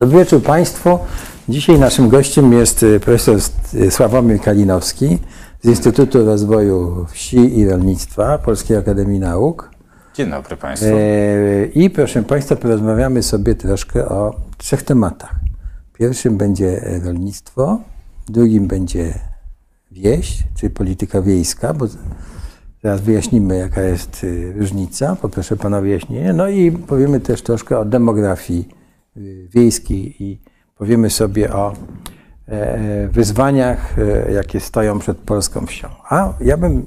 [0.00, 0.98] Dobry wieczór Państwu.
[1.48, 3.36] Dzisiaj naszym gościem jest y, profesor
[3.90, 5.18] Sławomir Kalinowski
[5.62, 9.70] z Instytutu Rozwoju Wsi i Rolnictwa Polskiej Akademii Nauk.
[10.14, 10.88] Dzień dobry Państwu.
[10.88, 15.34] E, I proszę Państwa, porozmawiamy sobie troszkę o trzech tematach.
[15.92, 17.80] Pierwszym będzie rolnictwo,
[18.28, 19.14] drugim będzie
[19.90, 21.86] wieś, czyli polityka wiejska, bo
[22.82, 25.16] zaraz wyjaśnimy, jaka jest y, różnica.
[25.22, 26.32] Poproszę Pana o wyjaśnienie.
[26.32, 28.85] No i powiemy też troszkę o demografii y,
[29.48, 30.40] wiejskiej i
[30.76, 31.72] powiemy sobie o
[32.48, 35.88] e, wyzwaniach, e, jakie stoją przed polską wsią.
[36.08, 36.86] A ja bym,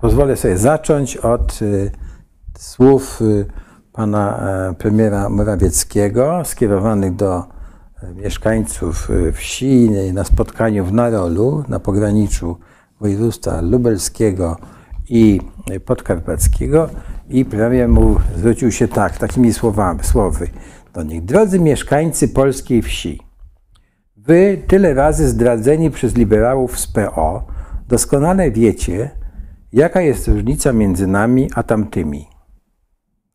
[0.00, 1.90] pozwolę sobie zacząć od y,
[2.58, 3.20] słów
[3.92, 7.44] pana e, premiera Morawieckiego skierowanych do
[8.14, 12.56] mieszkańców wsi na spotkaniu w Narolu na pograniczu
[13.00, 14.56] województwa lubelskiego
[15.08, 15.40] i
[15.84, 16.88] podkarpackiego
[17.28, 20.48] i premier mu zwrócił się tak, takimi słowami, słowy
[20.98, 21.24] do nich.
[21.24, 23.20] Drodzy mieszkańcy polskiej wsi,
[24.16, 27.46] wy tyle razy zdradzeni przez liberałów z PO
[27.88, 29.10] doskonale wiecie,
[29.72, 32.28] jaka jest różnica między nami a tamtymi.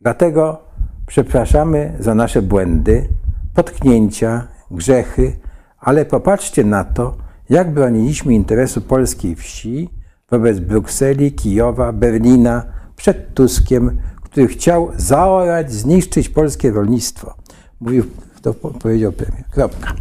[0.02, 0.64] Dlatego
[1.08, 3.10] przepraszamy za nasze błędy,
[3.54, 5.36] potknięcia, grzechy,
[5.80, 7.18] ale popatrzcie na to,
[7.50, 9.90] jak broniliśmy interesu polskiej wsi
[10.30, 12.64] wobec Brukseli, Kijowa, Berlina,
[12.96, 13.98] przed Tuskiem,
[14.34, 17.34] który chciał zaorać, zniszczyć polskie rolnictwo.
[17.80, 18.04] Mówił,
[18.42, 19.44] to powiedział premier.
[19.52, 19.94] Kropka.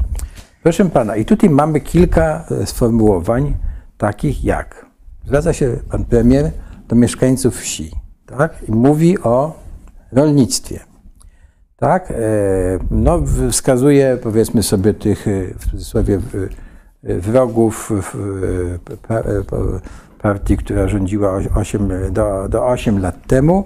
[0.62, 3.54] Proszę pana, i tutaj mamy kilka e, sformułowań
[3.98, 4.86] takich jak,
[5.24, 6.50] zwraca się pan premier
[6.88, 7.90] do mieszkańców wsi,
[8.26, 8.68] tak?
[8.68, 9.60] I mówi o
[10.12, 10.80] rolnictwie.
[11.76, 12.10] Tak?
[12.10, 12.14] E,
[12.90, 16.20] no, wskazuje, powiedzmy sobie, tych e, w cudzysłowie
[17.02, 17.92] wrogów
[20.22, 23.64] partii, która rządziła 8, do, do 8 lat temu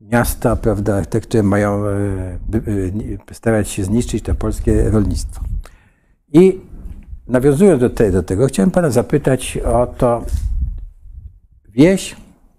[0.00, 2.38] miasta, prawda, te, które mają e,
[3.32, 5.44] starać się zniszczyć to polskie rolnictwo.
[6.32, 6.60] I
[7.28, 10.24] nawiązując do, te, do tego, chciałem pana zapytać o to
[11.68, 12.16] wieś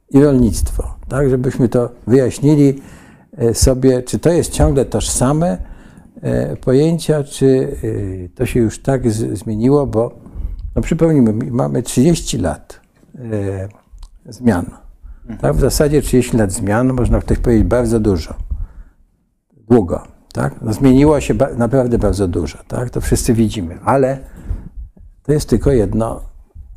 [0.09, 2.81] i rolnictwo, tak, żebyśmy to wyjaśnili
[3.53, 5.71] sobie, czy to jest ciągle tożsame, E,
[6.62, 7.78] pojęcia, czy
[8.26, 10.20] e, to się już tak zmieniło, bo
[10.76, 12.80] no przypomnijmy, mamy 30 lat
[13.16, 13.70] e,
[14.26, 14.66] zmian.
[15.42, 15.56] Tak?
[15.56, 18.34] W zasadzie 30 lat zmian, można w powiedzieć bardzo dużo.
[19.70, 20.04] Długo.
[20.34, 20.62] Tak?
[20.62, 22.58] No zmieniło się naprawdę bardzo dużo.
[22.68, 22.90] Tak?
[22.90, 24.20] To wszyscy widzimy, ale
[25.24, 26.22] to jest tylko jedno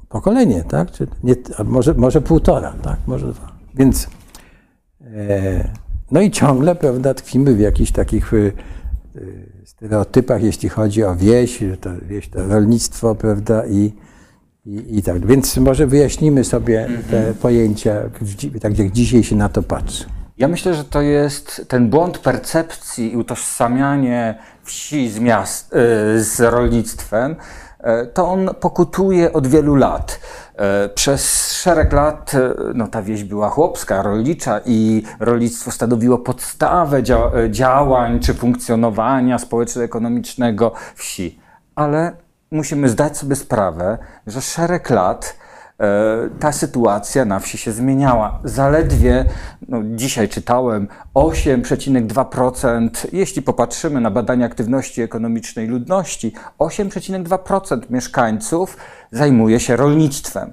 [0.08, 0.90] pokolenie, tak?
[0.90, 1.34] Czy nie,
[1.64, 2.98] może, może półtora, tak?
[3.06, 3.52] może dwa.
[3.74, 4.08] Więc
[6.10, 8.52] no i ciągle, prawda, tkwimy w jakichś takich Y,
[9.64, 13.92] stereotypach, jeśli chodzi o wieś, to wieś to rolnictwo, prawda, i,
[14.66, 15.26] i, i tak.
[15.26, 17.34] Więc może wyjaśnimy sobie te mhm.
[17.34, 17.94] pojęcia,
[18.60, 20.04] tak jak dzisiaj się na to patrzy.
[20.38, 25.74] Ja myślę, że to jest ten błąd percepcji i utożsamianie wsi z, miast,
[26.16, 27.36] y, z rolnictwem,
[28.14, 30.20] to on pokutuje od wielu lat.
[30.56, 36.98] E, przez szereg lat e, no, ta wieś była chłopska, rolnicza i rolnictwo stanowiło podstawę
[36.98, 41.40] e, działań czy funkcjonowania społeczno-ekonomicznego wsi.
[41.74, 42.12] Ale
[42.50, 45.43] musimy zdać sobie sprawę, że szereg lat E,
[46.40, 48.40] ta sytuacja na wsi się zmieniała.
[48.44, 49.24] Zaledwie,
[49.68, 58.76] no dzisiaj czytałem, 8,2%, jeśli popatrzymy na badania aktywności ekonomicznej ludności, 8,2% mieszkańców
[59.10, 60.52] zajmuje się rolnictwem.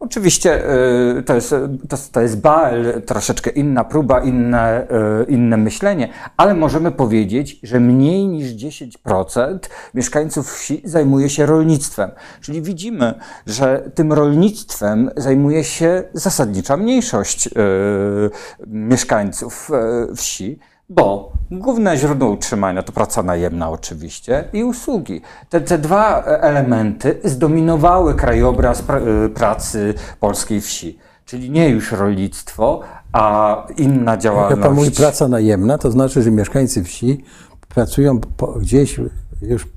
[0.00, 0.70] Oczywiście
[1.18, 1.54] y, to jest,
[1.88, 4.86] to, to jest Bael, troszeczkę inna próba, inne,
[5.22, 9.58] y, inne myślenie, ale możemy powiedzieć, że mniej niż 10%
[9.94, 12.10] mieszkańców wsi zajmuje się rolnictwem.
[12.40, 13.14] Czyli widzimy,
[13.46, 17.50] że tym rolnictwem zajmuje się zasadnicza mniejszość y,
[18.66, 19.70] mieszkańców
[20.16, 20.58] wsi
[20.88, 25.20] bo główne źródło utrzymania to praca najemna oczywiście i usługi.
[25.48, 28.80] Te, te dwa elementy zdominowały krajobraz
[29.26, 30.98] y, pracy polskiej wsi.
[31.24, 32.80] Czyli nie już rolnictwo,
[33.12, 34.56] a inna działalność.
[34.56, 37.24] Jak pan mówi praca najemna, to znaczy, że mieszkańcy wsi
[37.68, 39.00] pracują po, gdzieś
[39.42, 39.68] już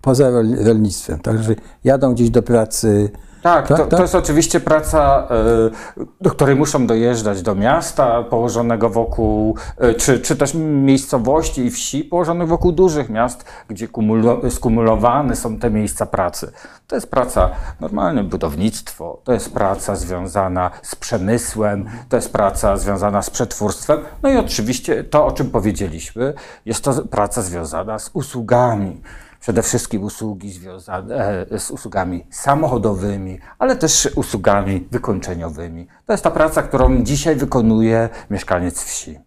[0.00, 0.30] poza
[0.64, 1.18] rolnictwem.
[1.18, 1.54] Także
[1.84, 3.10] jadą gdzieś do pracy
[3.42, 3.96] tak, tak, to, tak?
[3.96, 10.20] to jest oczywiście praca, e, do której muszą dojeżdżać do miasta położonego wokół, e, czy,
[10.20, 16.06] czy też miejscowości i wsi położonych wokół dużych miast, gdzie kumulo, skumulowane są te miejsca
[16.06, 16.52] pracy.
[16.86, 17.50] To jest praca
[17.80, 24.30] normalne, budownictwo, to jest praca związana z przemysłem, to jest praca związana z przetwórstwem, no
[24.30, 26.34] i oczywiście to, o czym powiedzieliśmy,
[26.66, 29.00] jest to praca związana z usługami
[29.40, 35.86] przede wszystkim usługi związane e, z usługami samochodowymi, ale też usługami wykończeniowymi.
[36.06, 39.18] To jest ta praca, którą dzisiaj wykonuje mieszkaniec wsi.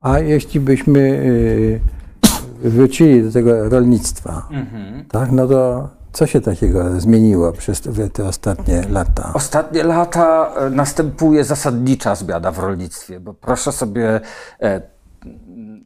[0.00, 1.80] A jeśli byśmy y,
[2.70, 4.48] wrócili do tego rolnictwa,
[5.10, 7.82] tak, no to co się takiego zmieniło przez
[8.12, 9.30] te, ostatnie lata?
[9.34, 14.20] Ostatnie lata e, następuje zasadnicza zmiana w rolnictwie, bo proszę sobie
[14.60, 14.80] e,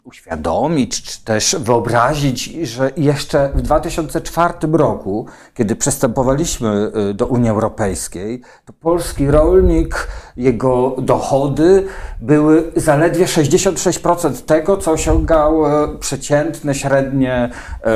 [0.09, 8.43] uświadomić, czy też wyobrazić, że jeszcze w 2004 roku, kiedy przystępowaliśmy y, do Unii Europejskiej,
[8.65, 11.87] to polski rolnik, jego dochody
[12.21, 17.89] były zaledwie 66% tego, co osiągały przeciętne, średnie y,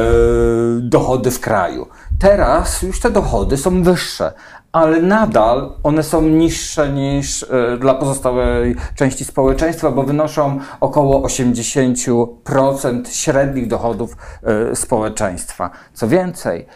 [0.80, 1.86] dochody w kraju.
[2.18, 4.32] Teraz już te dochody są wyższe,
[4.72, 13.02] ale nadal one są niższe niż e, dla pozostałej części społeczeństwa, bo wynoszą około 80%
[13.10, 15.70] średnich dochodów e, społeczeństwa.
[15.92, 16.66] Co więcej,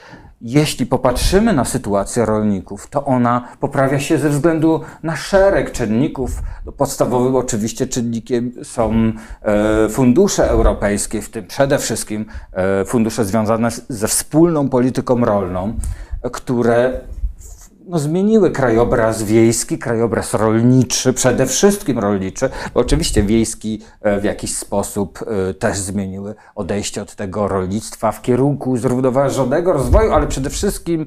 [0.41, 6.31] jeśli popatrzymy na sytuację rolników, to ona poprawia się ze względu na szereg czynników.
[6.67, 9.13] No, podstawowym oczywiście czynnikiem są
[9.43, 12.27] e, fundusze europejskie, w tym przede wszystkim
[12.87, 15.75] fundusze związane ze wspólną polityką rolną,
[16.33, 17.01] które
[17.89, 24.57] no, zmieniły krajobraz wiejski, krajobraz rolniczy, przede wszystkim rolniczy, bo oczywiście wiejski e, w jakiś
[24.57, 31.07] sposób e, też zmieniły odejście od tego rolnictwa w kierunku zrównoważonego rozwoju, ale przede wszystkim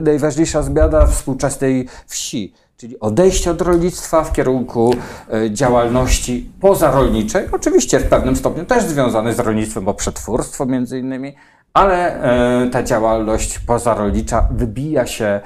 [0.00, 4.94] najważniejsza zmiana współczesnej wsi czyli odejście od rolnictwa w kierunku
[5.32, 11.34] e, działalności pozarolniczej, oczywiście w pewnym stopniu też związane z rolnictwem, bo przetwórstwo między innymi,
[11.74, 12.22] ale
[12.64, 15.40] e, ta działalność pozarolnicza wybija się e,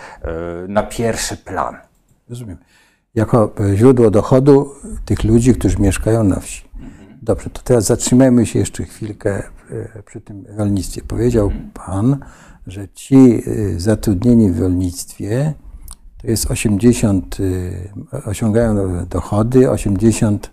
[0.69, 1.77] na pierwszy plan.
[2.31, 2.57] Rozumiem.
[3.15, 4.75] Jako źródło dochodu
[5.05, 6.69] tych ludzi, którzy mieszkają na wsi.
[7.23, 9.43] Dobrze, to teraz zatrzymajmy się jeszcze chwilkę
[10.05, 11.03] przy tym rolnictwie.
[11.09, 11.51] Powiedział
[11.87, 12.19] Pan,
[12.67, 13.43] że ci
[13.77, 15.55] zatrudnieni w rolnictwie
[16.23, 17.91] to jest 80, y,
[18.27, 20.51] osiągają dochody, 80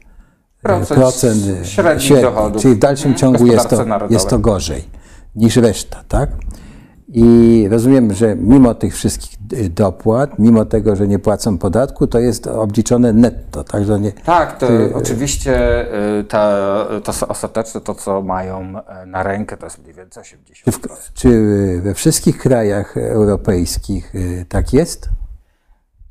[0.62, 2.62] procent, procent średnich średni, dochodów.
[2.62, 4.84] Czyli w dalszym ciągu jest to, jest to gorzej
[5.36, 6.30] niż reszta, tak?
[7.08, 12.20] I rozumiem, że mimo tych wszystkich y, dopłat, mimo tego, że nie płacą podatku, to
[12.20, 13.86] jest obliczone netto, tak?
[13.86, 15.86] Że nie, tak, to ty, oczywiście
[16.20, 16.58] y, ta,
[17.04, 18.74] to ostateczne, to co mają
[19.06, 20.64] na rękę, to jest mniej więcej 80%.
[20.64, 20.80] Czy, w,
[21.14, 24.14] czy we wszystkich krajach europejskich
[24.50, 25.10] tak jest?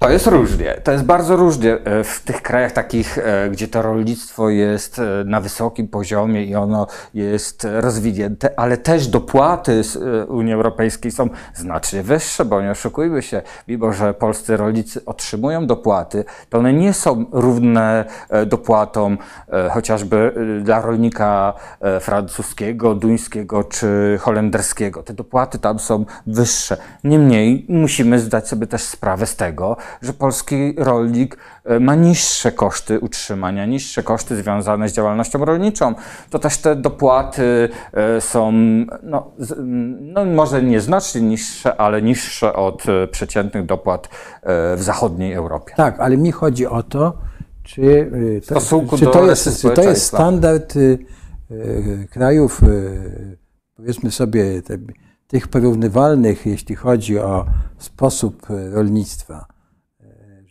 [0.03, 0.81] To jest różnie.
[0.85, 5.03] To jest bardzo różnie e, w tych krajach takich, e, gdzie to rolnictwo jest e,
[5.25, 9.97] na wysokim poziomie i ono jest rozwinięte, ale też dopłaty z
[10.29, 16.25] Unii Europejskiej są znacznie wyższe, bo nie oszukujmy się, mimo że polscy rolnicy otrzymują dopłaty,
[16.49, 18.05] to one nie są równe
[18.47, 19.19] dopłatom
[19.71, 21.55] chociażby dla rolnika
[22.01, 25.03] francuskiego, duńskiego czy holenderskiego.
[25.03, 26.77] Te dopłaty tam są wyższe.
[27.05, 33.01] Niemniej musimy zdać sobie też sprawę z tego, że polski rolnik e, ma niższe koszty
[33.01, 35.95] utrzymania, niższe koszty związane z działalnością rolniczą.
[36.31, 38.53] To też te dopłaty e, są,
[39.03, 39.33] no,
[40.01, 44.09] no może nieznacznie niższe, ale niższe od e, przeciętnych dopłat
[44.77, 45.75] w zachodniej Europie.
[45.77, 47.19] Tak, ale mi chodzi o to,
[47.63, 48.11] czy
[48.49, 48.61] to,
[48.99, 50.75] czy to, jest, czy to jest standard
[52.11, 52.61] krajów,
[53.77, 54.63] powiedzmy sobie,
[55.27, 57.47] tych porównywalnych, jeśli chodzi o
[57.79, 59.47] sposób rolnictwa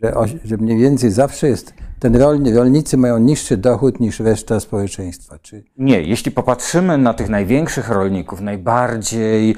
[0.02, 5.40] że, że mniej więcej zawsze jest ten rolni, rolnicy mają niższy dochód niż reszta społeczeństwa.
[5.42, 5.64] Czy...
[5.78, 9.56] Nie, jeśli popatrzymy na tych największych rolników, najbardziej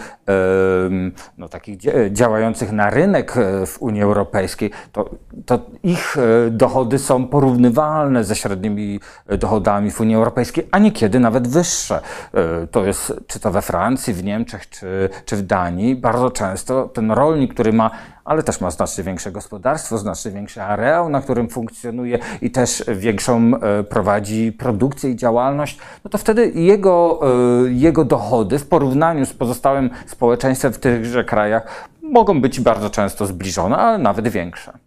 [1.38, 1.78] no, takich
[2.12, 5.10] działających na rynek e, w Unii Europejskiej, to,
[5.46, 9.00] to ich e, dochody są porównywalne ze średnimi
[9.40, 12.02] dochodami w Unii Europejskiej, a niekiedy nawet wyższe.
[12.34, 15.96] E, to jest czy to we Francji, w Niemczech, czy, czy w Danii.
[15.96, 17.92] Bardzo często ten rolnik, który ma
[18.26, 23.56] ale też ma znacznie większe gospodarstwo, znacznie większy areał, na którym funkcjonuje i też większą
[23.56, 27.20] e, prowadzi produkcję i działalność, no to wtedy jego,
[27.66, 33.26] e, jego dochody w porównaniu z pozostałym społeczeństwem w tychże krajach mogą być bardzo często
[33.26, 34.78] zbliżone, ale nawet większe.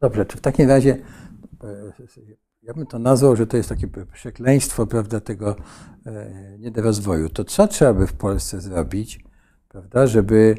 [0.00, 0.96] Dobrze, to w takim razie
[1.64, 1.92] e,
[2.62, 5.56] ja bym to nazwał, że to jest takie przekleństwo prawda, tego
[6.58, 7.28] niedorozwoju.
[7.28, 9.24] To co trzeba by w Polsce zrobić,
[9.68, 10.56] prawda, żeby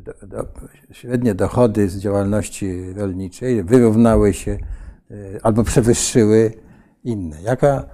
[0.00, 0.48] do, do,
[0.90, 4.58] średnie dochody z działalności rolniczej wyrównały się
[5.10, 6.54] e, albo przewyższyły
[7.04, 7.42] inne.
[7.42, 7.84] Jaka,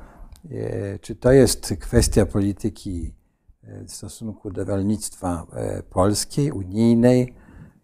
[0.50, 3.14] e, czy to jest kwestia polityki
[3.62, 5.46] e, w stosunku do rolnictwa
[5.90, 7.34] polskiej, unijnej,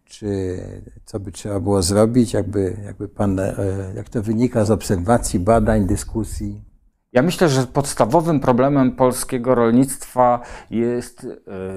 [0.05, 0.59] czy
[1.05, 3.41] co by trzeba było zrobić, jakby, jakby pan,
[3.95, 6.74] jak to wynika z obserwacji, badań, dyskusji?
[7.15, 10.41] Ja myślę, że podstawowym problemem polskiego rolnictwa
[10.71, 11.27] jest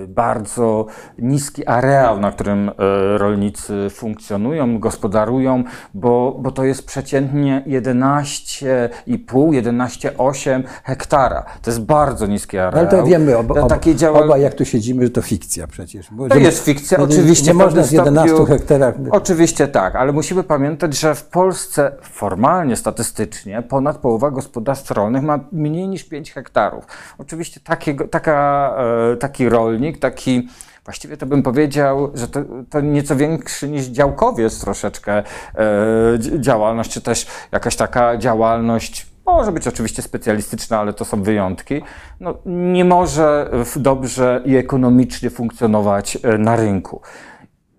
[0.03, 0.85] e, bardzo
[1.17, 2.73] niski areał, na którym e,
[3.17, 5.63] rolnicy funkcjonują, gospodarują,
[5.93, 11.45] bo, bo to jest przeciętnie 11,5, 11,8 hektara.
[11.61, 12.79] To jest bardzo niski areał.
[12.79, 14.37] Ale to wiemy, oba, Takie działa...
[14.37, 16.07] jak tu siedzimy, że to fikcja przecież.
[16.11, 17.47] Bo To jest fikcja, oczywiście.
[17.47, 18.95] Nie można z pewnym 11 stopniu- hektarach.
[19.11, 25.39] Oczywiście tak, ale musimy pamiętać, że w Polsce formalnie, statystycznie ponad połowa gospodarstw rolnych ma
[25.51, 26.85] mniej niż 5 hektarów.
[27.17, 27.59] Oczywiście
[28.11, 28.75] taka,
[29.13, 30.47] e, taki rolnik, taki
[30.85, 35.23] właściwie to bym powiedział, że to, to nieco większy niż działkowiec troszeczkę e,
[36.17, 41.81] dzi- działalność, czy też jakaś taka działalność może być oczywiście specjalistyczna, ale to są wyjątki.
[42.19, 47.01] No, nie może dobrze i ekonomicznie funkcjonować e, na rynku.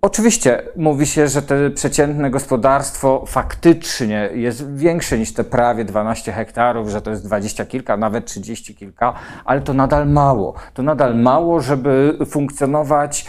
[0.03, 6.89] Oczywiście mówi się, że te przeciętne gospodarstwo faktycznie jest większe niż te prawie 12 hektarów,
[6.89, 9.15] że to jest 20 kilka, nawet 30 kilka,
[9.45, 10.55] ale to nadal mało.
[10.75, 13.27] To nadal mało, żeby funkcjonować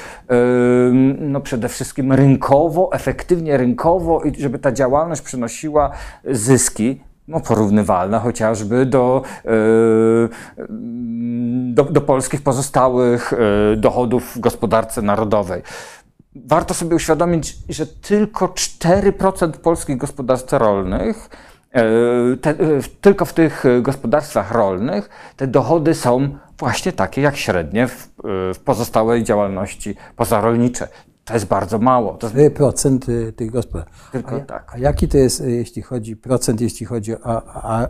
[1.19, 5.91] no przede wszystkim rynkowo, efektywnie rynkowo i żeby ta działalność przynosiła
[6.25, 10.29] zyski no, porównywalne chociażby do, yy,
[11.73, 13.33] do, do polskich pozostałych
[13.71, 15.61] yy, dochodów w gospodarce narodowej.
[16.48, 21.29] Warto sobie uświadomić, że tylko 4% polskich gospodarstw rolnych,
[21.74, 27.88] yy, te, yy, tylko w tych gospodarstwach rolnych, te dochody są właśnie takie jak średnie
[27.88, 30.88] w, yy, w pozostałej działalności pozarolniczej.
[31.25, 32.13] To jest bardzo mało.
[32.13, 34.12] To jest 4% y, tych gospodarstw.
[34.12, 34.72] tylko a, tak.
[34.75, 37.88] a jaki to jest, jeśli chodzi procent, jeśli chodzi o a,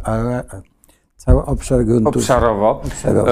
[1.20, 2.10] cały obszar gruntu?
[2.10, 2.82] Obszarowo.
[2.86, 3.32] Obszarowo.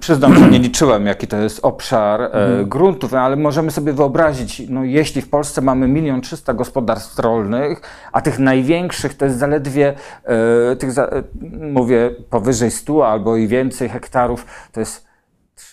[0.00, 2.30] Przyznam, że nie liczyłem, jaki to jest obszar e,
[2.64, 7.80] gruntów, ale możemy sobie wyobrazić, no, jeśli w Polsce mamy milion trzysta gospodarstw rolnych,
[8.12, 11.22] a tych największych to jest zaledwie, e, tych e,
[11.72, 15.07] mówię, powyżej 100 albo i więcej hektarów, to jest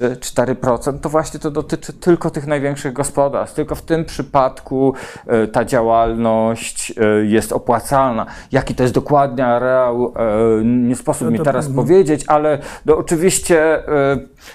[0.01, 3.55] 3-4%, to właśnie to dotyczy tylko tych największych gospodarstw.
[3.55, 4.93] Tylko w tym przypadku
[5.27, 8.25] e, ta działalność e, jest opłacalna.
[8.51, 13.83] Jaki to jest dokładnie areał, e, nie sposób mi to- teraz powiedzieć, ale no, oczywiście,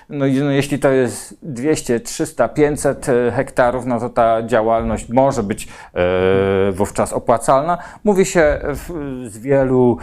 [0.08, 5.42] no, no, jeśli to jest 200, 300, 500 e, hektarów, no to ta działalność może
[5.42, 5.68] być
[6.72, 7.78] wówczas opłacalna.
[8.04, 8.60] Mówi się
[9.28, 9.98] z wielu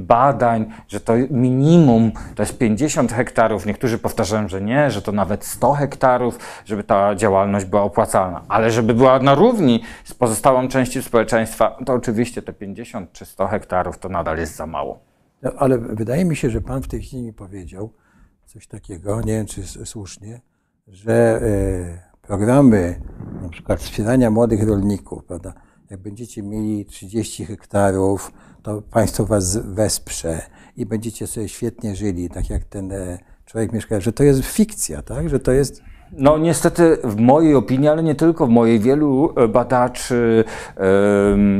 [0.00, 3.66] badań, że to minimum to jest 50 hektarów.
[3.66, 8.42] Niektórzy powtarzają, że nie, że to nawet 100 hektarów, żeby ta działalność była opłacalna.
[8.48, 13.46] Ale żeby była na równi z pozostałą częścią społeczeństwa, to oczywiście te 50 czy 100
[13.46, 14.98] hektarów to nadal jest za mało.
[15.42, 17.92] No, ale wydaje mi się, że pan w tej chwili powiedział
[18.46, 20.40] coś takiego, nie wiem czy słusznie,
[20.88, 23.00] że e, programy
[23.42, 25.52] na przykład wspierania młodych rolników, prawda,
[25.90, 30.40] jak będziecie mieli 30 hektarów, to państwo was wesprze
[30.76, 33.18] i będziecie sobie świetnie żyli, tak jak ten e,
[33.50, 37.88] człowiek mieszka, że to jest fikcja, tak, że to jest No niestety w mojej opinii,
[37.88, 40.44] ale nie tylko w mojej, wielu e, badaczy,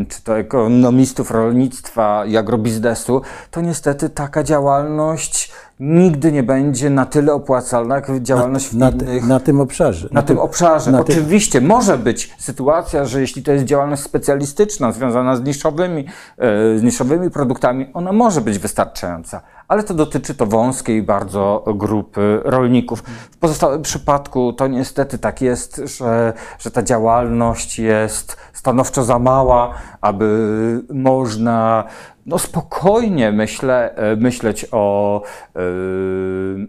[0.08, 7.32] czy to ekonomistów rolnictwa i agrobiznesu, to niestety taka działalność nigdy nie będzie na tyle
[7.32, 9.26] opłacalna, jak działalność w na, innych...
[9.26, 10.08] na tym obszarze.
[10.12, 10.90] Na tym obszarze.
[10.90, 16.06] na Oczywiście może być sytuacja, że jeśli to jest działalność specjalistyczna, związana z niszowymi,
[16.38, 22.40] e, z niszowymi produktami, ona może być wystarczająca, ale to dotyczy to wąskiej bardzo grupy
[22.44, 23.02] rolników.
[23.30, 29.74] W pozostałym przypadku to niestety tak jest, że, że ta działalność jest stanowczo za mała,
[30.00, 31.84] aby można
[32.26, 35.22] no spokojnie myślę, e, myśleć o,
[35.56, 35.60] e,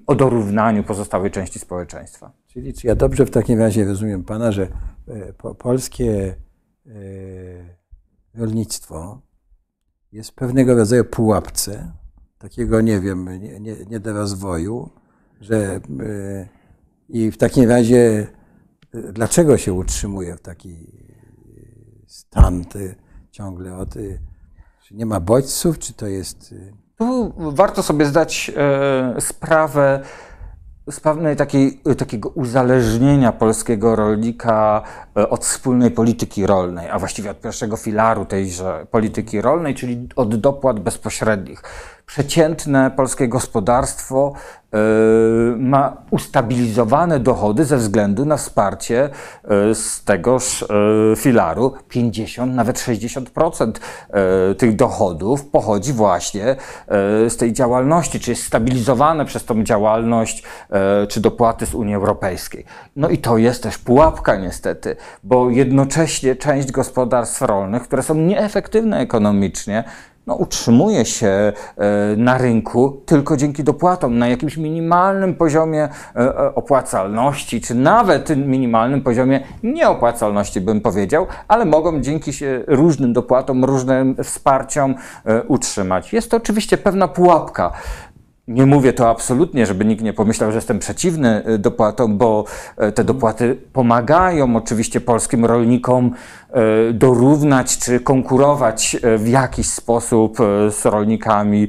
[0.07, 2.31] o dorównaniu pozostałej części społeczeństwa.
[2.47, 4.67] Czyli czy ja dobrze w takim razie rozumiem pana, że
[5.07, 6.35] e, po, polskie
[8.33, 9.21] rolnictwo
[10.11, 12.00] jest pewnego rodzaju pułapce,
[12.41, 14.89] takiego nie wiem, nie, nie, nie do rozwoju,
[15.41, 15.81] że e,
[17.09, 18.27] i w takim razie
[18.93, 20.87] e, dlaczego się utrzymuje w taki
[22.07, 22.95] stan ty,
[23.31, 23.99] ciągle od, e,
[24.83, 30.03] czy nie ma bodźców, czy to jest e, Tu warto sobie zdać e, sprawę
[30.91, 34.83] z pewnej takiej, takiego uzależnienia polskiego rolnika
[35.17, 40.35] e, od wspólnej polityki rolnej, a właściwie od pierwszego filaru tejże polityki rolnej, czyli od
[40.35, 41.63] dopłat bezpośrednich.
[42.11, 44.77] Przeciętne polskie gospodarstwo y,
[45.57, 49.09] ma ustabilizowane dochody ze względu na wsparcie
[49.69, 50.65] y, z tegoż y,
[51.15, 51.73] filaru.
[51.89, 53.71] 50, nawet 60%
[54.57, 56.55] tych dochodów pochodzi właśnie
[57.29, 60.43] z tej działalności, czy jest stabilizowane przez tą działalność,
[61.09, 62.65] czy dopłaty z Unii Europejskiej.
[62.95, 68.99] No i to jest też pułapka niestety, bo jednocześnie część gospodarstw rolnych, które są nieefektywne
[68.99, 69.83] ekonomicznie,
[70.27, 71.53] no, utrzymuje się e,
[72.17, 79.01] na rynku tylko dzięki dopłatom na jakimś minimalnym poziomie e, e, opłacalności, czy nawet minimalnym
[79.01, 84.95] poziomie nieopłacalności, bym powiedział, ale mogą dzięki się różnym dopłatom, różnym wsparciom
[85.47, 86.13] utrzymać.
[86.13, 87.71] Jest to oczywiście pewna pułapka.
[88.51, 92.45] Nie mówię to absolutnie, żeby nikt nie pomyślał, że jestem przeciwny y, dopłatom, bo
[92.83, 96.11] y, te dopłaty pomagają oczywiście polskim rolnikom
[96.89, 100.37] y, dorównać czy konkurować w jakiś sposób
[100.69, 101.67] z rolnikami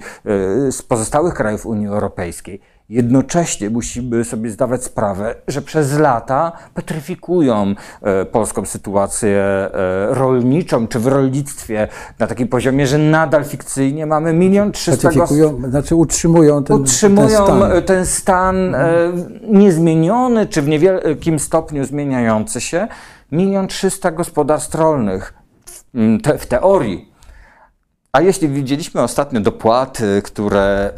[0.70, 2.60] z pozostałych krajów Unii Europejskiej.
[2.92, 9.70] Jednocześnie musimy sobie zdawać sprawę, że przez lata petryfikują e, polską sytuację e,
[10.14, 15.08] rolniczą, czy w rolnictwie na takim poziomie, że nadal fikcyjnie mamy milion trzysta...
[15.08, 19.12] Petryfikują, znaczy utrzymują ten, utrzymują ten stan, ten stan e,
[19.48, 22.88] niezmieniony, czy w niewielkim stopniu zmieniający się.
[23.32, 25.34] Milion trzysta gospodarstw rolnych
[26.38, 27.11] w teorii
[28.16, 30.92] a jeśli widzieliśmy ostatnio dopłaty, które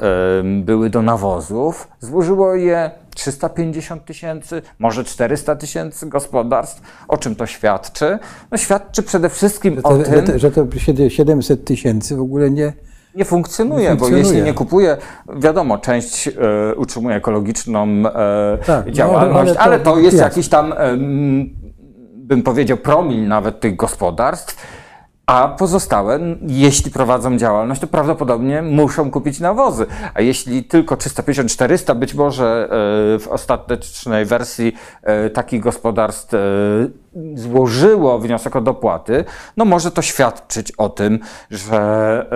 [0.44, 6.82] były do nawozów, złożyło je 350 tysięcy, może 400 tysięcy gospodarstw.
[7.08, 8.18] O czym to świadczy?
[8.50, 10.66] No, świadczy przede wszystkim że to, o tym, że to
[11.08, 12.72] 700 tysięcy w ogóle nie,
[13.14, 14.96] nie funkcjonuje, nie funkcjonuje, bo jeśli nie kupuje,
[15.36, 16.32] wiadomo, część e,
[16.76, 20.74] utrzymuje ekologiczną e, tak, no, działalność, no, ale, to, ale to jest jakiś tam,
[22.14, 24.83] bym powiedział, promil nawet tych gospodarstw
[25.26, 29.86] a pozostałe, jeśli prowadzą działalność, to prawdopodobnie muszą kupić nawozy.
[30.14, 32.68] A jeśli tylko 350-400, być może e,
[33.18, 36.38] w ostatecznej wersji e, takich gospodarstw e,
[37.34, 39.24] złożyło wniosek o dopłaty,
[39.56, 41.18] no może to świadczyć o tym,
[41.50, 42.26] że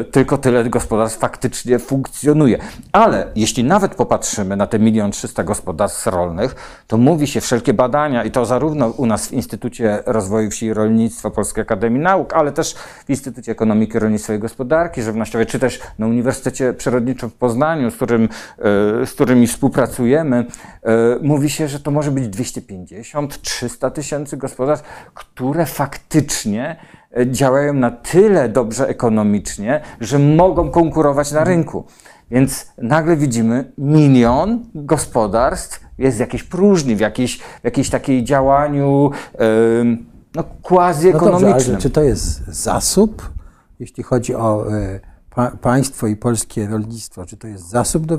[0.00, 2.58] y, tylko tyle gospodarstw faktycznie funkcjonuje.
[2.92, 8.24] Ale jeśli nawet popatrzymy na te milion trzysta gospodarstw rolnych, to mówi się wszelkie badania
[8.24, 12.52] i to zarówno u nas w Instytucie Rozwoju Wsi i Rolnictwa Polskiej Akademii Nauk, ale
[12.52, 12.74] też
[13.06, 17.94] w Instytucie Ekonomiki, Rolnictwa i Gospodarki Żywnościowej, czy też na Uniwersytecie Przyrodniczym w Poznaniu, z,
[17.94, 20.88] którym, y, z którymi współpracujemy, y,
[21.22, 26.76] mówi się, że to może być 250-300 tysięcy tysięcy gospodarstw, które faktycznie
[27.16, 31.84] e, działają na tyle dobrze ekonomicznie, że mogą konkurować na rynku.
[32.30, 39.10] Więc nagle widzimy milion gospodarstw jest w jakiejś próżni, w jakiejś, w jakiejś takiej działaniu
[39.38, 39.98] yy,
[40.34, 41.50] no, quasi-ekonomicznym.
[41.50, 43.32] No dobrze, czy to jest zasób,
[43.80, 47.26] jeśli chodzi o y, pa, państwo i polskie rolnictwo?
[47.26, 48.18] Czy to jest zasób, do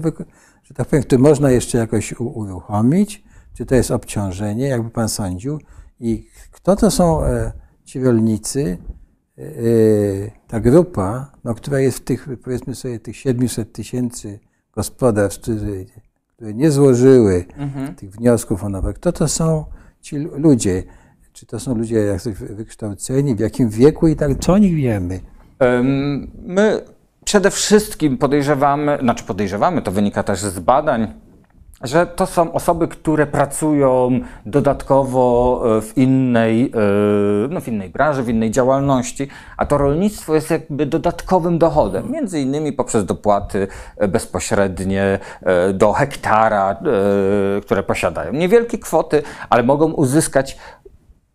[0.64, 3.24] że tak powiem, który można jeszcze jakoś uruchomić?
[3.54, 5.60] Czy to jest obciążenie, jakby pan sądził?
[6.00, 7.52] I kto to są e,
[7.86, 8.78] ci rolnicy,
[9.38, 9.46] e, e,
[10.48, 14.40] ta grupa, no, która jest w tych, powiedzmy sobie, tych 700 tysięcy
[14.72, 15.58] gospodarstw, które,
[16.36, 17.96] które nie złożyły mhm.
[17.96, 18.94] tych wniosków o nowe.
[18.94, 19.66] Kto to są
[20.02, 20.84] ci ludzie?
[21.34, 25.20] Czy to są ludzie jak wykształceni, w jakim wieku i tak, co o nich wiemy?
[26.46, 26.82] My
[27.26, 31.14] przede wszystkim podejrzewamy, znaczy podejrzewamy, to wynika też z badań,
[31.82, 38.24] że to są osoby, które pracują dodatkowo e, w innej, e, no w innej branży,
[38.24, 44.08] w innej działalności, a to rolnictwo jest jakby dodatkowym dochodem, między innymi poprzez dopłaty e,
[44.08, 45.20] bezpośrednie
[45.74, 46.78] do hektara,
[47.66, 48.34] które posiadają.
[48.34, 50.58] Niewielkie kwoty, ale mogą uzyskać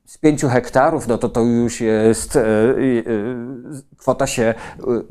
[0.06, 2.44] z pięciu hektarów, no to to już jest, e, e,
[3.96, 4.54] kwota się, e,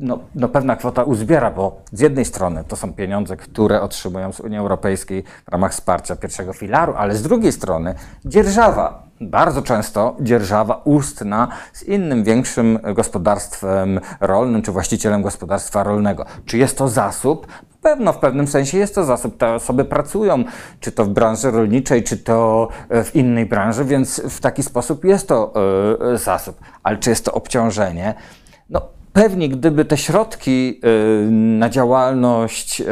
[0.00, 4.40] no, no pewna kwota uzbiera, bo z jednej strony to są pieniądze, które otrzymują z
[4.40, 10.80] Unii Europejskiej w ramach wsparcia pierwszego filaru, ale z drugiej strony dzierżawa, bardzo często dzierżawa
[10.84, 16.26] ustna z innym większym gospodarstwem rolnym, czy właścicielem gospodarstwa rolnego.
[16.44, 17.46] Czy jest to zasób?
[17.84, 19.36] Pewno w pewnym sensie jest to zasób.
[19.36, 20.44] Te osoby pracują,
[20.80, 25.04] czy to w branży rolniczej, czy to e, w innej branży, więc w taki sposób
[25.04, 25.52] jest to
[26.14, 26.60] y, zasób.
[26.82, 28.14] Ale czy jest to obciążenie?
[29.14, 30.80] Pewnie gdyby te środki
[31.26, 32.84] y, na działalność y,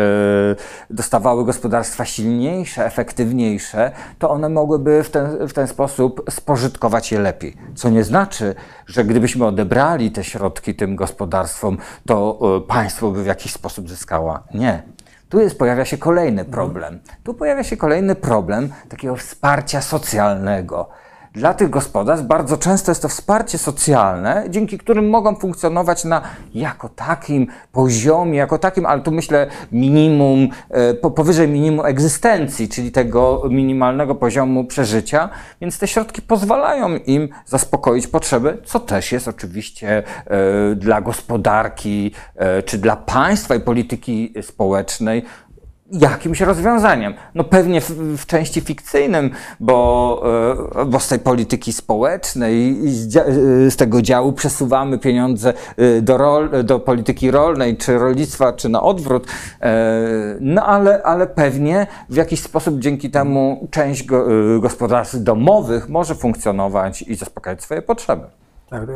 [0.90, 7.56] dostawały gospodarstwa silniejsze, efektywniejsze, to one mogłyby w ten, w ten sposób spożytkować je lepiej.
[7.74, 8.54] Co nie znaczy,
[8.86, 14.38] że gdybyśmy odebrali te środki tym gospodarstwom, to y, państwo by w jakiś sposób zyskało.
[14.54, 14.82] Nie.
[15.28, 17.00] Tu jest, pojawia się kolejny problem.
[17.24, 20.88] Tu pojawia się kolejny problem takiego wsparcia socjalnego
[21.34, 26.22] dla tych gospodarstw bardzo często jest to wsparcie socjalne, dzięki którym mogą funkcjonować na
[26.54, 32.92] jako takim poziomie, jako takim, ale tu myślę minimum, e, po, powyżej minimum egzystencji, czyli
[32.92, 35.28] tego minimalnego poziomu przeżycia,
[35.60, 42.62] więc te środki pozwalają im zaspokoić potrzeby, co też jest oczywiście e, dla gospodarki e,
[42.62, 45.24] czy dla państwa i polityki społecznej
[45.92, 47.14] jakimś rozwiązaniem.
[47.34, 50.22] No pewnie w, w części fikcyjnym, bo,
[50.76, 56.18] e, bo z tej polityki społecznej z, e, z tego działu przesuwamy pieniądze e, do,
[56.18, 59.26] rol, do polityki rolnej, czy rolnictwa, czy na odwrót.
[60.40, 64.26] No ale, ale pewnie w jakiś sposób dzięki temu część go,
[64.60, 68.24] gospodarstw domowych może funkcjonować i zaspokajać swoje potrzeby.
[68.70, 68.86] Tak,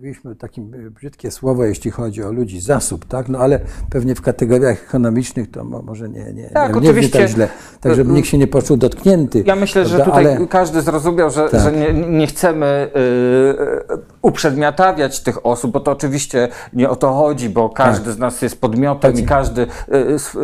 [0.00, 3.28] mówiliśmy takim e, brzydkie słowo, jeśli chodzi o ludzi, zasób, tak?
[3.28, 3.60] No ale
[3.90, 7.18] pewnie w kategoriach ekonomicznych to może nie, nie, tak, nie, oczywiście.
[7.18, 7.48] tak źle.
[7.80, 9.42] Tak, żeby nikt się nie poczuł dotknięty.
[9.46, 10.46] Ja myślę, że tutaj ale...
[10.46, 11.60] każdy zrozumiał, że, tak.
[11.60, 17.48] że nie, nie, chcemy y, uprzedmiotawiać tych osób, bo to oczywiście nie o to chodzi,
[17.48, 18.14] bo każdy tak.
[18.14, 19.22] z nas jest podmiotem tak.
[19.22, 19.66] i każdy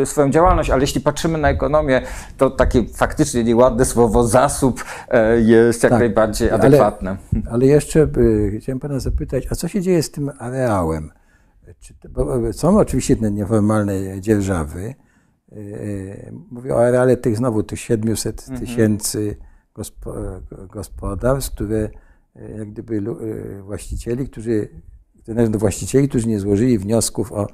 [0.02, 2.02] y, swoją działalność, ale jeśli patrzymy na ekonomię,
[2.36, 4.84] to takie faktycznie nieładne słowo zasób
[5.36, 6.00] y, jest jak tak.
[6.00, 7.16] najbardziej adekwatne.
[7.32, 11.10] Ale, ale jeszcze y, chciałem pana zapytać, a co się dzieje z tym areałem?
[11.80, 14.94] Czy, bo są oczywiście te nieformalne dzierżawy.
[15.52, 18.60] E, e, mówię o areale tych znowu tych 700 mhm.
[18.60, 19.36] tysięcy
[19.74, 20.14] gospo,
[20.68, 21.90] gospodarstw, które e,
[22.58, 23.00] jak gdyby
[23.62, 24.68] właścicieli, którzy
[25.28, 27.46] do właścicieli, którzy nie złożyli wniosków o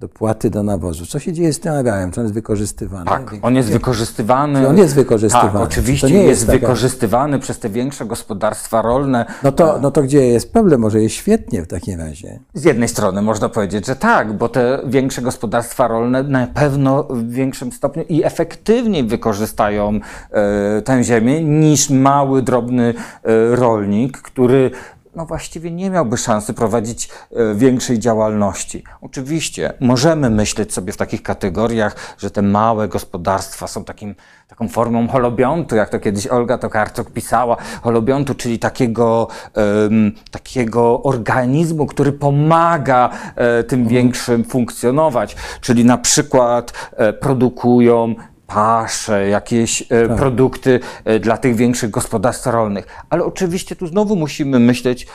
[0.00, 1.06] dopłaty do nawozu.
[1.06, 2.10] Co się dzieje z tym areałem?
[2.10, 3.04] Czy on jest wykorzystywany?
[3.04, 4.68] Tak, on jest wykorzystywany.
[4.68, 5.52] on jest wykorzystywany.
[5.52, 9.26] Tak, oczywiście nie jest, jest wykorzystywany przez te większe gospodarstwa rolne.
[9.42, 10.80] No to, no to gdzie jest problem?
[10.80, 12.40] Może jest świetnie w takim razie.
[12.54, 17.30] Z jednej strony można powiedzieć, że tak, bo te większe gospodarstwa rolne na pewno w
[17.30, 24.70] większym stopniu i efektywniej wykorzystają e, tę ziemię niż mały, drobny e, rolnik, który
[25.16, 28.84] no właściwie nie miałby szansy prowadzić e, większej działalności.
[29.00, 34.14] Oczywiście możemy myśleć sobie w takich kategoriach, że te małe gospodarstwa są takim,
[34.48, 41.86] taką formą holobiontu, jak to kiedyś Olga Tokarczuk pisała, holobiontu, czyli takiego, um, takiego organizmu,
[41.86, 43.96] który pomaga e, tym mhm.
[43.96, 48.14] większym funkcjonować, czyli na przykład e, produkują
[48.54, 50.16] pasze, jakieś e, tak.
[50.16, 52.86] produkty e, dla tych większych gospodarstw rolnych.
[53.10, 55.06] Ale oczywiście tu znowu musimy myśleć,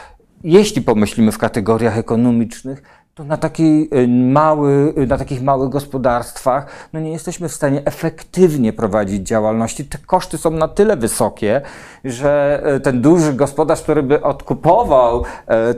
[0.44, 2.84] jeśli pomyślimy w kategoriach ekonomicznych,
[3.16, 7.86] to na, takiej y, mały, y, na takich małych gospodarstwach no nie jesteśmy w stanie
[7.86, 9.86] efektywnie prowadzić działalności.
[9.86, 11.62] Te koszty są na tyle wysokie,
[12.04, 15.24] że y, ten duży gospodarz, który by odkupował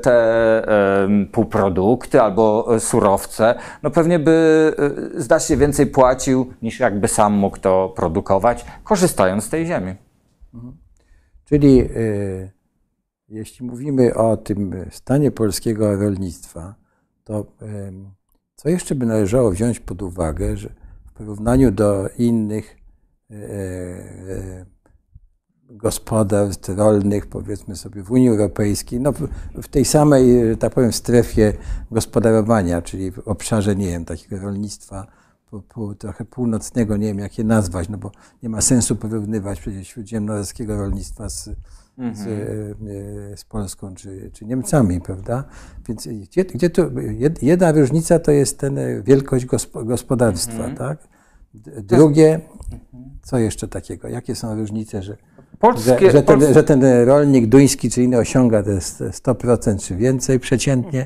[0.02, 0.18] te
[1.32, 4.74] półprodukty albo surowce, no pewnie by
[5.16, 9.96] znacznie więcej płacił niż jakby sam mógł to produkować, korzystając z tej ziemi.
[10.54, 10.78] Mhm.
[11.46, 11.90] Czyli
[13.30, 16.76] jeśli mówimy o tym stanie polskiego rolnictwa,
[17.28, 17.46] to
[18.56, 20.70] co jeszcze by należało wziąć pod uwagę, że
[21.06, 22.78] w porównaniu do innych
[23.32, 24.66] e, e,
[25.70, 29.14] gospodarstw rolnych, powiedzmy sobie w Unii Europejskiej, no
[29.54, 31.54] w tej samej, tak powiem, strefie
[31.92, 35.08] gospodarowania, czyli w obszarze, nie wiem, takiego rolnictwa
[36.00, 38.12] trochę północnego, nie wiem jak je nazwać, no bo
[38.44, 41.50] nie ma sensu porównywać przecież śródziemnomorskiego rolnictwa z,
[41.98, 42.16] mhm.
[42.16, 42.28] z,
[43.34, 45.44] e, z, Polską czy, czy Niemcami, prawda?
[45.88, 46.82] Więc gdzie, gdzie to,
[47.42, 50.76] jedna różnica to jest ten e, wielkość gospodarstwa, mhm.
[50.76, 51.08] tak?
[51.84, 52.40] Drugie,
[53.24, 54.08] co jeszcze takiego?
[54.08, 55.18] Jakie są różnice, że,
[55.60, 60.40] Polskie, że, że, ten, że ten rolnik duński czy inny osiąga te 100% czy więcej
[60.40, 61.06] przeciętnie,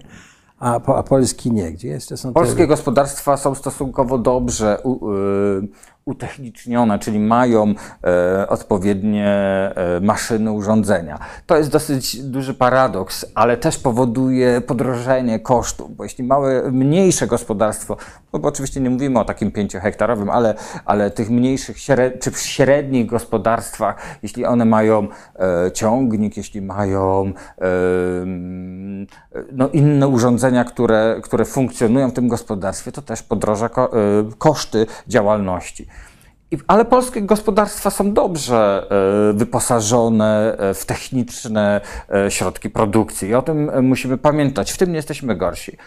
[0.59, 1.71] a, a Polski nie?
[1.71, 2.67] Gdzie jeszcze są Polskie te...
[2.67, 5.67] gospodarstwa są stosunkowo dobrze u, y,
[6.05, 11.19] utechnicznione, czyli mają e, odpowiednie e, maszyny, urządzenia.
[11.45, 17.97] To jest dosyć duży paradoks, ale też powoduje podrożenie kosztów, bo jeśli małe, mniejsze gospodarstwo,
[18.33, 23.05] no bo oczywiście nie mówimy o takim pięciohektarowym, ale, ale tych mniejszych śred, czy średnich
[23.05, 25.07] gospodarstwach, jeśli one mają
[25.39, 27.65] e, ciągnik, jeśli mają e,
[29.51, 33.97] no, inne urządzenia, które, które funkcjonują w tym gospodarstwie, to też podroża ko, e,
[34.37, 35.87] koszty działalności.
[36.67, 38.87] Ale polskie gospodarstwa są dobrze
[39.31, 41.81] e, wyposażone e, w techniczne
[42.25, 44.71] e, środki produkcji i o tym musimy pamiętać.
[44.71, 45.77] W tym nie jesteśmy gorsi.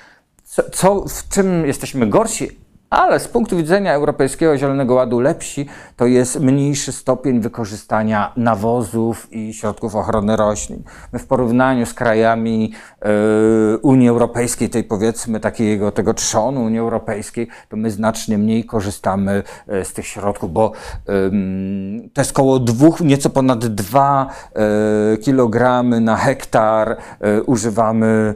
[0.55, 2.59] Co, co w czym jesteśmy gorsi?
[2.97, 9.55] Ale z punktu widzenia Europejskiego Zielonego Ładu lepsi to jest mniejszy stopień wykorzystania nawozów i
[9.55, 10.83] środków ochrony roślin.
[11.13, 12.73] My w porównaniu z krajami
[13.75, 19.43] y, Unii Europejskiej, tej powiedzmy takiego tego trzonu Unii Europejskiej, to my znacznie mniej korzystamy
[19.73, 20.73] y, z tych środków, bo
[21.09, 24.27] y, to jest około dwóch, nieco ponad dwa
[25.15, 26.97] y, kilogramy na hektar
[27.39, 28.35] y, używamy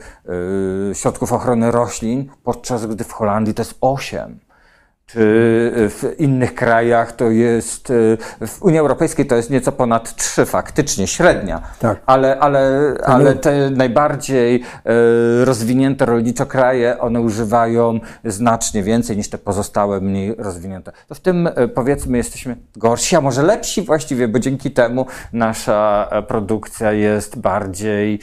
[0.93, 4.48] środków ochrony roślin, podczas gdy w Holandii to jest 8
[5.13, 5.19] czy
[5.75, 7.93] w innych krajach to jest,
[8.47, 12.03] w Unii Europejskiej to jest nieco ponad 3 faktycznie, średnia, Tak.
[12.07, 19.39] ale, ale, ale te najbardziej e, rozwinięte rolniczo kraje, one używają znacznie więcej niż te
[19.39, 20.93] pozostałe, mniej rozwinięte.
[21.09, 26.09] To w tym e, powiedzmy jesteśmy gorsi, a może lepsi właściwie, bo dzięki temu nasza
[26.11, 28.21] e, produkcja jest bardziej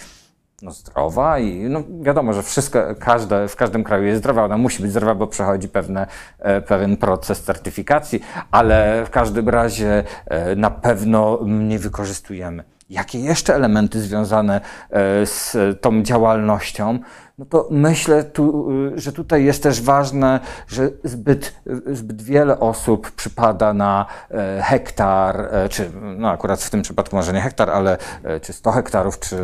[0.65, 4.81] no, zdrowa i no, wiadomo, że wszystko, każde, w każdym kraju jest zdrowa, ona musi
[4.81, 6.07] być zdrowa, bo przechodzi pewne,
[6.39, 12.63] e, pewien proces certyfikacji, ale w każdym razie e, na pewno nie wykorzystujemy.
[12.89, 16.99] Jakie jeszcze elementy związane e, z tą działalnością?
[17.37, 23.73] No to myślę, tu, że tutaj jest też ważne, że zbyt, zbyt wiele osób przypada
[23.73, 28.39] na e, hektar, e, czy no akurat w tym przypadku może nie hektar, ale e,
[28.39, 29.37] czy 100 hektarów, czy,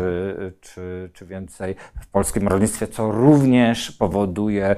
[0.60, 4.76] czy, czy więcej w polskim rolnictwie, co również powoduje,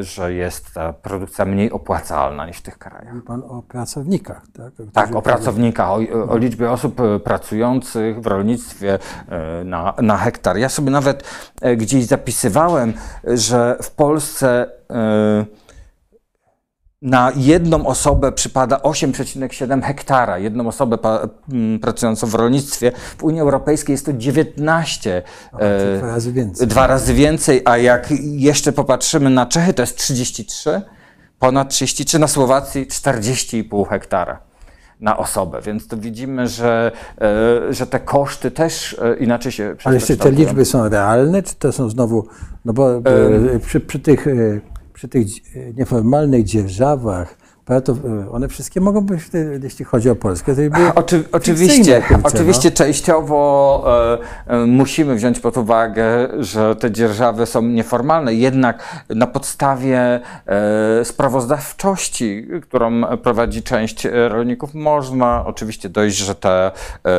[0.00, 3.14] że jest ta produkcja mniej opłacalna niż w tych krajach.
[3.14, 4.72] Mówi Pan o pracownikach, tak?
[4.72, 5.94] Którzy Tak, o pracownikach, o,
[6.28, 8.98] o liczbie osób pracujących w rolnictwie
[9.64, 10.56] na, na hektar.
[10.56, 11.24] Ja sobie nawet
[11.76, 12.06] gdzieś
[12.42, 12.92] zapisywałem,
[13.24, 15.44] że w Polsce e,
[17.02, 20.98] na jedną osobę przypada 8,7 hektara, jedną osobę
[21.80, 22.92] pracującą w rolnictwie.
[23.18, 25.22] W Unii Europejskiej jest to 19.
[25.58, 26.66] Czyli dwa razy więcej.
[26.66, 30.82] Dwa razy więcej, a jak jeszcze popatrzymy na Czechy, to jest 33,
[31.38, 34.51] ponad 33, na Słowacji 40,5 hektara
[35.02, 40.00] na osobę, więc to widzimy, że, e, że te koszty też e, inaczej się Ale
[40.00, 42.26] czy te liczby są realne, czy to są znowu,
[42.64, 43.00] no bo e,
[43.58, 44.26] przy, przy tych,
[44.92, 45.26] przy tych
[45.76, 47.36] nieformalnych dzierżawach,
[47.84, 52.02] to e, one wszystkie mogą być, e, jeśli chodzi o Polskę, to były Oczy, oczywiście,
[52.22, 52.76] oczywiście no.
[52.76, 53.84] częściowo
[54.46, 61.04] e, e, musimy wziąć pod uwagę, że te dzierżawy są nieformalne, jednak na podstawie e,
[61.04, 66.72] sprawozdawczości, którą prowadzi część rolników, można oczywiście dojść, że ta,
[67.06, 67.10] e,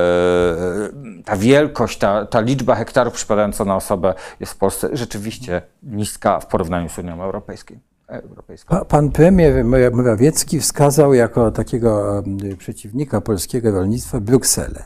[1.26, 6.48] ta wielkość, ta, ta liczba hektarów przypadająca na osobę jest w Polsce rzeczywiście niska w
[6.48, 7.93] porównaniu z Unią Europejską.
[8.22, 8.76] Europejską.
[8.76, 14.84] Pa- Pan premier Morawiecki wskazał jako takiego em, przeciwnika polskiego rolnictwa Brukselę.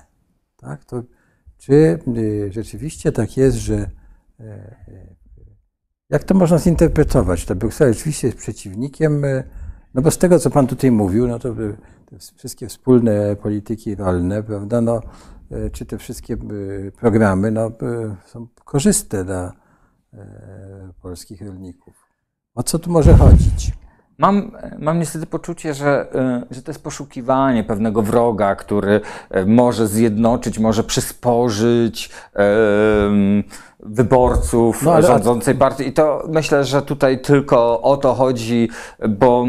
[0.58, 0.86] Tak?
[0.86, 1.04] To,
[1.58, 3.76] czy y, rzeczywiście tak jest, że
[4.40, 5.16] e, e,
[6.10, 7.46] jak to można zinterpretować?
[7.46, 9.44] To Bruksela rzeczywiście jest przeciwnikiem, e,
[9.94, 11.54] no bo z tego, co pan tutaj mówił, no to
[12.06, 15.02] te wszystkie wspólne polityki rolne, prawda, no,
[15.52, 17.72] e, czy te wszystkie e, programy, no, e,
[18.26, 19.54] są korzystne dla
[20.14, 22.07] e, polskich rolników.
[22.58, 23.72] O co tu może chodzić?
[24.18, 26.06] Mam, mam niestety poczucie, że,
[26.52, 29.02] y, że to jest poszukiwanie pewnego wroga, który
[29.36, 33.44] y, może zjednoczyć, może przysporzyć em,
[33.80, 35.88] wyborców No, ale- rządzącej partii.
[35.88, 38.70] I to myślę, że tutaj tylko o to chodzi,
[39.10, 39.46] bo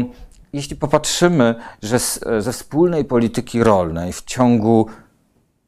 [0.53, 4.85] jeśli popatrzymy, że z, ze wspólnej polityki rolnej w ciągu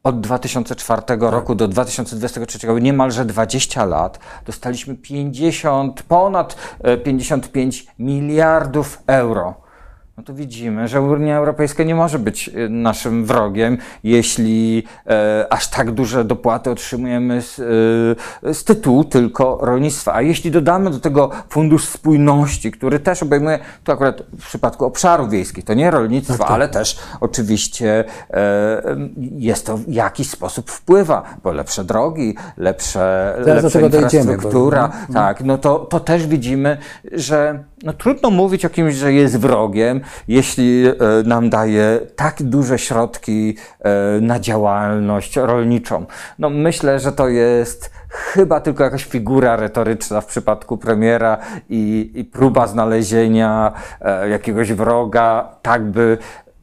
[0.02, 9.61] od 2004 roku do 2023 niemalże 20 lat dostaliśmy 50, ponad e, 55 miliardów euro.
[10.16, 15.68] No to widzimy, że Unia Europejska nie może być e, naszym wrogiem, jeśli e, aż
[15.68, 17.58] tak duże dopłaty otrzymujemy z,
[18.44, 20.14] e, z tytułu tylko rolnictwa.
[20.14, 25.30] A jeśli dodamy do tego Fundusz Spójności, który też obejmuje, to akurat w przypadku obszarów
[25.30, 28.82] wiejskich, to nie rolnictwa, ale też oczywiście e,
[29.36, 34.32] jest to w jakiś sposób wpływa, bo lepsze drogi, lepsze, do lepsza tego dojdziemy, bo-
[34.32, 36.78] infrastruktura, tak, no to, to też widzimy,
[37.12, 42.78] że no trudno mówić o kimś, że jest wrogiem, jeśli e, nam daje tak duże
[42.78, 46.06] środki e, na działalność rolniczą.
[46.38, 52.24] No myślę, że to jest chyba tylko jakaś figura retoryczna w przypadku premiera i, i
[52.24, 56.18] próba znalezienia e, jakiegoś wroga, tak by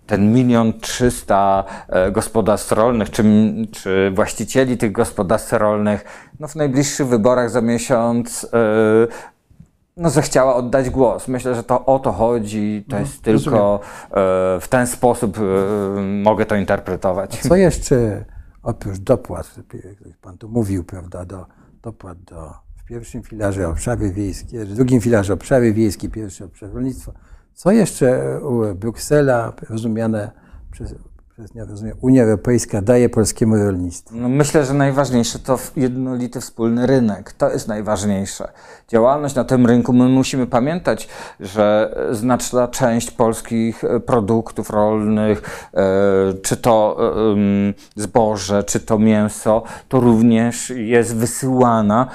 [0.08, 1.64] ten milion trzysta
[2.12, 3.24] gospodarstw rolnych, czy,
[3.72, 9.39] czy właścicieli tych gospodarstw rolnych, no w najbliższych wyborach za miesiąc e,
[10.00, 11.28] no, zechciała oddać głos.
[11.28, 12.86] Myślę, że to o to chodzi.
[12.90, 13.80] To jest tylko
[14.12, 15.42] e, w ten sposób e,
[16.02, 17.40] mogę to interpretować.
[17.42, 18.26] Co jeszcze
[18.64, 19.56] oprócz dopłat,
[20.06, 21.46] jak pan tu mówił, prawda, do,
[21.82, 27.12] dopłat do, w pierwszym filarze obszary wiejskie, w drugim filarze obszary wiejskie, pierwszy obszar rolnictwa,
[27.54, 30.32] Co jeszcze u- Bruksela, rozumiane
[30.72, 30.96] przez,
[31.56, 34.16] rozumiem, Unia Europejska, daje polskiemu rolnictwu?
[34.16, 37.34] No myślę, że najważniejsze to jednolity wspólny rynek.
[37.34, 38.52] To jest najważniejsze.
[38.88, 41.08] Działalność na tym rynku, my musimy pamiętać,
[41.40, 45.84] że znaczna część polskich e, produktów rolnych, e,
[46.42, 52.08] czy to e, zboże, czy to mięso, to również jest wysyłana.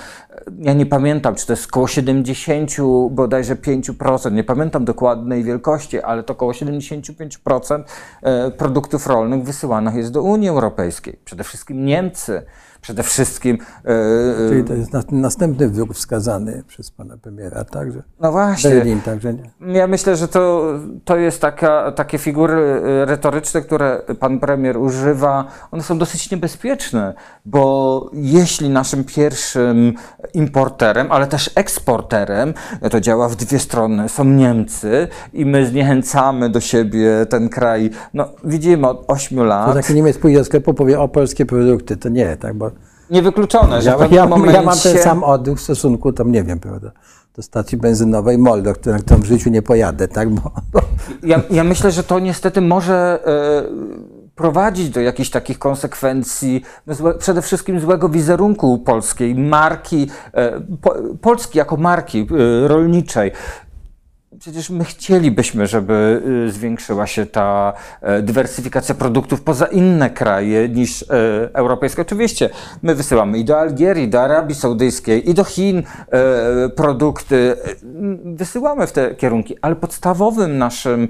[0.58, 2.70] Ja nie pamiętam, czy to jest około 70,
[3.10, 7.82] bodajże 5%, nie pamiętam dokładnej wielkości, ale to około 75%
[8.22, 11.18] e, produktów rolnych wysyłanych jest do Unii Europejskiej.
[11.24, 12.42] Przede wszystkim Niemcy,
[12.84, 13.58] przede wszystkim.
[13.84, 18.70] e, e, Czyli to jest na, następny wzór wskazany przez pana premiera, także No właśnie.
[18.70, 19.72] Berlin, także nie.
[19.78, 20.72] Ja myślę, że to,
[21.04, 25.44] to jest taka, takie figury e, retoryczne, które pan premier używa.
[25.70, 29.94] One są dosyć niebezpieczne, bo jeśli naszym pierwszym
[30.34, 32.54] importerem, ale też eksporterem,
[32.90, 37.90] to działa w dwie strony, są Niemcy i my zniechęcamy do siebie ten kraj.
[38.14, 39.74] No, widzimy od 8 To lat.
[39.74, 42.70] taki Niemiec pójdzie do sklepu, powie o polskie produkty, to nie, tak, bo
[43.10, 44.56] Niewykluczone, że ja, w pewnym ja, momencie...
[44.56, 46.90] ja mam ten sam odruch w stosunku, tam nie wiem, prawda,
[47.36, 50.80] do stacji benzynowej MOL, do której tam w życiu nie pojadę, tak, bo, bo
[51.22, 57.14] Ja, ja myślę, że to niestety może e, prowadzić do jakichś takich konsekwencji, no złe,
[57.14, 63.32] przede wszystkim złego wizerunku polskiej, marki, e, po, Polski jako marki e, rolniczej.
[64.38, 71.02] Przecież my chcielibyśmy, żeby e, zwiększyła się ta e, dywersyfikacja produktów poza inne kraje niż
[71.02, 71.06] e,
[71.52, 72.02] europejskie.
[72.02, 72.50] Oczywiście
[72.82, 77.56] my wysyłamy i do Algierii, do Arabii Saudyjskiej, i do Chin e, produkty.
[78.24, 81.08] Wysyłamy w te kierunki, ale podstawowym naszym,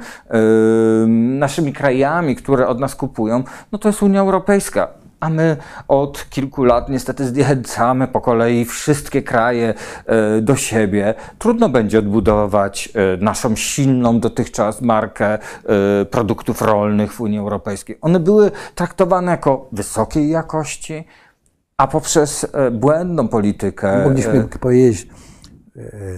[1.38, 5.03] naszymi krajami, które od nas kupują, no to jest Unia Europejska.
[5.24, 5.56] A my
[5.88, 9.74] od kilku lat niestety zniechęcamy po kolei wszystkie kraje
[10.06, 11.14] e, do siebie.
[11.38, 15.38] Trudno będzie odbudować e, naszą silną dotychczas markę e,
[16.04, 17.98] produktów rolnych w Unii Europejskiej.
[18.00, 21.04] One były traktowane jako wysokiej jakości,
[21.76, 24.04] a poprzez błędną politykę.
[24.04, 25.08] mogliśmy powiedzieć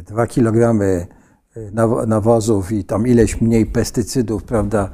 [0.07, 1.07] dwa kilogramy
[1.75, 4.91] nawo- nawozów i tam ileś mniej pestycydów, prawda,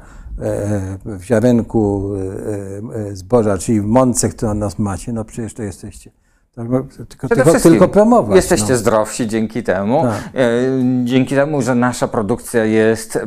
[1.05, 6.11] w ziarenku e, e, zboża, czyli w mące, którą nas macie, no przecież to jesteście.
[6.55, 6.85] Tylko,
[7.29, 8.35] tylko, tylko promować.
[8.35, 8.77] Jesteście no.
[8.77, 10.03] zdrowsi dzięki temu.
[10.03, 10.21] Tak.
[10.35, 10.49] E,
[11.03, 13.19] Dzięki temu, że nasza produkcja jest.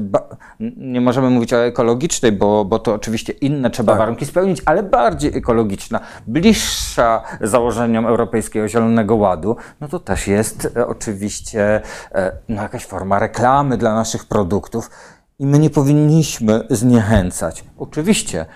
[0.77, 3.99] Nie możemy mówić o ekologicznej, bo, bo to oczywiście inne trzeba Tak.
[3.99, 10.87] warunki spełnić, ale bardziej ekologiczna, bliższa założeniom Europejskiego Zielonego Ładu, no to też jest e,
[10.87, 14.91] oczywiście e, no, jakaś forma reklamy dla naszych produktów
[15.39, 17.65] i my nie powinniśmy zniechęcać.
[17.79, 18.47] Oczywiście.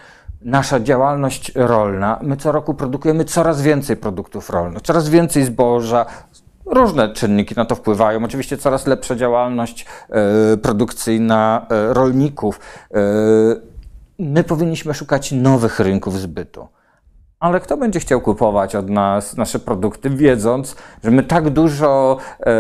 [0.43, 6.07] Nasza działalność rolna, my co roku produkujemy coraz więcej produktów rolnych, coraz więcej zboża,
[6.71, 8.25] Różne czynniki na to wpływają.
[8.25, 12.61] Oczywiście coraz lepsza działalność e, produkcyjna e, rolników.
[12.95, 13.01] E,
[14.19, 16.69] my powinniśmy szukać nowych rynków zbytu.
[17.41, 22.53] Ale kto będzie chciał kupować od nas nasze produkty, wiedząc, że my tak dużo e,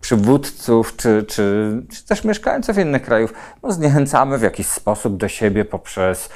[0.00, 5.64] przywódców czy, czy, czy też mieszkańców innych krajów no, zniechęcamy w jakiś sposób do siebie
[5.64, 6.28] poprzez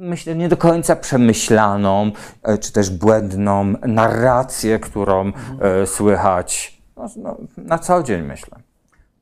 [0.00, 2.10] myślę, nie do końca przemyślaną,
[2.42, 8.58] e, czy też błędną narrację, którą e, słychać no, no, na co dzień, myślę.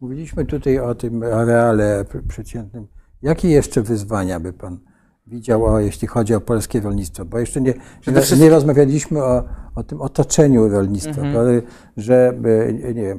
[0.00, 2.86] Mówiliśmy tutaj o tym areale pr- przeciętnym.
[3.22, 4.78] Jakie jeszcze wyzwania by Pan
[5.28, 7.24] widział, jeśli chodzi o polskie rolnictwo?
[7.24, 7.74] Bo jeszcze nie,
[8.06, 11.38] nie, nie rozmawialiśmy o, o tym otoczeniu rolnictwa, bo,
[11.96, 12.34] że
[12.84, 13.18] e, nie wiem,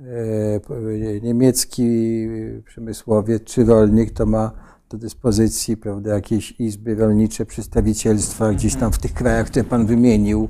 [0.00, 2.28] e, niemiecki
[2.64, 4.50] przemysłowiec czy rolnik to ma
[4.90, 10.48] do dyspozycji prawda, jakieś izby rolnicze, przedstawicielstwa gdzieś tam w tych krajach, które Pan wymienił,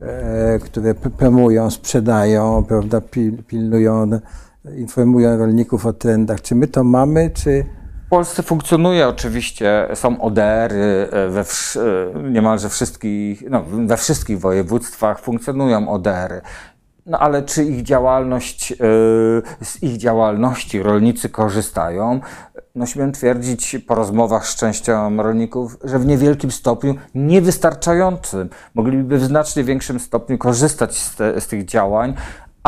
[0.00, 4.10] e, które promują, sprzedają, prawda, pil, pilnują,
[4.76, 6.42] informują rolników o trendach.
[6.42, 7.64] Czy my to mamy, czy
[8.08, 11.80] W Polsce funkcjonuje oczywiście, są ODR-y e, we wsz-
[12.16, 16.40] e, niemalże wszystkich, no, we wszystkich województwach funkcjonują ODR-y.
[17.06, 18.76] No ale czy ich działalność, e,
[19.62, 22.20] z ich działalności rolnicy korzystają?
[22.74, 28.50] No śmiem twierdzić po rozmowach z częścią rolników, że w niewielkim stopniu niewystarczającym.
[28.74, 32.14] Mogliby w znacznie większym stopniu korzystać z, te, z tych działań,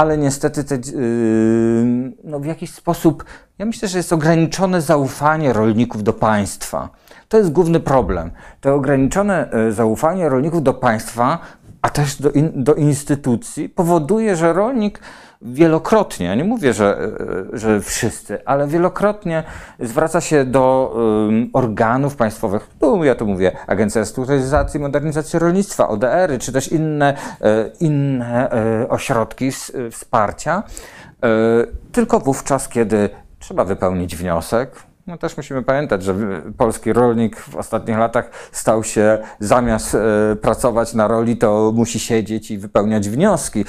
[0.00, 3.24] ale niestety te, yy, no w jakiś sposób,
[3.58, 6.88] ja myślę, że jest ograniczone zaufanie rolników do państwa.
[7.28, 8.30] To jest główny problem.
[8.60, 11.38] To ograniczone y, zaufanie rolników do państwa,
[11.82, 15.00] a też do, in, do instytucji, powoduje, że rolnik
[15.42, 17.10] wielokrotnie, nie mówię, że,
[17.52, 19.42] że wszyscy, ale wielokrotnie
[19.80, 20.94] zwraca się do
[21.28, 26.72] ym, organów państwowych, tu ja tu mówię, Agencja Restrukturyzacji i Modernizacji Rolnictwa, ODR-y, czy też
[26.72, 28.50] inne, y, inne
[28.82, 29.50] y, ośrodki
[29.90, 34.89] wsparcia, y, tylko wówczas, kiedy trzeba wypełnić wniosek.
[35.10, 36.14] No też musimy pamiętać, że
[36.56, 42.50] polski rolnik w ostatnich latach stał się, zamiast e, pracować na roli, to musi siedzieć
[42.50, 43.64] i wypełniać wnioski.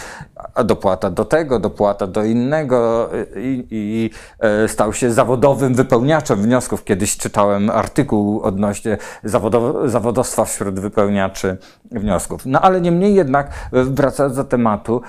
[0.56, 6.42] A dopłata do tego, dopłata do innego e, i, i e, stał się zawodowym wypełniaczem
[6.42, 6.84] wniosków.
[6.84, 11.58] Kiedyś czytałem artykuł odnośnie zawodow zawodowstwa wśród wypełniaczy
[11.92, 12.46] wniosków.
[12.46, 15.02] No ale niemniej jednak, wracając do tematu,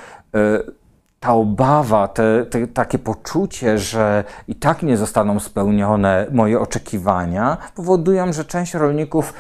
[1.22, 8.32] ta obawa, te, te, takie poczucie, że i tak nie zostaną spełnione moje oczekiwania, powodują,
[8.32, 9.34] że część rolników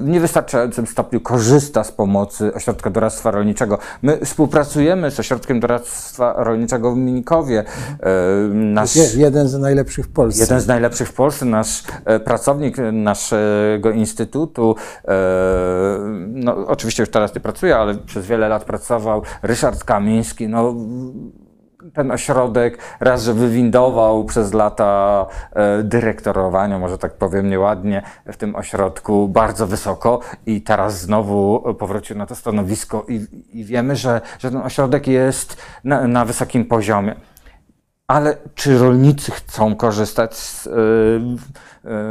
[0.00, 3.78] w niewystarczającym stopniu korzysta z pomocy Ośrodka Doradztwa Rolniczego.
[4.02, 7.64] My współpracujemy z Ośrodkiem Doradztwa Rolniczego w Minikowie.
[8.50, 10.42] Nasz, jeden z najlepszych w Polsce.
[10.42, 11.44] Jeden z najlepszych w Polsce.
[11.44, 15.14] Nasz e, pracownik naszego instytutu, e,
[16.28, 20.74] no, oczywiście już teraz nie pracuje, ale przez wiele lat pracował, Ryszard Kamiński, no,
[21.92, 28.56] ten ośrodek raz, że wywindował przez lata e, dyrektorowania, może tak powiem nieładnie, w tym
[28.56, 33.26] ośrodku bardzo wysoko i teraz znowu powrócił na to stanowisko i,
[33.60, 37.14] i wiemy, że, że ten ośrodek jest na, na wysokim poziomie.
[38.06, 40.70] Ale czy rolnicy chcą korzystać z, e,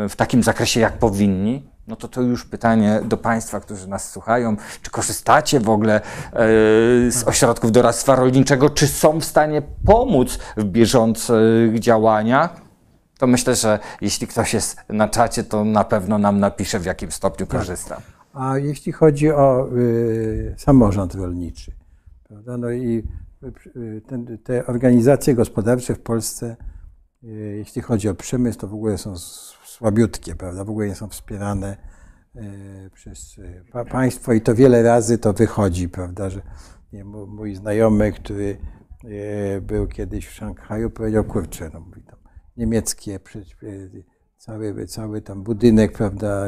[0.09, 1.72] w takim zakresie, jak powinni?
[1.87, 4.55] No to to już pytanie do Państwa, którzy nas słuchają.
[4.81, 6.01] Czy korzystacie w ogóle e,
[7.11, 8.69] z ośrodków doradztwa rolniczego?
[8.69, 12.61] Czy są w stanie pomóc w bieżących działaniach?
[13.17, 17.11] To myślę, że jeśli ktoś jest na czacie, to na pewno nam napisze, w jakim
[17.11, 17.59] stopniu tak.
[17.59, 18.01] korzysta.
[18.33, 21.71] A jeśli chodzi o y, samorząd rolniczy,
[22.23, 22.57] prawda?
[22.57, 23.03] No i
[23.75, 26.55] y, ten, te organizacje gospodarcze w Polsce,
[27.23, 27.27] y,
[27.57, 29.17] jeśli chodzi o przemysł, to w ogóle są
[29.83, 30.63] słabiutkie, prawda?
[30.63, 31.77] W ogóle nie są wspierane
[32.35, 32.41] e,
[32.93, 33.39] przez
[33.73, 36.41] e, państwo i to wiele razy to wychodzi, prawda, że
[36.93, 38.57] nie, mój znajomy, który
[39.03, 42.19] e, był kiedyś w Szanghaju, powiedział, kurczę, no mówi tam,
[42.57, 43.19] niemieckie,
[44.37, 46.45] cały, cały tam budynek, prawda,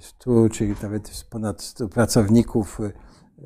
[0.00, 2.78] stu, czy nawet ponad stu pracowników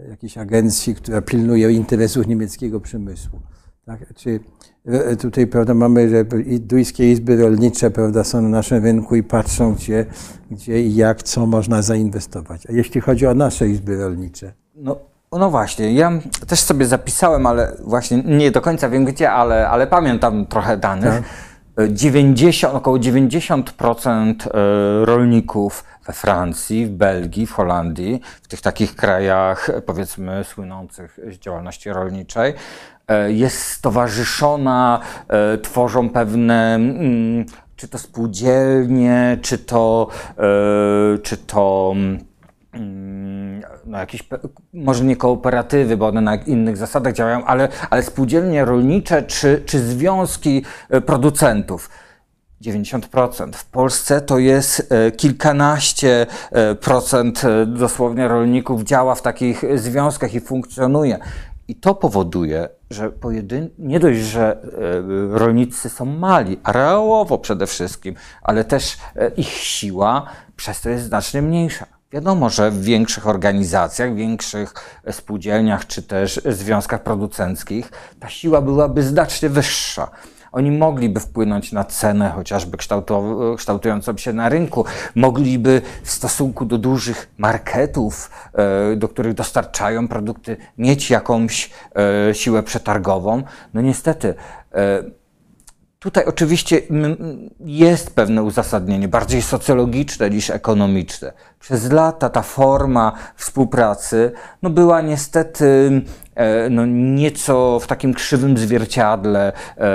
[0.09, 3.41] jakiejś agencji, która pilnuje interesów niemieckiego przemysłu.
[3.87, 4.01] Tak?
[4.15, 4.41] Czy
[4.87, 6.25] e, tutaj prawda, mamy, że
[6.61, 10.07] duńskie izby rolnicze prawda, są na naszym rynku i patrzą, gdzie,
[10.51, 12.67] gdzie i jak, co można zainwestować.
[12.69, 14.53] A jeśli chodzi o nasze izby rolnicze?
[14.75, 14.97] No.
[15.33, 16.13] No właśnie, ja
[16.47, 21.23] też sobie zapisałem, ale właśnie nie do końca wiem gdzie, ale, ale pamiętam trochę danych.
[21.77, 21.93] Tak.
[21.93, 29.71] 90, około 90% e, rolników we Francji, w Belgii, w Holandii, w tych takich krajach
[29.87, 32.96] powiedzmy słynących z działalności rolniczej, E,
[33.29, 37.47] jest stowarzyszona, e, tworzą pewne mm,
[37.77, 41.95] czy to spółdzielnie, czy to, e, czy to
[42.73, 44.29] mm, no jakieś,
[44.73, 49.79] może nie kooperatywy, bo one na innych zasadach działają, ale, ale spółdzielnie rolnicze czy, czy
[49.79, 50.65] związki
[51.07, 51.91] producentów.
[52.63, 53.53] 90%.
[53.53, 56.27] W Polsce to jest kilkanaście
[56.81, 61.19] procent dosłownie rolników działa w takich związkach i funkcjonuje.
[61.69, 63.71] I to powoduje, że pojedyn...
[63.79, 70.27] nie dość, że e, rolnicy są mali, areałowo przede wszystkim, ale też e, ich siła
[70.57, 71.87] przez to jest znacznie mniejsza.
[72.13, 74.75] Wiadomo, że w większych organizacjach, większych
[75.11, 80.11] spółdzielniach czy też związkach producenckich ta siła byłaby znacznie wyższa.
[80.57, 82.77] Oni mogliby wpłynąć na cenę, chociażby
[83.57, 84.85] kształtującą się na rynku,
[85.15, 88.31] mogliby w stosunku do dużych marketów,
[88.93, 91.71] e, do których dostarczają produkty, mieć jakąś
[92.31, 93.43] e, siłę przetargową.
[93.75, 94.35] No niestety,
[94.75, 95.03] e,
[95.99, 96.81] Tutaj oczywiście
[97.61, 101.33] jest pewne uzasadnienie, bardziej socjologiczne niż ekonomiczne.
[101.61, 104.33] Przez lata ta forma współpracy
[104.63, 105.91] no była niestety
[106.71, 109.87] no, nieco w takim krzywym zwierciadle, e,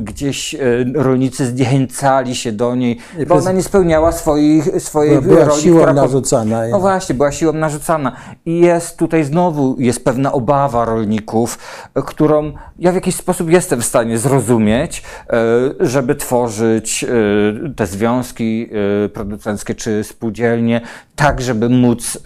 [0.00, 0.58] gdzieś e,
[0.94, 2.98] rolnicy zniechęcali się do niej,
[3.28, 5.62] bo ona nie spełniała swoich, swojej była roli.
[5.62, 6.68] siłą która, narzucana.
[6.70, 8.16] No właśnie, była siłą narzucana.
[8.46, 11.58] I jest tutaj znowu jest pewna obawa rolników,
[12.06, 15.02] którą ja w jakiś sposób jestem w stanie zrozumieć,
[15.80, 17.06] żeby tworzyć
[17.76, 18.70] te związki
[19.12, 20.80] producenckie czy spółdzielnie,
[21.16, 22.18] tak, żeby móc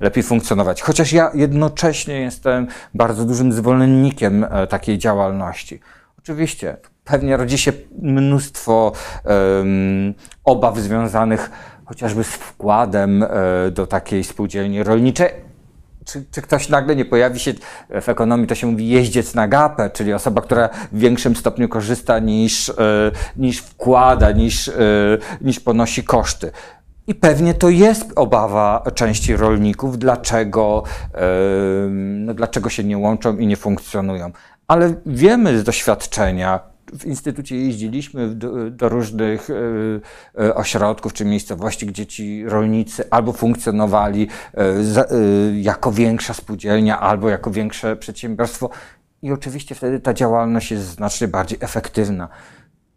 [0.00, 0.82] lepiej funkcjonować.
[0.82, 5.80] Chociaż ja jednocześnie jestem bardzo dużym zwolennikiem e, takiej działalności.
[6.18, 7.72] Oczywiście, pewnie rodzi się
[8.02, 8.92] mnóstwo
[9.24, 10.14] um,
[10.44, 11.50] obaw związanych
[11.84, 13.28] chociażby z wkładem e,
[13.70, 15.28] do takiej spółdzielni rolniczej.
[16.04, 17.52] Czy, czy, ktoś nagle nie pojawi się,
[18.00, 22.18] w ekonomii to się mówi jeździec na gapę, czyli osoba, która w większym stopniu korzysta
[22.18, 22.74] niż, e,
[23.36, 24.70] niż wkłada, niż,
[25.40, 26.52] niż ponosi koszty.
[27.08, 30.82] I pewnie to jest obawa części rolników, dlaczego,
[31.90, 34.30] no, dlaczego się nie łączą i nie funkcjonują.
[34.66, 36.60] Ale wiemy z doświadczenia,
[36.98, 39.48] w instytucie jeździliśmy do, do różnych
[40.54, 44.28] ośrodków czy miejscowości, gdzie ci rolnicy albo funkcjonowali
[45.54, 48.70] jako większa spółdzielnia, albo jako większe przedsiębiorstwo.
[49.22, 52.28] I oczywiście wtedy ta działalność jest znacznie bardziej efektywna.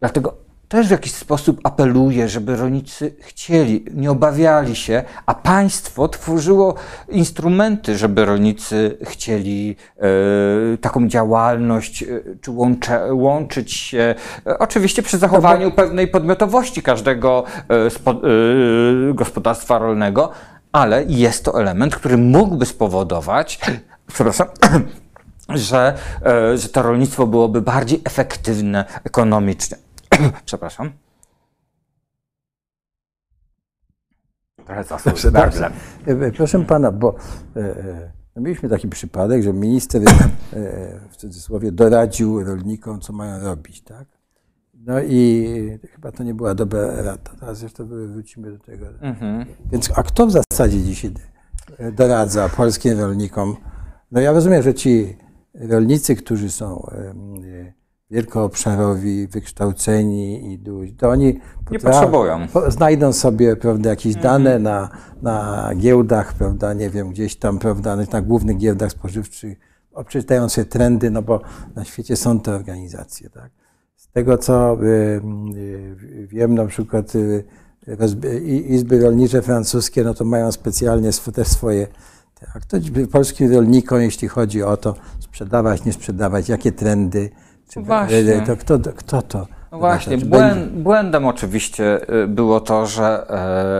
[0.00, 6.74] Dlatego też w jakiś sposób apeluje, żeby rolnicy chcieli, nie obawiali się, a państwo tworzyło
[7.08, 12.06] instrumenty, żeby rolnicy chcieli e, taką działalność, e,
[12.40, 14.14] czy łącze, łączyć się,
[14.46, 18.16] e, oczywiście przy zachowaniu pewnej podmiotowości każdego e, spo, e,
[19.14, 20.30] gospodarstwa rolnego,
[20.72, 23.60] ale jest to element, który mógłby spowodować,
[24.14, 24.46] przepraszam,
[25.48, 25.94] że,
[26.26, 29.81] e, że to rolnictwo byłoby bardziej efektywne ekonomicznie.
[30.44, 30.92] Przepraszam.
[34.66, 35.72] Trochę zasług z gardłem.
[36.06, 37.14] E, Proszę pana, bo
[37.56, 40.08] e, e, no mieliśmy taki przypadek, że minister e,
[41.10, 44.06] w cudzysłowie doradził rolnikom, co mają robić, tak?
[44.74, 47.30] No i chyba to nie była dobra rada.
[47.40, 48.86] Teraz zresztą wrócimy do tego.
[49.72, 51.10] Więc a kto w zasadzie dzisiaj
[51.92, 53.56] doradza polskim rolnikom?
[54.10, 55.16] No ja rozumiem, że ci
[55.54, 57.14] rolnicy, którzy są e,
[58.12, 61.40] wielkoobszarowi, wykształceni i duzi, to oni
[61.70, 62.48] Nie potrzebują.
[62.48, 64.88] po- znajdą sobie prawda, jakieś dane na,
[65.22, 69.58] na giełdach, prawda, nie wiem, gdzieś tam, prawda, na głównych giełdach spożywczych,
[70.06, 71.40] przeczytają sobie trendy, no bo
[71.74, 73.50] na świecie są te organizacje, tak.
[73.96, 74.86] Z tego, co y,
[75.56, 77.44] y, wiem, na przykład y,
[78.68, 81.86] izby rolnicze francuskie, no to mają specjalnie też swoje
[82.54, 87.30] a kto by polskim rolnikom, jeśli chodzi o to, sprzedawać, nie sprzedawać, jakie trendy,
[87.76, 88.42] Właśnie.
[88.46, 89.46] to kto, kto to?
[89.72, 90.16] No właśnie,
[90.74, 93.26] błędem oczywiście y, było to, że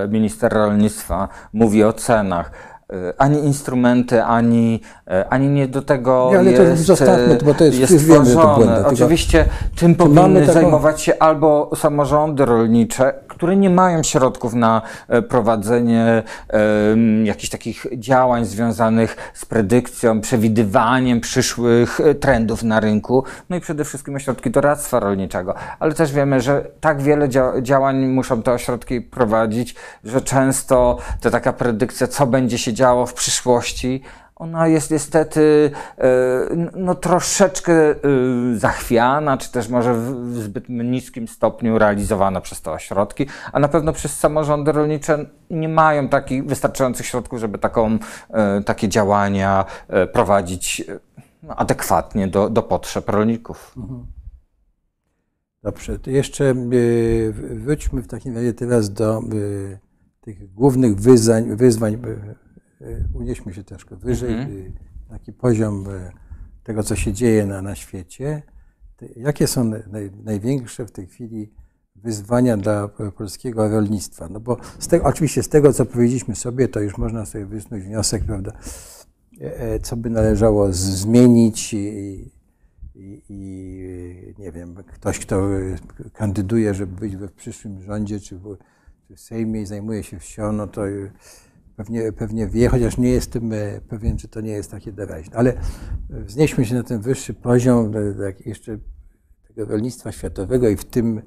[0.05, 2.51] e, minister rolnictwa mówi o cenach.
[2.93, 7.55] E, Ani instrumenty, ani, e, ani nie do tego Nie, ale to jest, zostawmy, bo
[7.55, 9.45] to jest- jest wiemy, to błędy, Oczywiście
[9.77, 16.23] tym powinny taką- zajmować się albo samorządy rolnicze, które nie mają środków na e, prowadzenie
[16.49, 23.61] em, jakichś takich działań związanych z predykcją, przewidywaniem przyszłych e, trendów na rynku, no i
[23.61, 25.55] przede wszystkim ośrodki doradztwa rolniczego.
[25.81, 29.75] Ale też wiemy, że tak wiele dzia- działań muszą te ośrodki prowadzić,
[30.05, 34.03] że często to taka predykcja, co będzie się działo w przyszłości,
[34.43, 36.09] ona jest niestety e,
[36.77, 37.95] no, troszeczkę e,
[38.55, 43.93] zachwiana, czy też może w, zbyt niskim stopniu realizowana przez te ośrodki, a na pewno
[43.93, 47.99] przez samorządy rolnicze nie mają takich wystarczających środków, żeby taką,
[48.31, 49.65] e, takie działania
[50.13, 50.85] prowadzić
[51.43, 53.75] no, adekwatnie do, do potrzeb rolników.
[55.63, 56.55] Dobrze, to jeszcze
[57.33, 59.21] wróćmy w takim razie teraz do
[60.21, 61.99] tych głównych wyzwań, wyzwań
[63.15, 64.73] unieśmy się troszkę wyżej, y,
[65.09, 66.11] taki poziom y,
[66.65, 68.43] tego, co się dzieje na, na świecie.
[68.97, 71.53] Te- Jakie są naj, największe w tej chwili
[71.97, 74.29] wyzwania dla polskiego rolnictwa?
[74.29, 77.83] No bo z tego, oczywiście z tego, co powiedzieliśmy sobie, to już można sobie wysnuć
[77.83, 78.53] wniosek, prawda,
[79.41, 81.79] e, e, co by należało zmienić i,
[82.95, 85.79] i, i nie wiem, ktoś, kto y,
[86.13, 88.57] kandyduje, żeby być we w przyszłym rządzie czy w,
[89.09, 91.11] czy w Sejmie i zajmuje się wsią, no to y,
[91.77, 95.37] pewnie, pewnie wie, chociaż nie jestem e, pewien, czy to nie jest takie doraźne.
[95.37, 95.55] Ale
[96.11, 98.79] wznieśmy się na ten wyższy poziom e, tak jeszcze
[99.49, 101.23] tego rolnictwa światowego i w tym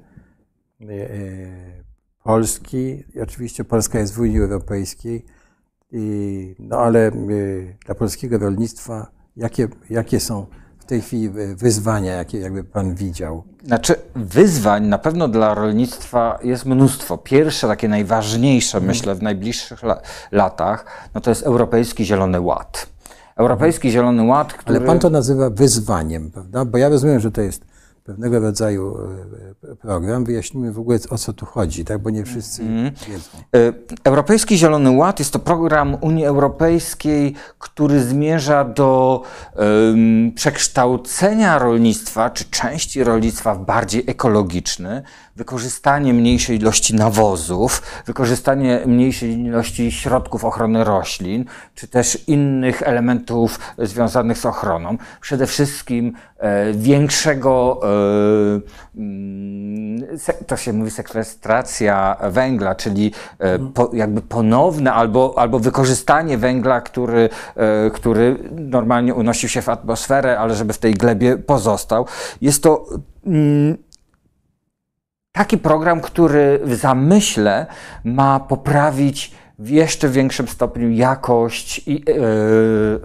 [0.82, 1.84] e, e,
[2.24, 3.04] Polski.
[3.16, 5.26] I oczywiście Polska jest w Unii Europejskiej,
[5.92, 7.12] i, no ale e,
[7.86, 10.48] dla polskiego rolnictwa jakie, jakie są
[10.86, 13.44] w tej chwili e, wyzwania, jakie jakby Pan widział?
[13.64, 17.18] Znaczy, wyzwań na pewno dla rolnictwa jest mnóstwo.
[17.18, 22.88] Pierwsze, takie najważniejsze, myślę, w najbliższych la latach, no to jest Europejski Zielony Ład.
[23.36, 24.78] Europejski Zielony Ład, który...
[24.78, 26.66] Ale Pan to nazywa wyzwaniem, prawda?
[26.66, 27.66] Bo ja rozumiem, że to jest
[28.06, 28.98] pewnego rodzaju
[29.64, 30.26] e, program.
[30.26, 32.02] Wyjaśnijmy w ogóle, o co tu chodzi, tak?
[32.02, 32.64] bo nie wszyscy
[33.08, 33.30] wiedzą.
[33.56, 39.22] E, Europejski Zielony Ład jest to program Unii Europejskiej, który zmierza do
[39.56, 45.04] em, przekształcenia rolnictwa, czy części rolnictwa w bardziej ekologiczny,
[45.36, 54.38] wykorzystanie mniejszej ilości nawozów, wykorzystanie mniejszej ilości środków ochrony roślin, czy też innych elementów związanych
[54.38, 54.98] z ochroną.
[55.22, 60.06] Przede wszystkim e, większego, e, mm,
[60.48, 67.30] to się mówi sekwestracja węgla, czyli e, po, jakby ponowne albo, albo wykorzystanie węgla, który,
[67.56, 72.06] e, który normalnie unosił się w atmosferę, ale żeby w tej glebie pozostał.
[72.42, 72.86] Jest to
[73.26, 73.78] mm,
[75.36, 77.66] taki program, który w zamyśle
[78.04, 82.04] ma poprawić w jeszcze większym stopniu jakość i,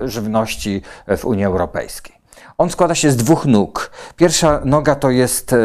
[0.02, 0.82] e, żywności
[1.16, 2.14] w Unii Europejskiej.
[2.58, 3.90] On składa się z dwóch nóg.
[4.16, 5.56] Pierwsza noga to jest, e,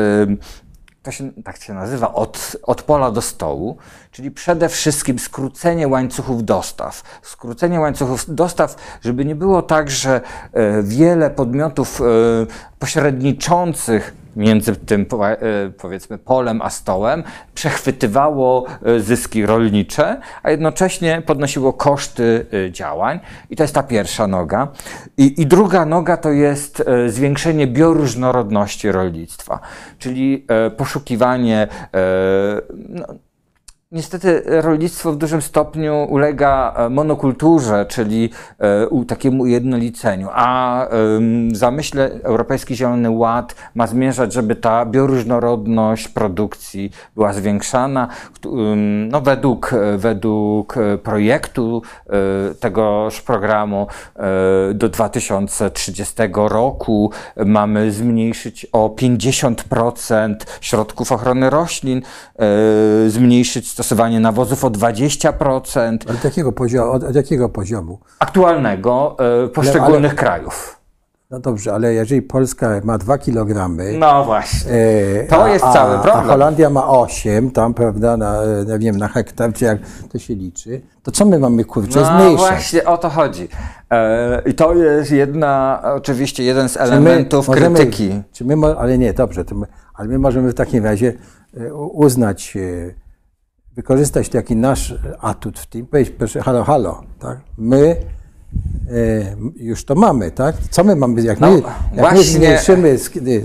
[1.04, 3.78] to się, tak się nazywa, od, od pola do stołu,
[4.12, 7.04] czyli przede wszystkim skrócenie łańcuchów dostaw.
[7.22, 10.22] Skrócenie łańcuchów dostaw, żeby nie było tak, że
[10.54, 12.02] e, wiele podmiotów
[12.80, 15.38] pośredniczących między tym e,
[15.78, 17.24] powiedzmy polem a stołem
[17.54, 23.20] przechwytywało e, zyski rolnicze, a jednocześnie podnosiło koszty e, działań.
[23.50, 24.68] I to jest ta pierwsza noga.
[25.18, 29.60] I, i druga noga to jest zwiększenie bioróżnorodności rolnictwa,
[30.00, 30.46] czyli
[30.78, 31.68] poszukiwanie
[32.90, 33.06] no,
[33.96, 38.30] Niestety rolnictwo w dużym stopniu ulega e, monokulturze, czyli
[39.02, 40.88] e, takiemu ujednoliceniu, a
[41.52, 48.08] w zamyśle Europejski Zielony Ład ma zmierzać, żeby ta bioróżnorodność produkcji była zwiększana.
[49.10, 53.88] No, według, według projektu e, tegoż programu
[54.74, 57.12] do 2030 roku
[57.46, 62.02] mamy zmniejszyć o 50% środków ochrony roślin,
[63.08, 63.85] zmniejszyć stosowanie
[64.20, 65.98] nawozów o 20%.
[66.10, 66.92] Od jakiego poziomu?
[66.92, 68.00] Od, od jakiego poziomu?
[68.20, 70.86] Aktualnego e, poszczególnych ale, krajów.
[71.32, 73.70] No dobrze, ale jeżeli Polska ma 2 kg.
[74.00, 74.72] No właśnie.
[74.72, 76.26] E, to a, jest cały problem.
[76.26, 79.78] A Holandia ma 8, tam, prawda, na, nie wiem, na hektar, czy jak
[80.12, 82.32] to się liczy, to co my mamy kurczę no, zmniejszać?
[82.32, 83.48] No właśnie o to chodzi.
[83.92, 88.22] E, I to jest jedna, oczywiście jeden z elementów czy możemy, krytyki.
[88.34, 91.14] Czy my, ale nie, dobrze, my, ale my możemy w takim razie
[91.94, 92.58] uznać
[93.76, 97.38] wykorzystać taki nasz atut w tym, powiedzieć, proszę, halo, halo, tak?
[97.58, 100.56] My e, już to mamy, tak?
[100.70, 102.18] Co my mamy, jak, no, my, jak właśnie...
[102.18, 102.98] my zmniejszymy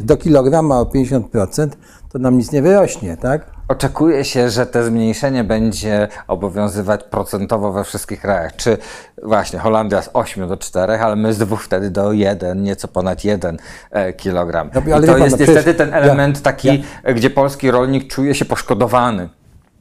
[0.03, 1.68] do kilograma o 50%,
[2.09, 3.61] to nam nic nie wyrośnie, tak?
[3.68, 8.57] Oczekuje się, że to zmniejszenie będzie obowiązywać procentowo we wszystkich krajach.
[8.57, 8.78] Czy
[9.22, 13.24] właśnie Holandia z 8 do 4, ale my z 2 wtedy do 1, nieco ponad
[13.24, 13.57] 1
[13.91, 14.70] e, kilogram.
[14.74, 17.14] No, I to jest no, niestety ten element ja, taki, ja...
[17.14, 19.28] gdzie polski rolnik czuje się poszkodowany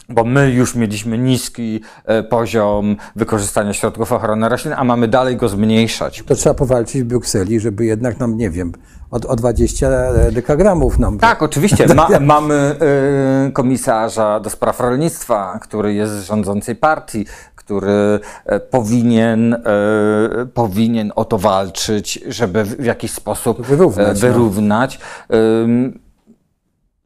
[0.09, 5.49] bo my już mieliśmy niski e, poziom wykorzystania środków ochrony roślin, a mamy dalej go
[5.49, 6.23] zmniejszać.
[6.25, 8.71] To trzeba powalczyć w Brukseli, żeby jednak nam, nie wiem,
[9.11, 9.89] o, o 20
[10.31, 11.19] dekagramów nam.
[11.19, 11.87] Tak, oczywiście.
[11.95, 12.75] Ma, mamy
[13.47, 19.57] y, komisarza do spraw rolnictwa, który jest z rządzącej partii, który e, powinien, y,
[20.53, 24.19] powinien o to walczyć, żeby w jakiś sposób wyrównać.
[24.19, 24.99] wyrównać.
[25.29, 25.37] No.
[25.37, 25.93] Y,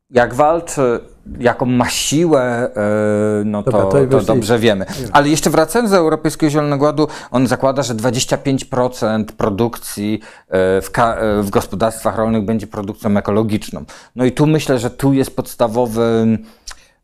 [0.10, 0.99] jak walczy
[1.39, 4.86] jaką ma siłę, e, no to, Dobra, to, to dobrze wiemy.
[5.11, 10.19] Ale jeszcze wracając do Europejskiego Zielonego Ładu, on zakłada, że 25% produkcji
[10.49, 13.84] e, w, e, w gospodarstwach rolnych będzie produkcją ekologiczną.
[14.15, 16.38] No i tu myślę, że tu jest podstawowy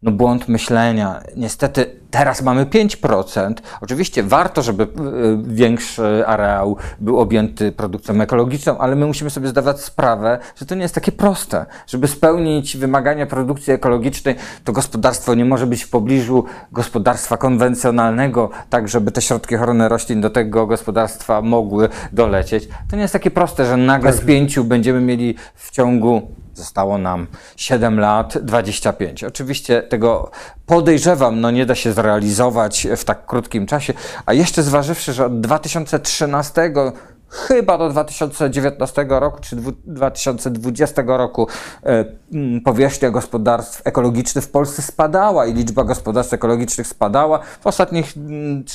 [0.02, 1.22] no, błąd myślenia.
[1.36, 3.54] Niestety teraz mamy 5%.
[3.82, 4.88] Oczywiście warto, żeby y,
[5.43, 10.82] większy areał był objęty produkcją ekologiczną, ale my musimy sobie zdawać sprawę, że to nie
[10.82, 11.66] jest takie proste.
[11.88, 18.88] Żeby spełnić wymagania produkcji ekologicznej, to gospodarstwo nie może być w pobliżu gospodarstwa konwencjonalnego, tak
[18.88, 22.68] żeby te środki ochrony roślin do tego gospodarstwa mogły dolecieć.
[22.89, 26.28] To nie jest takie proste, że nagle z pięciu będziemy mieli w ciągu
[26.60, 29.24] Zostało nam 7 lat, 25.
[29.24, 30.32] Oczywiście tego
[30.66, 33.93] podejrzewam, no nie da się zrealizować w tak krótkim czasie,
[34.26, 36.72] a jeszcze zważywszy, że od 2013
[37.30, 39.55] chyba do 2019 roku czy
[39.86, 41.47] 2020 roku
[41.84, 42.05] e,
[42.66, 47.39] powierzchnia gospodarstw ekologicznych w Polsce spadała i liczba gospodarstw ekologicznych spadała.
[47.62, 48.14] W ostatnich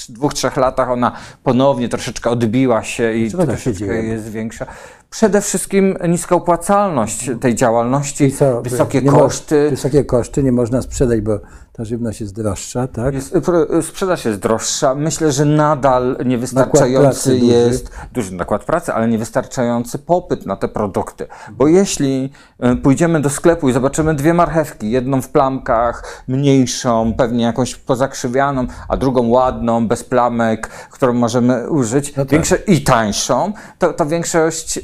[0.09, 1.13] dwóch, trzech latach ona
[1.43, 4.67] ponownie troszeczkę odbiła się i troszeczkę jest większa.
[5.15, 9.71] Przede wszystkim niska opłacalność tej działalności, co, wysokie koszty.
[9.71, 11.39] wysokie koszty, nie można sprzedać, bo
[11.77, 13.15] ta żywność jest droższa, tak?
[13.15, 13.35] Jest,
[13.83, 14.95] sprzedaż jest droższa.
[14.95, 17.45] Myślę, że nadal niewystarczający duży.
[17.45, 21.27] jest duży nakład pracy, ale niewystarczający popyt na te produkty.
[21.53, 27.45] Bo jeśli e, pójdziemy do sklepu i zobaczymy dwie marchewki, jedną w plamkach, mniejszą, pewnie
[27.45, 32.33] jakąś pozakrzywianą, a drugą ładną, bez plamek, którą możemy użyć, no tak.
[32.33, 34.81] większe i tańszą, to, to większość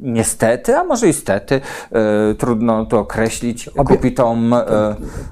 [0.00, 1.60] niestety, a może i stety,
[1.92, 3.94] e, trudno to określić, Obie...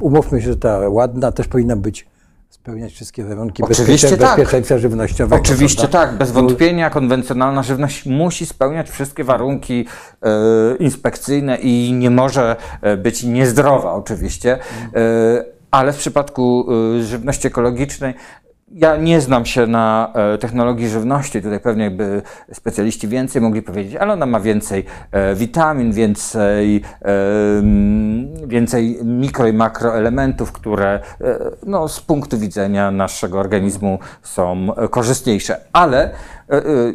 [0.01, 2.07] Umówmy się, że ta ładna też powinna być
[2.65, 4.37] spełniać wszystkie warunki Oczywiście tak.
[4.37, 5.43] bezpieczeństwa żywnościowego.
[5.43, 6.07] Oczywiście prawda?
[6.07, 9.87] tak, bez wątpienia konwencjonalna żywność musi spełniać wszystkie warunki
[10.23, 14.59] e, inspekcyjne i nie może e, być niezdrowa oczywiście,
[14.95, 16.67] e, ale w przypadku
[17.01, 18.15] żywności ekologicznej
[18.75, 22.23] ja nie znam się na e, technologii żywności, tutaj pewnie by
[22.53, 26.83] specjaliści więcej mogli powiedzieć, ale ona ma więcej e, witamin, więcej,
[28.47, 35.61] więcej mikro i makroelementów, które e, no, z punktu widzenia naszego organizmu są korzystniejsze.
[35.73, 36.11] Ale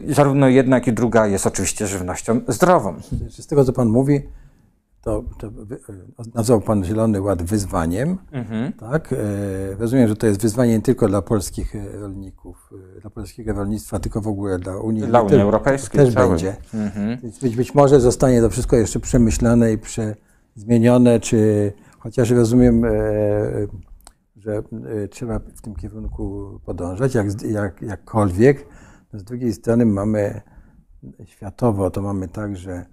[0.08, 2.96] zarówno jedna, jak i druga jest oczywiście żywnością zdrową.
[3.30, 4.22] Z tego, co Pan mówi,
[5.02, 5.52] to, to e,
[6.36, 8.18] nazwał Pan Zielony Ład wyzwaniem.
[8.32, 8.74] Mhm.
[8.74, 9.14] Tak?
[9.14, 9.16] E,
[9.76, 12.70] rozumiem, że to jest wyzwanie nie tylko dla polskich e, rolników,
[13.02, 15.04] dla polskiego rolnictwa, tylko w ogóle dla Unii.
[15.04, 16.06] Dla Unii Europejskiej.
[16.06, 16.30] Też cały.
[16.30, 16.56] będzie.
[16.74, 17.18] Mhm.
[17.41, 20.16] Być, być może zostanie to wszystko jeszcze przemyślane i prze,
[20.56, 22.84] zmienione, czy chociaż rozumiem,
[24.36, 24.64] że
[25.10, 28.68] trzeba w tym kierunku podążać, jak, jak, jakkolwiek.
[29.14, 30.41] Z drugiej strony mamy
[31.26, 32.86] światowo, to mamy tak, że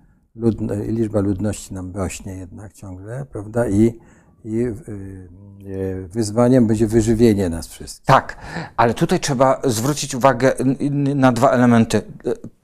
[0.88, 3.68] liczba ludności nam rośnie jednak ciągle, prawda?
[3.68, 4.00] I,
[4.44, 4.74] i y,
[5.66, 8.06] y, wyzwaniem będzie wyżywienie nas wszystkich.
[8.06, 8.36] Tak,
[8.76, 10.52] ale tutaj trzeba zwrócić uwagę
[11.14, 12.02] na dwa elementy.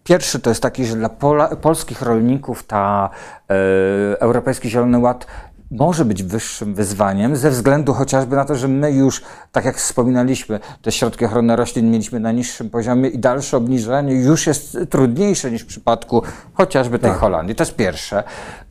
[0.05, 3.11] Pierwszy to jest taki, że dla Pola, polskich rolników ta
[3.51, 5.27] e, Europejski Zielony Ład
[5.73, 10.61] może być wyższym wyzwaniem ze względu chociażby na to, że my już, tak jak wspominaliśmy,
[10.83, 15.62] te środki ochrony roślin mieliśmy na niższym poziomie i dalsze obniżenie już jest trudniejsze niż
[15.62, 16.23] w przypadku
[16.55, 17.20] chociażby tej tak.
[17.20, 17.55] Holandii.
[17.55, 18.23] To jest pierwsze.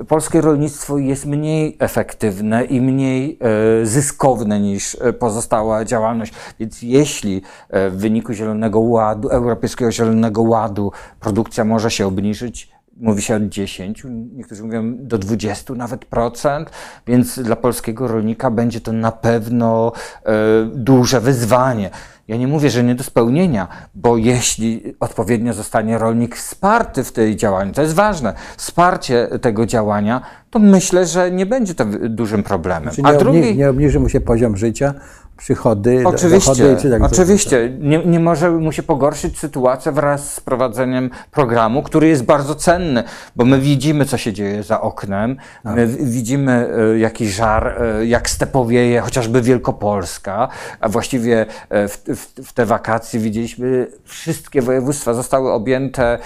[0.07, 3.39] Polskie rolnictwo jest mniej efektywne i mniej
[3.81, 6.33] e, zyskowne niż e, pozostała działalność.
[6.59, 12.70] Więc jeśli e, w wyniku Zielonego Ładu, Europejskiego Zielonego Ładu produkcja może się obniżyć,
[13.01, 14.03] Mówi się o 10,
[14.35, 16.69] niektórzy mówią do 20 nawet procent,
[17.07, 19.91] więc dla polskiego rolnika będzie to na pewno
[20.25, 20.31] e,
[20.73, 21.89] duże wyzwanie.
[22.27, 27.35] Ja nie mówię, że nie do spełnienia, bo jeśli odpowiednio zostanie rolnik wsparty w tej
[27.35, 32.93] działaniu, to jest ważne, wsparcie tego działania, to myślę, że nie będzie to dużym problemem.
[32.93, 33.57] Czyli A drugi...
[33.57, 34.93] nie obniży mu się poziom życia,
[35.41, 40.39] przychody, oczywiście, dochody, czy tak Oczywiście, nie, nie może mu się pogorszyć sytuacja wraz z
[40.39, 43.03] prowadzeniem programu, który jest bardzo cenny,
[43.35, 45.75] bo my widzimy, co się dzieje za oknem, tak.
[45.75, 50.47] my widzimy e, jaki żar, e, jak stepowieje chociażby Wielkopolska,
[50.79, 56.17] a właściwie e, w, w, w te wakacje widzieliśmy, wszystkie województwa zostały objęte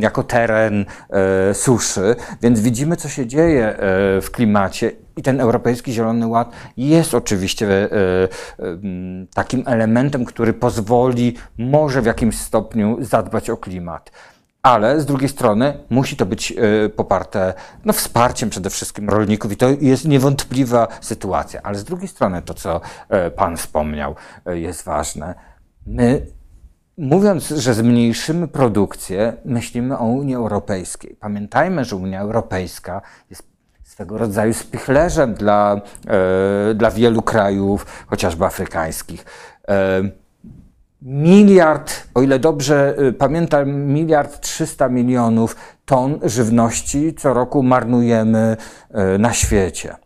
[0.00, 0.84] jako teren
[1.52, 3.76] suszy, więc widzimy, co się dzieje
[4.22, 8.28] w klimacie i ten Europejski Zielony Ład jest oczywiście e, e,
[9.34, 14.10] takim elementem, który pozwoli może w jakimś stopniu zadbać o klimat.
[14.62, 17.54] Ale z drugiej strony musi to być e, poparte
[17.84, 21.60] no, wsparciem przede wszystkim rolników i to jest niewątpliwa sytuacja.
[21.62, 22.80] Ale z drugiej strony to, co
[23.36, 24.14] Pan wspomniał,
[24.46, 25.34] jest ważne.
[25.86, 26.26] My
[26.98, 31.16] Mówiąc, że zmniejszymy produkcję, myślimy o Unii Europejskiej.
[31.20, 33.55] Pamiętajmy, że Unia Europejska jest
[33.96, 39.24] swego rodzaju spichlerzem dla, e, dla wielu krajów, chociażby afrykańskich.
[39.68, 40.02] E,
[41.02, 48.56] miliard, o ile dobrze e, pamiętam, miliard trzysta milionów ton żywności co roku marnujemy
[48.90, 49.96] e, na świecie.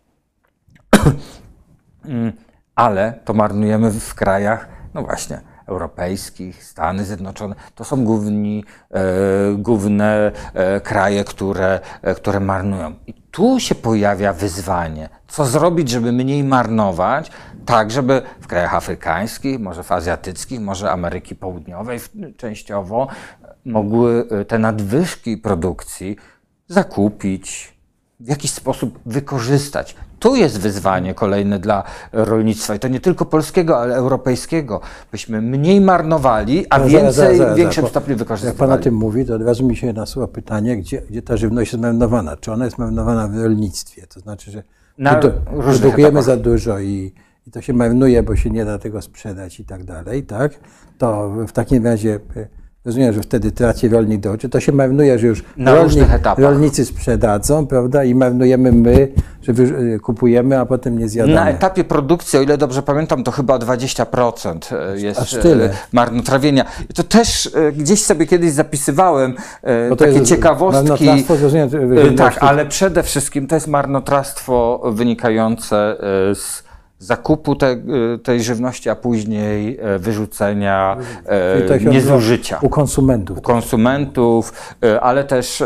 [2.75, 5.41] Ale to marnujemy w krajach, no właśnie,
[5.71, 9.01] europejskich, Stany Zjednoczone, to są główni, e,
[9.57, 12.93] główne e, kraje, które, e, które marnują.
[13.07, 15.09] I tu się pojawia wyzwanie.
[15.27, 17.31] Co zrobić, żeby mniej marnować,
[17.65, 21.99] tak żeby w krajach afrykańskich, może w azjatyckich, może Ameryki Południowej
[22.37, 23.07] częściowo
[23.65, 26.17] mogły te nadwyżki produkcji
[26.67, 27.73] zakupić,
[28.23, 29.95] w jakiś sposób wykorzystać.
[30.19, 34.81] Tu jest wyzwanie kolejne dla rolnictwa i to nie tylko polskiego, ale europejskiego.
[35.11, 38.59] Byśmy mniej marnowali, a no, więcej, zaraz, zaraz, w większym stopniu wykorzystywali.
[38.59, 41.37] Jak Pan o tym mówi, to od razu mi się nasuwa pytanie, gdzie, gdzie ta
[41.37, 42.37] żywność jest marnowana?
[42.37, 44.07] Czy ona jest marnowana w rolnictwie?
[44.07, 44.63] To znaczy, że
[44.97, 45.15] Na
[45.59, 47.13] produkujemy za dużo i,
[47.47, 50.59] i to się marnuje, bo się nie da tego sprzedać i tak dalej, tak?
[50.97, 52.19] To w takim razie
[52.85, 54.49] Rozumiem, że wtedy traci rolnik do oczy.
[54.49, 56.07] To się marnuje, że już Na rolnik,
[56.37, 58.03] rolnicy sprzedadzą, prawda?
[58.03, 59.07] I marnujemy my,
[59.41, 61.35] że y, kupujemy, a potem nie zjadamy.
[61.35, 65.65] Na etapie produkcji, o ile dobrze pamiętam, to chyba 20% e, jest Aż tyle.
[65.65, 66.65] E, marnotrawienia.
[66.95, 69.35] To też gdzieś sobie kiedyś zapisywałem
[69.97, 71.25] takie ciekawostki.
[71.41, 71.69] Rozumiem,
[72.17, 75.97] tak, ale przede wszystkim to jest marnotrawstwo wynikające
[76.33, 76.70] z
[77.01, 82.59] zakupu te, y, tej żywności, a później e, wyrzucenia, e, niezużycia.
[82.61, 83.37] U konsumentów.
[83.37, 85.63] U konsumentów, e, ale też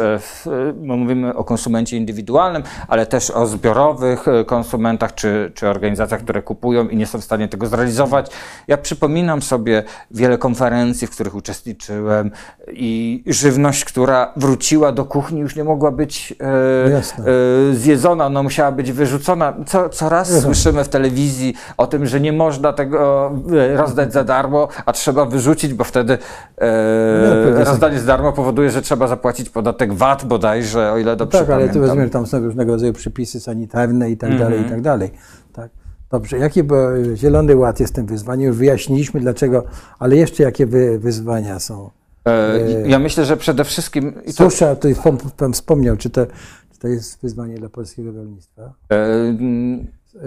[0.82, 6.98] mówimy o konsumencie indywidualnym, ale też o zbiorowych konsumentach czy, czy organizacjach, które kupują i
[6.98, 8.32] nie są w stanie tego zrealizować.
[8.68, 12.32] Ja przypominam sobie wiele konferencji, w których uczestniczyłem
[12.68, 16.36] i żywność, która wróciła do kuchni, już nie mogła być
[16.92, 17.24] no
[17.74, 19.54] zjedzona, no musiała być wyrzucona.
[19.68, 20.42] Co, co raz Jasne.
[20.42, 21.25] słyszymy w telewizji,
[21.78, 26.18] o tym, że nie można tego e, rozdać za darmo, a trzeba wyrzucić, bo wtedy
[26.58, 31.50] e, rozdanie za darmo powoduje, że trzeba zapłacić podatek VAT bodajże, o ile dobrze Tak,
[31.50, 31.82] ale tu pamiętam.
[31.82, 35.12] rozumiem, tam są różnego rodzaju przepisy sanitarne i tak dalej, i tak dalej.
[35.54, 35.70] Tak.
[36.12, 36.76] Dobrze, jakie bo
[37.16, 38.48] Zielony Ład jest tym wyzwaniem?
[38.48, 39.64] Już wyjaśniliśmy dlaczego,
[40.00, 41.90] ale jeszcze jakie wy, wyzwania są?
[42.28, 42.60] E,
[42.90, 44.14] ja myślę, że przede wszystkim...
[44.32, 46.26] Susza, to pan, pan wspomniał, czy to,
[46.74, 48.62] czy to jest wyzwanie dla polskiego rolnictwa?
[48.92, 49.38] e, E,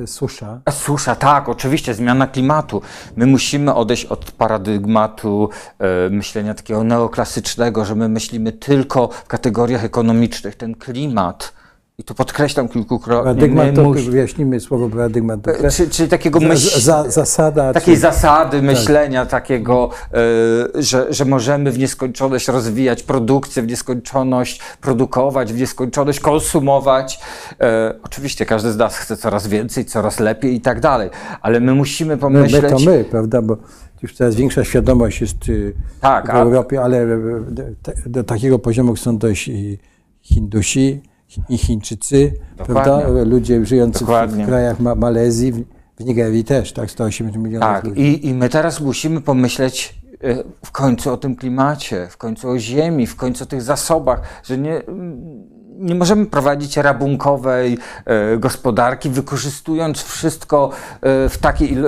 [0.07, 0.61] Susza.
[0.65, 2.83] A Susza, tak, oczywiście, zmiana klimatu.
[3.17, 9.85] My musimy odejść od paradygmatu e, myślenia takiego neoklasycznego, że my myślimy tylko w kategoriach
[9.85, 10.57] ekonomicznych.
[10.57, 11.53] Ten klimat,
[11.99, 15.43] i tu podkreślam kilkukrotnie, Paradygmat, my to musi- wyjaśnimy słowo paradygmat.
[15.43, 16.81] To e, czy, czy takiego myśl...
[16.81, 17.73] za, zasada.
[17.73, 19.91] Takiej czy, zasady myślenia, takiego,
[20.77, 27.21] e, że, że możemy w nieskończoność rozwijać produkcję, w nieskończoność produkować, w nieskończoność konsumować.
[27.61, 31.11] E, oczywiście każdy z nas chce coraz więcej, coraz lepiej i tak dalej,
[31.43, 32.73] ale my musimy no, my pomyśleć...
[32.73, 33.57] to my, prawda, bo
[34.03, 37.07] już coraz większa świadomość jest y, Tak, w Europie, ale
[37.51, 37.63] do,
[38.07, 39.79] do takiego poziomu chcą dojść i
[40.23, 41.03] Hindusi
[41.49, 44.45] i Chińczycy, prawda, ludzie żyjący w, Dokładnie.
[44.45, 45.65] w krajach Ma Malezji, w,
[45.97, 48.01] w Nigerii też, tak, 180 milionów Tak, ludzi.
[48.01, 52.59] i, i my teraz musimy pomyśleć e, w końcu o tym klimacie, w końcu o
[52.59, 54.83] ziemi, w końcu o tych zasobach, że nie,
[55.79, 60.71] nie możemy prowadzić rabunkowej e, gospodarki, wykorzystując wszystko
[61.01, 61.85] e, w takiej il,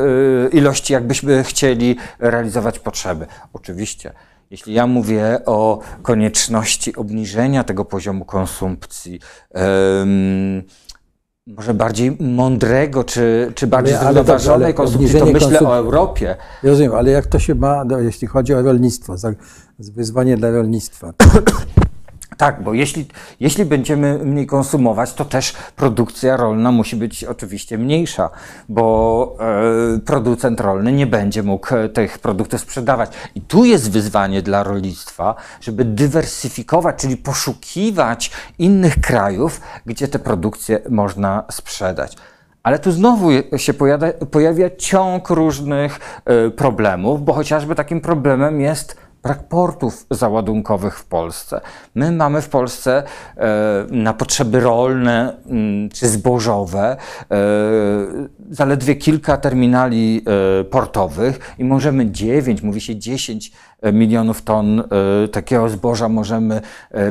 [0.53, 3.26] ilości, jakbyśmy chcieli realizować potrzeby.
[3.53, 4.12] Oczywiście.
[4.51, 9.20] Jeśli ja mówię o konieczności obniżenia tego poziomu konsumpcji,
[9.51, 10.62] em,
[11.46, 16.36] może bardziej mądrego, czy, czy bardziej Ale- zrównoważonej ale konsumpcji, to myślę o Europie.
[16.62, 19.32] Rozumiem, ale jak to się ma, do, jeśli chodzi o rolnictwo, za,
[19.78, 21.12] wyzwanie dla rolnictwa?
[22.41, 23.07] Tak, bo jeśli,
[23.41, 28.30] jeśli będziemy mniej konsumować, to też produkcja rolna musi być oczywiście mniejsza,
[28.68, 29.36] bo
[29.97, 33.11] e, producent rolny nie będzie mógł e, tych produktów sprzedawać.
[33.34, 40.80] I tu jest wyzwanie dla rolnictwa, żeby dywersyfikować, czyli poszukiwać innych krajów, gdzie te produkcje
[40.91, 42.16] można sprzedać.
[42.62, 48.97] Ale tu znowu się pojawia, pojawia ciąg różnych e, problemów, bo chociażby takim problemem jest
[49.22, 51.60] brak portów załadunkowych w Polsce.
[51.94, 53.02] My mamy w Polsce
[53.36, 56.96] e, na potrzeby rolne mm, czy zbożowe
[57.30, 57.36] e,
[58.50, 60.24] zaledwie kilka terminali
[60.60, 63.52] e, portowych i możemy 9, mówi się 10
[63.92, 64.82] milionów ton
[65.32, 66.60] takiego zboża możemy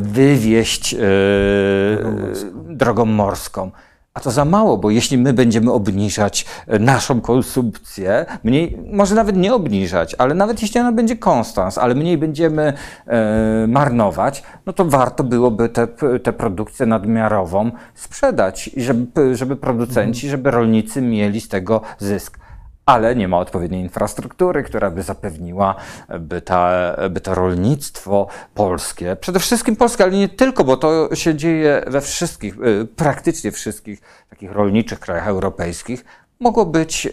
[0.02, 0.98] wywieźć e,
[2.70, 3.72] drogą morską.
[4.20, 9.38] A to za mało, bo jeśli my będziemy obniżać e, naszą konsumpcję, mniej, może nawet
[9.38, 12.74] nie obniżać, ale nawet jeśli ona będzie konstans, ale mniej będziemy
[13.08, 15.88] e, marnować, no to warto byłoby tę
[16.24, 22.40] tę produkcję nadmiarową sprzedać, żeby, żeby producenci, żeby rolnicy mieli z tego zysk
[22.90, 25.76] ale nie ma odpowiedniej infrastruktury, która by zapewniła,
[26.20, 31.36] by, ta, by to rolnictwo polskie, przede wszystkim polskie, ale nie tylko, bo to się
[31.36, 36.06] dzieje we wszystkich, y, praktycznie wszystkich takich rolniczych krajach europejskich,
[36.40, 37.10] mogło być y,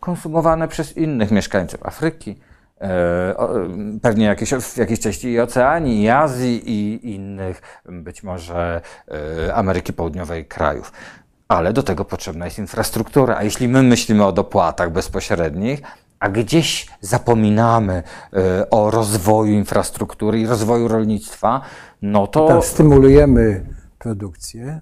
[0.00, 2.86] konsumowane przez innych mieszkańców Afryki, y,
[4.02, 8.80] pewnie jakieś, w jakiejś części i Oceanii, i Azji, i innych, być może
[9.54, 10.92] Ameryki Południowej krajów
[11.50, 13.36] ale do tego potrzebna jest infrastruktura.
[13.36, 15.82] A jeśli my myślimy o dopłatach bezpośrednich,
[16.20, 18.02] a gdzieś zapominamy
[18.62, 21.60] y, o rozwoju infrastruktury i rozwoju rolnictwa,
[22.02, 23.66] no to Tak, stymulujemy
[23.98, 24.80] produkcję,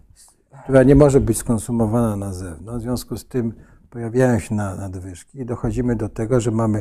[0.65, 2.79] która nie może być skonsumowana na zewnątrz.
[2.81, 3.53] W związku z tym
[3.91, 6.79] pojawiają się na- nadwyżki i dochodzimy do tego, że mamy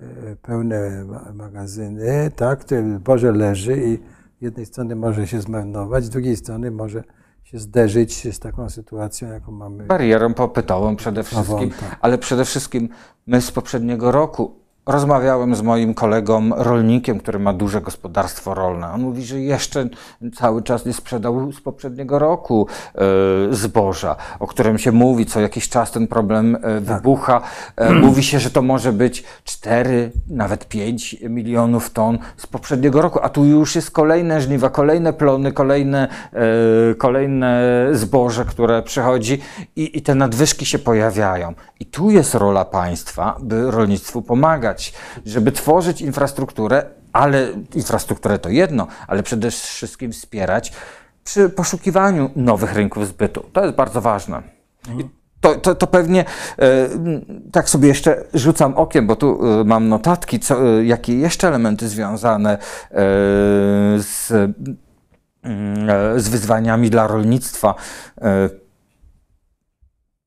[0.00, 0.06] e,
[0.42, 3.96] pełne ma- magazyny, tak, które zboże leży i
[4.38, 7.04] z jednej strony może się zmarnować, z drugiej strony może
[7.44, 9.84] się zderzyć z taką sytuacją, jaką mamy.
[9.84, 11.98] barierą popytową przede wszystkim, tak.
[12.00, 12.88] ale przede wszystkim
[13.26, 18.92] my z poprzedniego roku rozmawiałem z moim kolegą rolnikiem, który ma duże gospodarstwo rolne.
[18.92, 19.88] On mówi, że jeszcze
[20.34, 23.00] cały czas nie sprzedał z poprzedniego roku e,
[23.54, 27.40] zboża, o którym się mówi, co jakiś czas ten problem e, wybucha.
[27.76, 33.18] E, mówi się, że to może być 4, nawet 5 milionów ton z poprzedniego roku,
[33.22, 36.08] a tu już jest kolejne żniwa, kolejne plony, kolejne,
[36.98, 37.62] kolejne
[37.92, 39.40] zboże, które przychodzi
[39.76, 41.54] i, i te nadwyżki się pojawiają.
[41.80, 44.71] I tu jest rola państwa, by rolnictwu pomagać,
[45.26, 50.72] żeby tworzyć infrastrukturę, ale infrastrukturę to jedno, ale przede wszystkim wspierać
[51.24, 53.44] przy poszukiwaniu nowych rynków zbytu.
[53.52, 54.42] To jest bardzo ważne.
[55.40, 56.24] To, to, to pewnie
[56.58, 56.88] e,
[57.52, 61.88] tak sobie jeszcze rzucam okiem, bo tu e, mam notatki, co, e, jakie jeszcze elementy
[61.88, 62.58] związane
[63.98, 64.30] z,
[65.42, 67.74] mm, z wyzwaniami dla rolnictwa.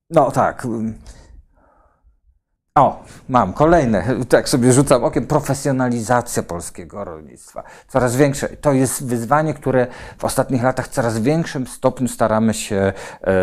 [0.09, 0.67] No tak.
[2.79, 4.03] O, mam kolejne.
[4.29, 5.27] Tak sobie rzucam okiem.
[5.27, 7.63] Profesjonalizacja polskiego rolnictwa.
[7.87, 8.49] Coraz większe.
[8.49, 13.33] To jest wyzwanie, które w ostatnich latach w coraz większym stopniu staramy się, e,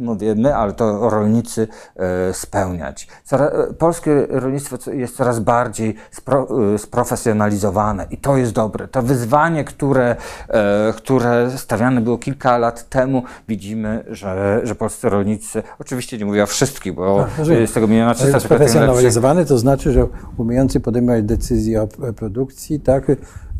[0.00, 3.08] mówię my, ale to rolnicy e, spełniać.
[3.24, 8.88] Coraz, polskie rolnictwo jest coraz bardziej spro, e, sprofesjonalizowane i to jest dobre.
[8.88, 10.16] To wyzwanie, które,
[10.48, 16.42] e, które stawiane było kilka lat temu, widzimy, że, że polscy rolnicy, oczywiście nie mówię
[16.42, 20.06] o wszystkich, bo Tak, z tego miliona Ale sprofesjonalizowany to znaczy, że
[20.36, 23.10] umiejący podejmować decyzje o produkcji, tak?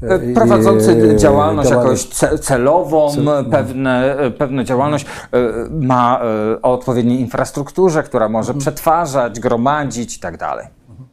[0.02, 2.04] E, Prowadzący I, działalność jakoś
[2.40, 3.08] celową,
[3.50, 5.38] pewne, pewne działalność e,
[5.70, 8.60] ma e, o odpowiedniej infrastrukturze, która może mhm.
[8.60, 10.66] przetwarzać, gromadzić i tak dalej.
[10.88, 11.08] Mhm.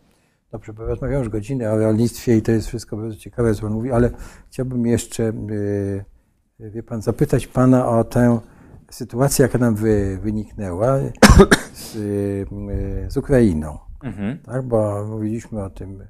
[0.51, 3.73] Dobrze, bo rozmawiam już godzinę o rolnictwie i to jest wszystko bardzo ciekawe, co Pan
[3.73, 4.09] mówi, ale
[4.49, 5.33] chciałbym jeszcze,
[6.59, 8.39] wie Pan, zapytać Pana o tę
[8.93, 10.97] sytuację, jaka nam wy, wyniknęła
[11.73, 11.91] z,
[13.13, 13.77] z Ukrainą.
[14.03, 14.37] Mhm.
[14.37, 16.03] Tak, bo mówiliśmy o tym.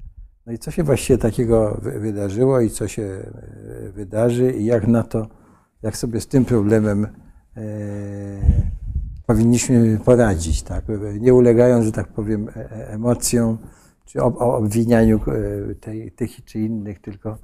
[0.45, 5.03] No i co się właściwie takiego wydarzyło i co się e, wydarzy i jak na
[5.03, 5.27] to,
[5.81, 7.07] jak sobie z tym problemem
[7.57, 7.61] e,
[9.25, 10.85] powinniśmy poradzić, tak?
[11.19, 13.57] Nie ulegając, że tak powiem, e, e, emocjom
[14.05, 15.19] czy obwinianiu
[15.81, 17.37] tej, tych czy innych, tylko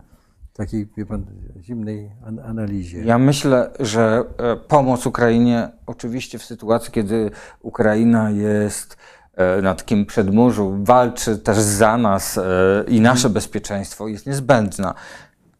[0.59, 1.25] takiej, wie pan,
[1.61, 2.11] zimnej
[2.45, 3.03] analizie.
[3.03, 4.23] Ja myślę, że
[4.67, 7.31] pomoc Ukrainie, oczywiście w sytuacji, kiedy
[7.61, 8.97] Ukraina jest
[9.39, 12.41] E, na takim przedmurzu, walczy też za nas e,
[12.87, 13.33] i nasze mhm.
[13.33, 14.93] bezpieczeństwo, jest niezbędna.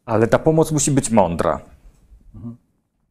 [0.05, 1.59] Ale ta pomoc musi być mądra.
[2.35, 2.57] Mhm.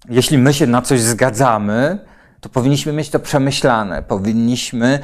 [0.09, 1.99] Jeśli my się na coś zgadzamy,
[2.41, 4.03] to powinniśmy mieć to przemyślane.
[4.03, 4.99] Powinniśmy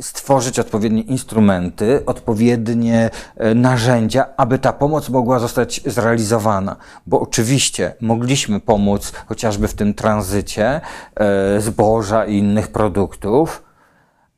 [0.00, 6.76] stworzyć odpowiednie instrumenty, odpowiednie e, narzędzia, aby ta pomoc mogła zostać zrealizowana.
[7.06, 10.80] Bo oczywiście mogliśmy pomóc chociażby w tym tranzycie
[11.58, 13.62] zboża i innych produktów,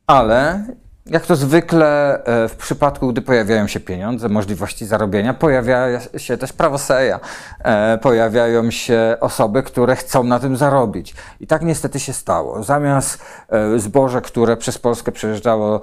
[0.07, 0.65] ale
[1.09, 6.53] jak to zwykle e, w przypadku, gdy pojawiają się pieniądze, możliwości zarobienia, pojawia się też
[6.53, 7.19] prawoseja.
[7.63, 11.15] E, pojawiają się osoby, które chcą na tym zarobić.
[11.39, 12.63] I tak niestety się stało.
[12.63, 15.81] Zamiast e, zboże, które przez Polskę przejeżdżało,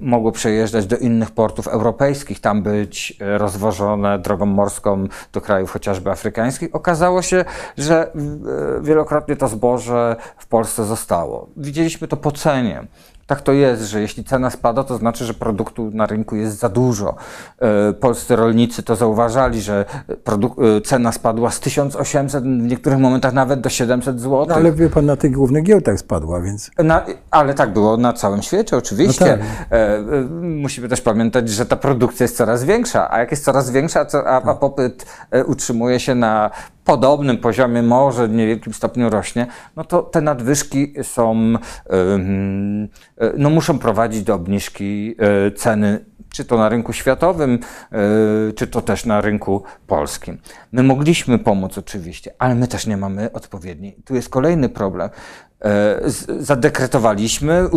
[0.00, 6.68] mogło przejeżdżać do innych portów europejskich, tam być rozwożone drogą morską do krajów chociażby afrykańskich,
[6.72, 7.44] okazało się,
[7.78, 8.12] że
[8.80, 11.48] wielokrotnie to zboże w Polsce zostało.
[11.56, 12.86] Widzieliśmy to po cenie
[13.28, 16.68] tak to jest, że jeśli cena spada, to znaczy, że produktu na rynku jest za
[16.68, 17.14] dużo.
[17.58, 23.60] E, polscy rolnicy to zauważali, że e, cena spadła z 1800, w niektórych momentach nawet
[23.60, 24.46] do 700 zł.
[24.48, 26.70] No, ale wie pan, na tych głównych giełdach spadła, więc.
[26.78, 29.38] Na, ale tak było na całym świecie, oczywiście.
[29.40, 29.78] No tak.
[29.78, 30.02] e,
[30.40, 34.24] musimy też pamiętać, że ta produkcja jest coraz większa, a jak jest coraz większa, a,
[34.24, 34.58] a tak.
[34.58, 35.06] popyt
[35.46, 36.50] utrzymuje się na
[36.88, 41.54] podobnym poziomie, może w niewielkim stopniu rośnie, no to te nadwyżki są,
[43.38, 47.58] no muszą prowadzić do obniżki e, ceny czy to na rynku światowym,
[47.92, 47.98] e,
[48.52, 50.38] czy to też na rynku polskim.
[50.72, 53.96] My mogliśmy pomóc oczywiście, ale my też nie mamy odpowiedniej.
[54.04, 55.10] Tu jest kolejny problem.
[55.64, 56.00] E,
[56.38, 57.68] zadekretowaliśmy,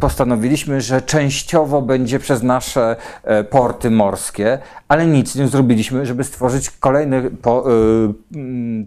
[0.00, 6.70] postanowiliśmy, że częściowo będzie przez nasze e, porty morskie, ale nic nie zrobiliśmy, żeby stworzyć
[6.70, 7.30] kolejny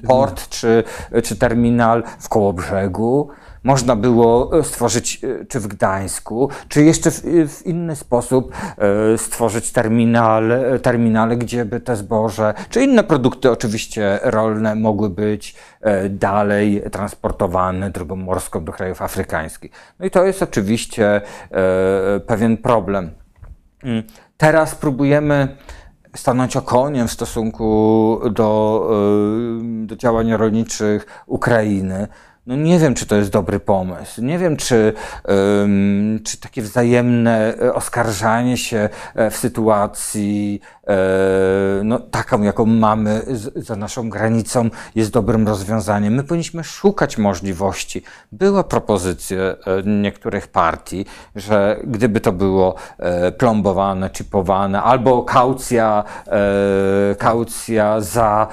[0.07, 0.83] port czy,
[1.23, 3.29] czy terminal w Kołobrzegu
[3.63, 9.17] można było e, stworzyć e, czy w Gdańsku, czy jeszcze w, w inny sposób e,
[9.17, 15.55] stworzyć terminal, terminale, gdzie by te zboże, czy inne produkty oczywiście rolne mogły być
[16.09, 19.71] dalej transportowane drogą morską do krajów afrykańskich.
[19.99, 21.21] No i to jest oczywiście
[22.27, 23.11] pewien problem.
[23.83, 24.03] Mm,
[24.37, 25.57] teraz próbujemy
[26.15, 28.89] stanąć okoniem w stosunku do,
[29.85, 32.07] do działań rolniczych Ukrainy.
[32.47, 34.21] No nie wiem, czy to jest dobry pomysł.
[34.21, 34.93] Nie wiem, czy,
[36.23, 40.61] czy takie wzajemne e, oskarżanie się e, w sytuacji
[41.83, 43.21] no, taką, jaką mamy
[43.55, 46.13] za naszą granicą, jest dobrym rozwiązaniem.
[46.13, 48.03] My powinniśmy szukać możliwości.
[48.31, 49.37] Była propozycja
[49.85, 51.05] niektórych partii,
[51.35, 52.75] że gdyby to było
[53.37, 56.03] plombowane, chipowane, albo kaucja,
[57.17, 58.47] kaucja za,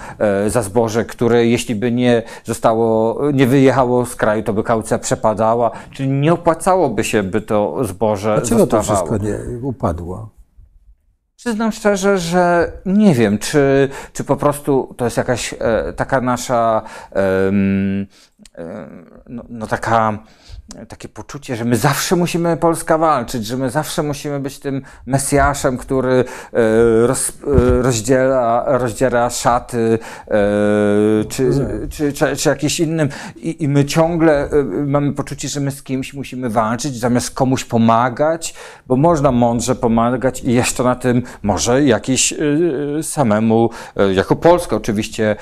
[0.47, 5.70] za zboże, które jeśli by nie zostało, nie wyjechało, z kraju, to by kaucja przepadała,
[5.93, 8.85] czyli nie opłacałoby się, by to zboże Dlaczego zostawało.
[8.85, 10.39] to wszystko nie upadło?
[11.41, 16.82] Przyznam szczerze, że nie wiem, czy, czy po prostu to jest jakaś e, taka nasza,
[17.12, 17.53] e,
[19.28, 20.18] no, no, taka
[20.89, 25.79] takie poczucie, że my zawsze musimy Polska walczyć, że my zawsze musimy być tym Mesjaszem,
[25.79, 29.99] który e, roz, e, rozdziela, rozdziela szaty,
[30.29, 30.35] e,
[31.29, 31.51] czy,
[31.91, 33.09] czy, czy, czy jakimś innym.
[33.37, 34.49] I, I my ciągle
[34.87, 38.55] mamy poczucie, że my z kimś musimy walczyć, zamiast komuś pomagać,
[38.87, 42.35] bo można mądrze pomagać i jeszcze na tym może jakiś
[43.03, 43.71] samemu,
[44.14, 45.37] jako Polska oczywiście,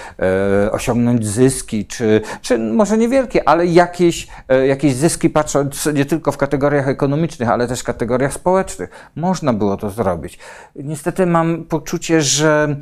[0.73, 4.29] osiągnąć zyski, czy, czy może niewielkie, ale jakieś,
[4.69, 8.91] jakieś zyski zyski patrząc nie tylko w kategoriach ekonomicznych, ale też kategoriach społecznych.
[9.17, 10.39] Można było to zrobić.
[10.77, 12.77] Niestety mam poczucie, że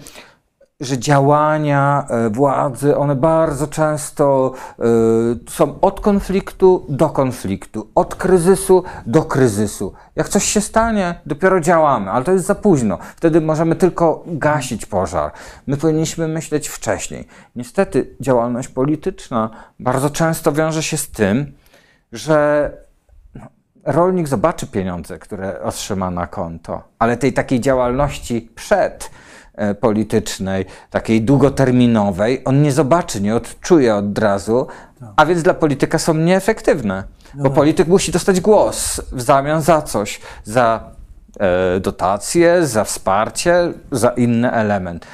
[0.80, 8.84] że działania e, władzy, one bardzo często y, są od konfliktu do konfliktu, od kryzysu
[9.07, 9.93] do kryzysu.
[10.16, 12.99] Jak coś się stanie, dopiero działamy, ale to jest za późno.
[13.16, 15.32] Wtedy możemy tylko gasić pożar.
[15.66, 17.28] My powinniśmy myśleć wcześniej.
[17.57, 21.53] Niestety działalność polityczna bardzo często wiąże się z tym,
[22.12, 22.70] że
[23.34, 23.46] no,
[23.84, 29.11] rolnik zobaczy pieniądze, które otrzyma na konto, ale tej takiej działalności przed
[29.54, 34.66] e, politycznej, takiej długoterminowej, on nie zobaczy, nie odczuje od razu,
[35.16, 37.04] a więc dla polityka są nieefektywne.
[37.34, 37.50] Bo no.
[37.50, 40.90] polityk musi dostać głos w zamian za coś, za
[41.40, 45.07] e, dotacje, za wsparcie, za inny element.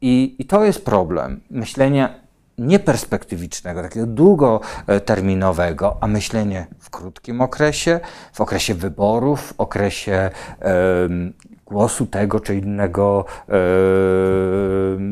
[0.00, 1.40] I, I to jest problem.
[1.50, 2.19] Myślenie
[2.60, 8.00] nieperspektywicznego, takiego długoterminowego, a myślenie w krótkim okresie,
[8.32, 10.30] w okresie wyborów, w okresie
[11.70, 13.24] głosu tego czy innego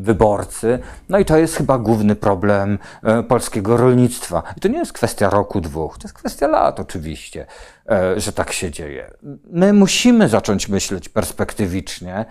[0.01, 0.79] wyborcy.
[1.09, 4.43] No i to jest chyba główny problem e, polskiego rolnictwa.
[4.57, 7.47] I to nie jest kwestia roku, dwóch, to jest kwestia lat oczywiście,
[7.91, 9.11] e, że tak się dzieje.
[9.51, 12.25] My musimy zacząć myśleć perspektywicznie,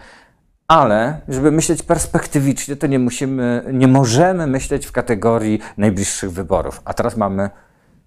[0.68, 6.82] ale żeby myśleć perspektywicznie, to nie musimy, nie możemy myśleć w kategorii najbliższych wyborów.
[6.86, 7.50] A teraz mamy,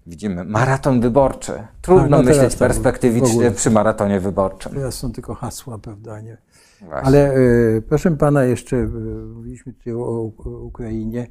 [0.07, 1.53] widzimy, maraton wyborczy.
[1.81, 4.71] Trudno no myśleć perspektywicznie przy maratonie wyborczym.
[4.71, 6.21] Teraz są tylko hasła, prawda?
[6.21, 6.37] Nie?
[6.91, 8.87] Ale y, proszę pana, jeszcze y,
[9.35, 11.27] mówiliśmy tutaj o, o, Ukrainie.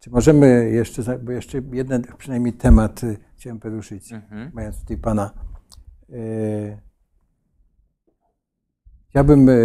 [0.00, 4.50] Czy możemy jeszcze, bo jeszcze jeden przynajmniej temat y, chciałem poruszyć, mhm.
[4.54, 5.30] mając tutaj pana.
[6.10, 6.78] Y,
[9.14, 9.56] Chciałbym e, e,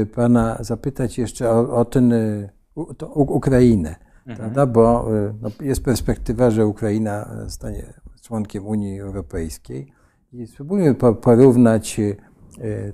[0.00, 2.14] e, Pana zapytać jeszcze o, o ten,
[3.14, 3.94] Ukrainę,
[4.26, 4.36] mhm.
[4.36, 4.66] prawda?
[4.66, 5.08] bo
[5.42, 9.92] no, jest perspektywa, że Ukraina stanie członkiem Unii Europejskiej
[10.32, 12.00] i spróbujmy porównać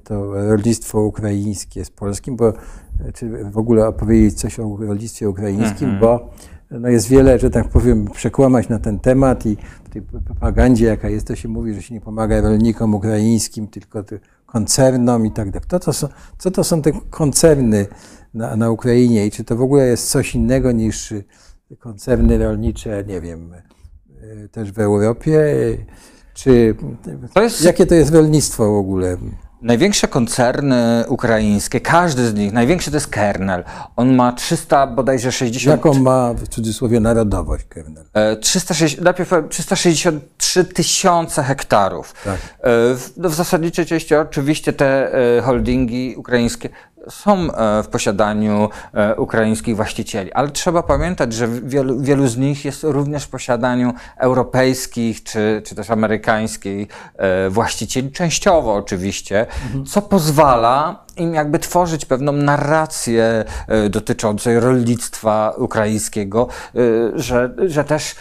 [0.05, 2.53] to rolnictwo ukraińskie z polskim, bo
[3.15, 6.01] czy w ogóle opowiedzieć coś o rolnictwie ukraińskim, mhm.
[6.01, 6.31] bo
[6.71, 11.09] no jest wiele, że tak powiem, przekłamać na ten temat i w tej propagandzie, jaka
[11.09, 14.03] jest, to się mówi, że się nie pomaga rolnikom ukraińskim, tylko
[14.53, 15.69] koncernom i tak dalej.
[15.69, 17.87] To, to są, co to są te koncerny
[18.35, 21.15] na, na Ukrainie i czy to w ogóle jest coś innego niż
[21.79, 25.41] koncerny rolnicze, nie wiem, e, też w Europie?
[26.35, 26.75] Czy
[27.35, 27.65] to jest...
[27.65, 29.17] jakie to jest rolnictwo w ogóle?
[29.63, 33.65] Największe koncerny ukraińskie, każdy z nich, największy to jest Kernel.
[33.97, 35.85] On ma 300 bodajże 60...
[35.85, 38.05] Jaką ma w cudzysłowie narodowość Kernel?
[38.41, 42.15] 360, e, najpierw 363 tysiące hektarów.
[42.25, 42.35] Tak.
[42.35, 42.39] E,
[42.95, 46.69] w, no w zasadniczej części oczywiście te e, holdingi ukraińskie
[47.09, 52.65] są e, w posiadaniu e, ukraińskich właścicieli, ale trzeba pamiętać, że wielu, wielu z nich
[52.65, 59.87] jest również w posiadaniu europejskich czy, czy też amerykańskich e, właścicieli, częściowo oczywiście, mhm.
[59.87, 63.45] co pozwala im jakby tworzyć pewną narrację
[63.91, 66.49] dotyczącą rolnictwa ukraińskiego,
[67.15, 68.15] że, że też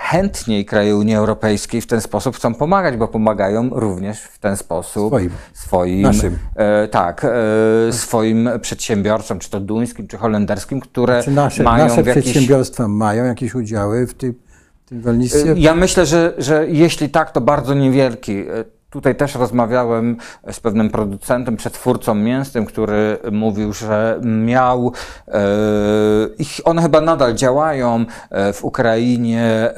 [0.00, 5.08] chętniej kraje Unii Europejskiej w ten sposób chcą pomagać, bo pomagają również w ten sposób
[5.08, 6.38] swoim, swoim naszym.
[6.56, 7.26] E, tak,
[7.88, 12.24] e, swoim przedsiębiorcom, czy to duńskim, czy holenderskim, które znaczy nasze, mają nasze jakieś...
[12.24, 14.34] przedsiębiorstwa mają jakieś udziały w tym,
[14.86, 15.54] w tym rolnictwie?
[15.56, 18.44] Ja myślę, że, że jeśli tak, to bardzo niewielki.
[18.90, 20.16] Tutaj też rozmawiałem
[20.52, 24.92] z pewnym producentem, przetwórcą mięsnym, który mówił, że miał,
[25.28, 25.40] e,
[26.38, 29.74] ich, one chyba nadal działają e, w Ukrainie, e,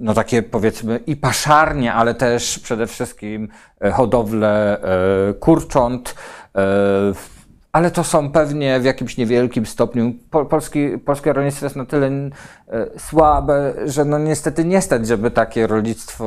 [0.00, 3.48] no takie powiedzmy i paszarnie, ale też przede wszystkim
[3.92, 4.78] hodowlę
[5.40, 6.14] kurcząt
[7.74, 10.12] ale to są pewnie w jakimś niewielkim stopniu.
[10.50, 12.30] Polski, polskie rolnictwo jest na tyle e,
[12.98, 16.24] słabe, że no niestety nie stać, żeby takie rolnictwo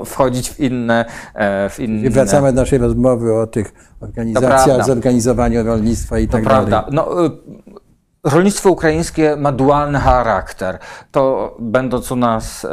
[0.00, 1.04] e, wchodzić w inne.
[1.34, 2.06] E, w inne.
[2.06, 6.66] I wracamy do naszej rozmowy o tych organizacjach, zorganizowaniu rolnictwa i tak to dalej.
[6.66, 6.90] Prawda.
[6.92, 7.10] No,
[8.24, 10.78] Rolnictwo ukraińskie ma dualny charakter.
[11.12, 12.68] To będąc u nas e,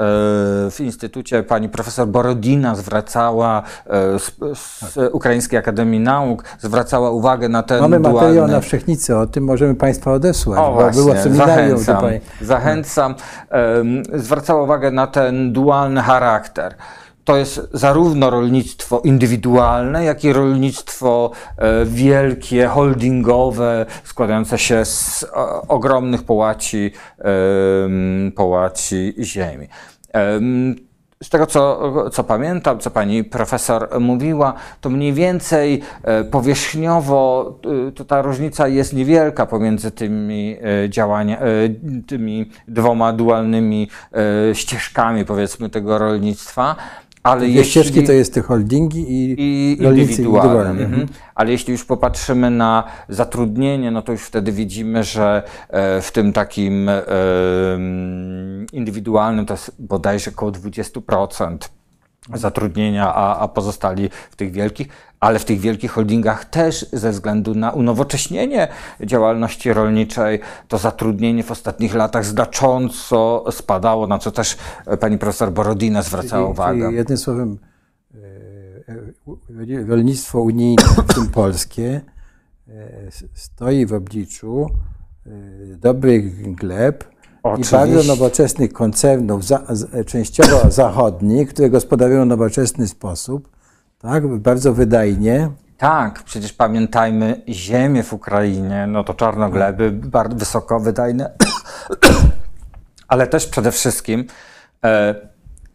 [0.72, 7.64] w instytucie, pani profesor Borodina zwracała e, z, z Ukraińskiej Akademii Nauk, zwracała uwagę na
[7.64, 8.20] ten Mamy dualny...
[8.20, 11.96] materiał na Wszechnicy, o tym możemy Państwa odesłać, O, bo było właśnie, seminarium zachęcam.
[11.96, 12.22] tutaj.
[12.42, 13.16] Zachęcam.
[14.14, 16.76] Zwracała uwagę na ten dualny charakter.
[17.28, 25.62] To jest zarówno rolnictwo indywidualne, jak i rolnictwo e, wielkie, holdingowe, składające się z o,
[25.68, 29.68] ogromnych połaci, em, połaci ziemi.
[30.14, 30.76] Em,
[31.24, 37.54] z tego, co, co pamiętam, co pani profesor mówiła, to mniej więcej e, powierzchniowo
[37.88, 41.46] e, to ta różnica jest niewielka pomiędzy tymi e, działania, e,
[42.08, 43.90] tymi dwoma dualnymi
[44.50, 46.76] e, ścieżkami, powiedzmy, tego rolnictwa.
[47.28, 49.36] Ale jeśli ścieżki to jest te holdingi i,
[49.78, 50.84] i rolnicy indywidualni.
[50.84, 51.08] Mhm.
[51.36, 56.34] Ale jeśli już popatrzymy na zatrudnienie, no to już wtedy widzimy, że e, w tym
[56.34, 57.04] takim e,
[58.74, 61.58] indywidualnym to jest bodajże około 20%
[62.34, 64.88] zatrudnienia, a, a pozostali w tych wielkich,
[65.20, 68.68] ale w tych wielkich holdingach też ze względu na unowocześnienie
[69.04, 75.52] działalności rolniczej to zatrudnienie w ostatnich latach znacząco spadało, na co też e, pani profesor
[75.52, 76.86] Borodina zwracała Czyli- uwagę.
[76.86, 77.58] Czyli jednym słowem,
[78.16, 78.18] e,
[79.80, 82.02] e, rolnictwo unijne, w tym polskie,
[83.34, 84.70] stoi w obliczu
[85.78, 87.78] dobrych gleb i Oczywiście.
[87.78, 89.64] bardzo nowoczesnych koncernów, za,
[90.06, 93.57] częściowo zachodnich, które gospodarują w nowoczesny sposób,
[94.02, 95.50] tak, bardzo wydajnie.
[95.78, 101.32] Tak, przecież pamiętajmy, ziemie w Ukrainie, no to czarnogleby, bardzo wysoko wydajne,
[103.08, 104.26] ale też przede wszystkim
[104.86, 105.16] e,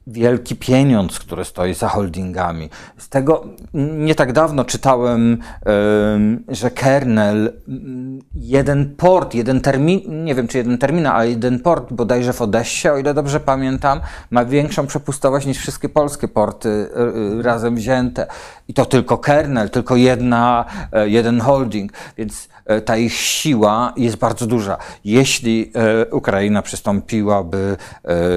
[0.06, 2.70] wielki pieniądz, który stoi za holdingami.
[2.98, 10.34] Z tego nie tak dawno czytałem, em, że Kernel, m, jeden port, jeden termin, nie
[10.34, 14.00] wiem czy jeden terminal, ale jeden port bodajże w Odessie, o ile dobrze pamiętam,
[14.30, 18.26] ma większą przepustowość niż wszystkie polskie porty y, y, razem wzięte.
[18.68, 24.16] I to tylko Kernel, tylko jedna, e, jeden holding, więc e, ta ich siła jest
[24.16, 24.78] bardzo duża.
[25.04, 27.76] Jeśli e, Ukraina przystąpiłaby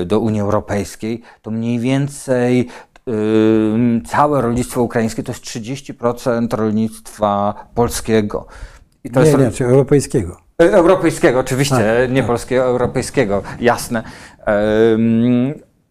[0.06, 2.68] do Unii Europejskiej, to mniej więcej
[4.08, 8.46] całe rolnictwo ukraińskie to jest 30% rolnictwa polskiego.
[9.04, 10.38] I to Nie, jest nie, czy europejskiego.
[10.62, 12.28] E, Europejskiego, oczywiście, nie tak.
[12.28, 14.04] polskiego, europejskiego, jasne.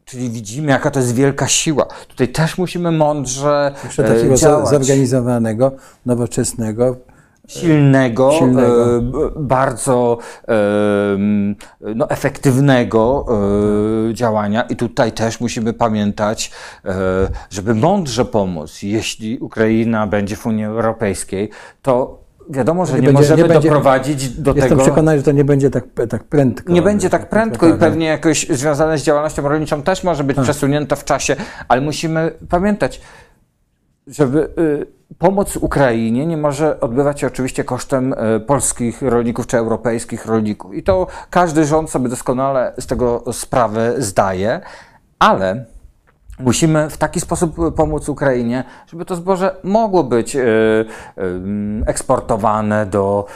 [0.04, 1.86] Czyli widzimy, jaka to jest wielka siła.
[2.08, 4.68] Tutaj też musimy mądrze e, takiego za- działać.
[4.68, 5.72] zorganizowanego,
[6.06, 6.96] nowoczesnego,
[7.48, 8.96] silnego, Silnego.
[8.96, 9.00] e,
[9.36, 11.56] bardzo em,
[11.94, 13.26] no, efektywnego
[14.10, 16.50] e, działania i tutaj też musimy pamiętać,
[16.84, 16.94] e,
[17.50, 18.82] żeby mądrze pomóc.
[18.82, 21.50] Jeśli Ukraina będzie w Unii Europejskiej,
[21.82, 24.82] to wiadomo, że nie, Nie będzie- możemy nie będzie- doprowadzić do Jestem tego...
[24.82, 26.72] przekonany, że to nie będzie tak, tak prędko.
[26.72, 27.78] Nie będzie tak prędko i tak.
[27.78, 31.36] pewnie jakoś związane z działalnością rolniczą też może być przesunięte w czasie,
[31.68, 33.00] ale musimy pamiętać,
[34.06, 34.86] żeby y,
[35.18, 40.74] pomoc Ukrainie nie może odbywać się oczywiście kosztem y, polskich rolników czy europejskich rolników.
[40.74, 44.60] I to każdy rząd sobie doskonale z tego sprawę zdaje,
[45.18, 45.64] ale
[46.40, 50.42] musimy w taki sposób pomóc Ukrainie, żeby to zboże mogło być y,
[51.86, 53.26] eksportowane do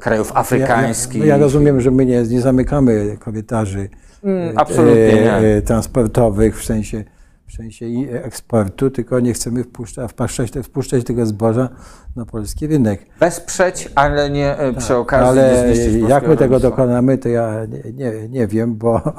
[0.00, 1.20] krajów afrykańskich.
[1.20, 3.88] Ja, ja, ja rozumiem, że my nie, nie zamykamy korytarzy
[4.24, 5.32] Mm, e, absolutnie nie.
[5.32, 7.04] e, transportowych w sensie,
[7.52, 11.68] w sensie i eksportu, tylko nie chcemy wpuszczać, wpuszczać, wpuszczać tego zboża
[12.16, 13.06] na polski rynek.
[13.20, 15.74] Wesprzeć, ale nie e, przy okazji Ale
[16.08, 19.14] jak my tego dokonamy, to ja nie, nie, wiem, bo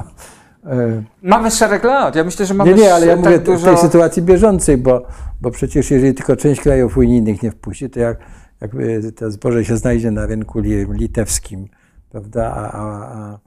[0.66, 2.16] e, Mamy szereg lat.
[2.16, 3.58] Ja myślę, że mamy nie, nie, ale ja tak mówię dużo...
[3.58, 5.06] w tej sytuacji bieżącej, bo,
[5.40, 8.18] bo przecież jeżeli tylko część krajów unijnych nie wpuści, to jak,
[8.60, 8.70] jak
[9.16, 11.68] to zboże się znajdzie na rynku li- litewskim,
[12.10, 13.38] prawda, a, a, a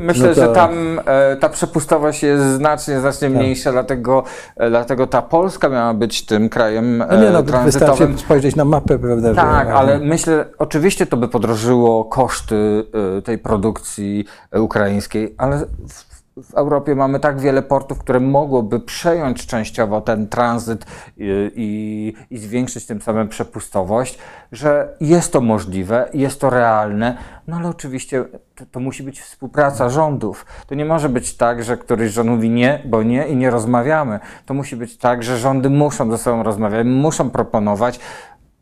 [0.00, 3.36] Myślę, no to- że tam e, ta przepustowość jest znacznie, znacznie Tak.
[3.36, 4.24] mniejsza, dlatego,
[4.56, 7.94] e, dlatego ta Polska miała być tym krajem No nie, e, no, tranzytowym.
[7.96, 9.34] wystarczy spojrzeć na mapę, prawda?
[9.34, 12.84] Tak, że, ale myślę, oczywiście to by podrożyło koszty
[13.18, 15.58] e, tej produkcji e, ukraińskiej, ale
[15.88, 16.07] w,
[16.42, 20.86] w Europie mamy tak wiele portów, które mogłoby przejąć częściowo ten tranzyt
[21.16, 24.18] i, i, i zwiększyć tym samym przepustowość,
[24.52, 27.16] że jest to możliwe, jest to realne,
[27.48, 28.24] no ale oczywiście
[28.54, 30.46] to, to musi być współpraca rządów.
[30.66, 34.20] To nie może być tak, że któryś rząd mówi nie, bo nie i nie rozmawiamy.
[34.46, 38.00] To musi być tak, że rządy muszą ze sobą rozmawiać, muszą proponować,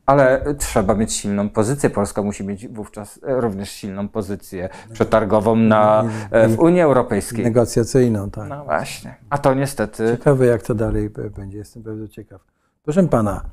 [0.07, 1.91] ale trzeba mieć silną pozycję.
[1.91, 7.45] Polska musi mieć wówczas e, również silną pozycję przetargową na, e, w Unii Europejskiej.
[7.45, 8.49] negocjacyjną, tak.
[8.49, 9.15] No właśnie.
[9.31, 10.17] A to niestety.
[10.19, 11.59] Ciekawe, jak to dalej będzie.
[11.59, 12.41] Jestem bardzo ciekaw.
[12.83, 13.45] Proszę pana,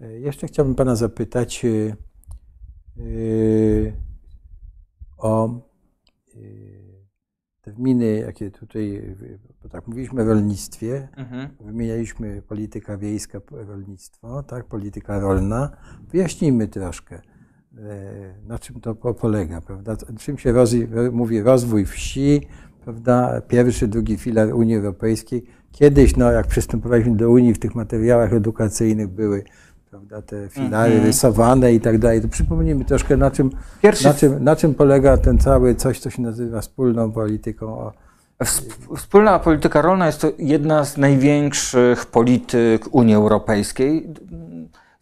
[0.00, 1.66] e, jeszcze chciałbym pana zapytać,
[5.18, 5.50] o
[6.34, 6.70] y,
[7.62, 9.16] terminy, jakie tutaj,
[9.62, 11.48] bo tak mówiliśmy o rolnictwie, Mhm.
[11.60, 15.70] wymienialiśmy polityka wiejska, rolnictwo, tak, polityka rolna.
[16.12, 17.20] Wyjaśnijmy troszkę, e,
[18.48, 19.96] na czym to po- polega, prawda?
[20.18, 20.54] Czym się
[21.12, 22.40] mówi rozwój wsi,
[22.84, 23.40] prawda?
[23.48, 25.44] Pierwszy, drugi filar Unii Europejskiej.
[25.72, 29.44] Kiedyś, no, jak przystępowaliśmy do Unii, w tych materiałach edukacyjnych były
[29.90, 31.06] prawda, te filary Mhm.
[31.06, 32.20] rysowane i tak dalej.
[32.22, 33.50] To przypomnijmy troszkę, na czym,
[33.82, 37.90] Pierwszy na, czym, na czym polega ten cały coś, co się nazywa wspólną polityką.
[38.96, 44.14] Wspólna polityka rolna jest to jedna z największych polityk Unii Europejskiej,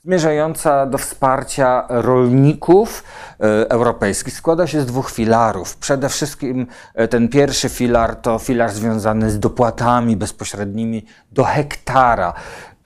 [0.09, 3.05] zmierzająca do wsparcia rolników
[3.41, 4.35] e, europejskich.
[4.35, 5.77] Składa się z dwóch filarów.
[5.77, 12.33] Przede wszystkim e, ten pierwszy filar to filar związany z dopłatami bezpośrednimi do hektara.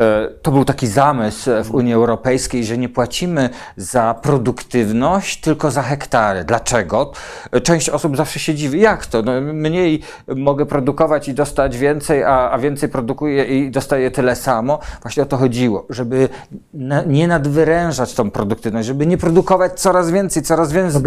[0.01, 5.83] E, To był taki zamysł w Unii Europejskiej, że nie płacimy za produktywność, tylko za
[5.83, 6.45] hektary.
[6.45, 7.13] Dlaczego?
[7.53, 9.23] E, Część osób zawsze się dziwi, jak to?
[9.23, 10.01] No, mniej
[10.37, 14.79] mogę produkować i dostać więcej, a, a więcej produkuję i dostaję tyle samo.
[15.03, 16.29] Właśnie o to chodziło, żeby
[16.75, 21.01] na, nie nadwyrężać tą produktywność, żeby nie produkować coraz więcej, coraz więcej,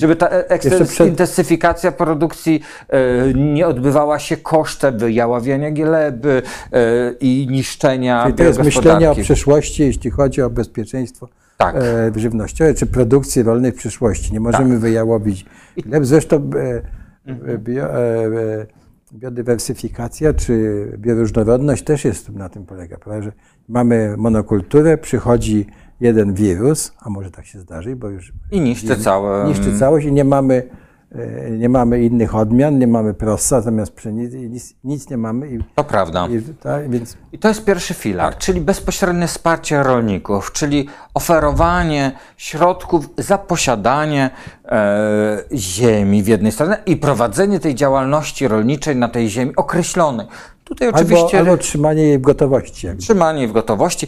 [0.00, 2.98] żeby ta e- przed- intensyfikacja produkcji e,
[3.34, 6.42] nie odbywała się kosztem wyjaławiania gleby
[6.72, 6.78] e,
[7.20, 11.76] i niszczenia Czyli to jest myślenie o przyszłości, jeśli chodzi o bezpieczeństwo Tak.
[11.76, 14.32] e, żywnościowe czy produkcji rolnej w przyszłości.
[14.32, 14.78] Nie możemy Tak.
[14.78, 15.46] wyjałowić
[15.76, 16.04] gleb.
[16.06, 16.82] Zresztą e,
[17.26, 17.50] Mhm.
[17.50, 18.66] e, bio, e, e,
[19.14, 22.96] biodywersyfikacja czy bioróżnorodność też jest na tym polega.
[22.98, 23.22] Prawda?
[23.22, 23.32] Że
[23.68, 25.66] mamy monokulturę, przychodzi
[26.00, 29.48] jeden wirus, a może tak się zdarzy, bo już I niszczy całe.
[29.48, 30.62] niszczy całość i nie mamy,
[31.50, 35.48] nie mamy innych odmian, nie mamy prossa zamiast pszenicy, nic, nic nie mamy.
[35.48, 36.28] I, To prawda.
[36.28, 43.08] i, tak, więc I to jest pierwszy filar, czyli bezpośrednie wsparcie rolników, czyli oferowanie środków
[43.18, 44.30] za posiadanie
[44.64, 50.26] e, ziemi w jednej stronie i prowadzenie tej działalności rolniczej na tej ziemi określonej.
[50.68, 52.86] Tutaj oczywiście albo, albo trzymanie jej w gotowości.
[52.86, 53.02] Jakby.
[53.02, 54.06] trzymanie jej w gotowości.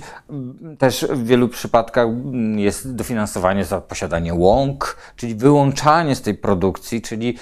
[0.78, 2.08] Też w wielu przypadkach
[2.56, 7.36] jest dofinansowanie za posiadanie łąk, czyli wyłączanie z tej produkcji, czyli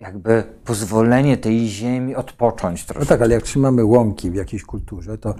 [0.00, 3.08] jakby pozwolenie tej ziemi odpocząć No troszkę.
[3.08, 5.34] tak, ale jak trzymamy łąki w jakiejś kulturze, to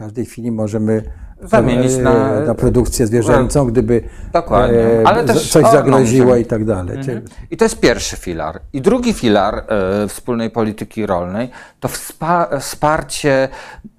[0.00, 1.02] każdej chwili możemy
[1.42, 4.02] Zamienić e, na- na produkcję zwierzęcą, gdyby
[4.32, 4.78] Dokładnie.
[4.78, 6.98] e, Ale też coś o, zagroziło no, i tak dalej.
[7.04, 7.20] Czyli-
[7.50, 8.60] I to jest pierwszy filar.
[8.72, 11.50] I drugi filar e, wspólnej polityki rolnej
[11.80, 13.48] to wspa- wsparcie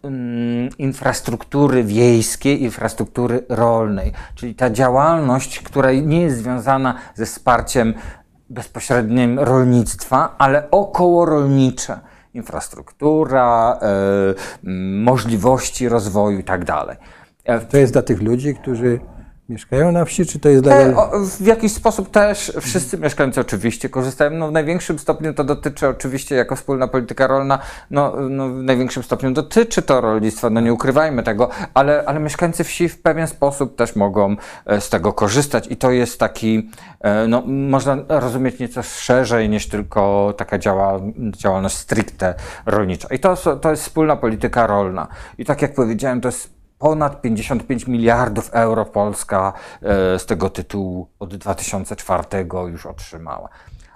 [0.03, 7.93] mm, infrastruktury wiejskiej, infrastruktury rolnej, czyli ta działalność, która nie jest związana ze wsparciem
[8.49, 11.99] bezpośrednim rolnictwa, ale okołorolnicze.
[12.33, 14.67] Infrastruktura, e,
[15.03, 16.65] możliwości rozwoju i tak.
[17.45, 18.99] E, To jest dla tych ludzi, którzy
[19.49, 20.67] mieszkają na wsi, czy to jest.
[20.67, 24.31] E, o, w jakiś sposób też wszyscy mieszkańcy oczywiście korzystają.
[24.31, 27.59] No, w największym stopniu to dotyczy oczywiście jako wspólna polityka rolna,
[27.91, 32.63] no, no, w największym stopniu dotyczy to rolnictwa, no nie ukrywajmy tego, ale, ale mieszkańcy
[32.63, 34.35] wsi w pewien sposób też mogą
[34.65, 36.69] e, z tego korzystać i to jest taki,
[36.99, 42.35] e, no, można rozumieć nieco szerzej niż tylko taka działa, działalność stricte
[42.65, 43.07] rolnicza.
[43.11, 45.07] I to, to jest wspólna polityka rolna.
[45.37, 51.07] I tak jak powiedziałem, to jest Ponad 55 miliardów euro Polska e, z tego tytułu
[51.19, 52.23] od 2004
[52.71, 53.49] już otrzymała.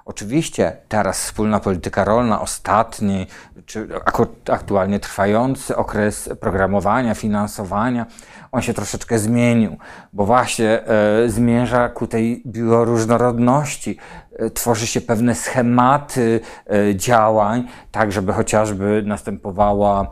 [0.05, 3.27] Oczywiście teraz wspólna polityka rolna, ostatni,
[3.65, 3.87] czy
[4.51, 8.05] aktualnie trwający okres programowania, finansowania,
[8.51, 9.77] on się troszeczkę zmienił,
[10.13, 13.97] bo właśnie e, zmierza ku tej bioróżnorodności.
[14.39, 16.39] E, tworzy się pewne schematy
[16.69, 20.11] e, działań, tak żeby chociażby następowała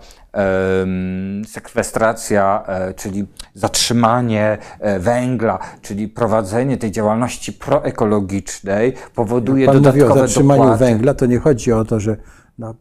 [1.48, 4.58] sekwestracja, e, czyli zatrzymanie
[5.00, 10.86] węgla, czyli prowadzenie tej działalności proekologicznej powoduje Pan mówi o dodatkowe zatrzymaniu dopłaty.
[10.86, 12.18] węgla, to nie chodzi o to, że
[12.58, 12.74] na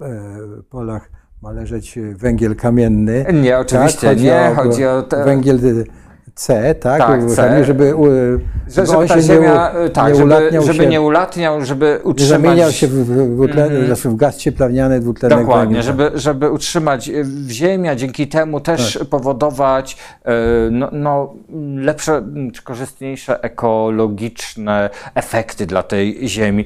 [0.70, 1.10] polach
[1.42, 3.26] ma leżeć węgiel kamienny.
[3.32, 4.52] Nie, oczywiście nie.
[4.56, 5.58] Chodzi o te- węgiel
[6.34, 6.98] C, tak?
[6.98, 7.64] Tak, C.
[7.64, 10.86] Żeby, u- Że, żeby żeby ta ziemia, nie, u- tak, nie żeby, ulatniał żeby się,
[10.86, 12.28] nie ulatniał, żeby nie utrzymać...
[12.42, 15.82] zamieniał się w, dwutlen, znaczy w gaz cieplarniany dwutlenek Dokładnie, węgla.
[15.82, 19.08] żeby, żeby utrzymać e, w ziemię, a dzięki temu też Tak.
[19.08, 20.32] powodować e,
[20.70, 21.34] no, no,
[21.76, 22.22] lepsze,
[22.64, 26.64] korzystniejsze ekologiczne efekty dla tej ziemi.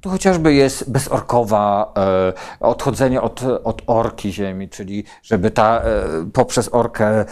[0.00, 6.02] Tu chociażby jest bezorkowa e, odchodzenie od, od orki ziemi, czyli żeby ta, e,
[6.32, 7.26] poprzez orkę e,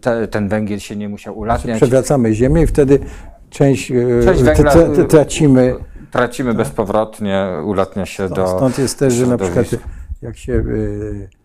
[0.00, 1.76] te, ten węgiel się nie musiał ulatniać.
[1.76, 2.98] Przewracamy ziemię i wtedy
[3.50, 3.94] część, e,
[4.24, 5.74] Część węgla, t- tracimy.
[6.10, 8.48] Tracimy bezpowrotnie, ulatnia się do...
[8.48, 9.66] Stąd jest też, że na przykład
[10.22, 11.39] jak się e,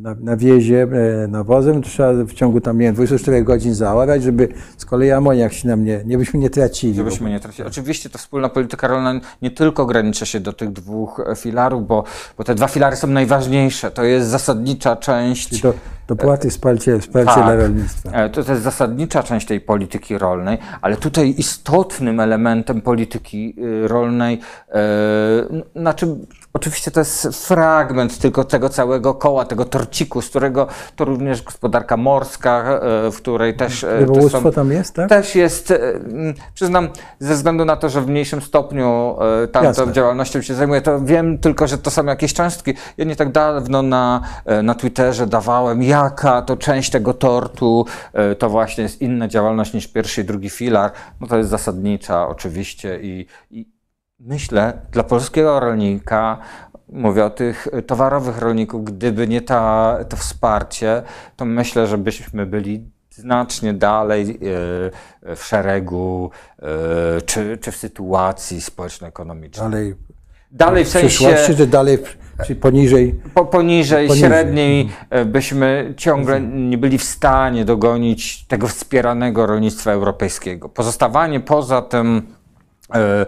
[0.00, 0.82] na, na wiezie
[1.24, 5.52] e, nawozem, trzeba w ciągu tam, nie wiem, 24 godzin zaorać, żeby z kolei amoniak
[5.52, 6.94] się nam nie, nie byśmy nie tracili.
[6.94, 7.68] Żebyśmy nie tracili.
[7.68, 12.04] Oczywiście ta wspólna polityka rolna nie tylko ogranicza się do tych dwóch e, filarów, bo,
[12.38, 13.90] bo te dwa filary są najważniejsze.
[13.90, 15.62] To jest zasadnicza część.
[15.62, 15.74] Do,
[16.08, 17.44] dopłaty, wsparcie, wsparcie Tak.
[17.44, 18.10] dla rolnictwa.
[18.12, 23.88] E, To, to jest zasadnicza część tej polityki rolnej, ale tutaj istotnym elementem polityki y,
[23.88, 24.78] rolnej, e,
[25.50, 26.06] n- znaczy
[26.52, 30.66] oczywiście to jest fragment tylko tego całego koła, tego torciku, z którego
[30.96, 35.08] to również gospodarka morska, e, w której też, e, też Rybołówstwo tam jest, tak?
[35.08, 35.78] też jest, e,
[36.54, 39.16] przyznam, ze względu na to, że w mniejszym stopniu
[39.52, 39.84] tam Jasne.
[39.84, 42.74] tą działalnością się zajmuję, to wiem tylko, że to są jakieś cząstki.
[42.96, 44.20] Ja nie tak dawno na,
[44.62, 47.86] na Twitterze dawałem, jaka to część tego tortu
[48.38, 50.92] to właśnie jest inna działalność niż pierwszy i drugi filar.
[51.20, 53.79] No to jest zasadnicza oczywiście i, i
[54.20, 56.38] myślę, dla polskiego rolnika,
[56.88, 61.02] mówię o tych towarowych rolników, gdyby nie ta, to wsparcie,
[61.36, 68.60] to myślę, że byśmy byli znacznie dalej e, w szeregu e, czy, czy w sytuacji
[68.60, 69.70] społeczno-ekonomicznej.
[69.70, 69.94] Dalej
[70.52, 71.98] Dalej w sensie czy dalej
[72.46, 74.30] czy poniżej po, poniżej, Poniżej.
[74.30, 80.68] średniej e, byśmy ciągle nie byli w stanie dogonić tego wspieranego rolnictwa europejskiego.
[80.68, 82.22] Pozostawanie poza tym
[82.94, 83.26] e,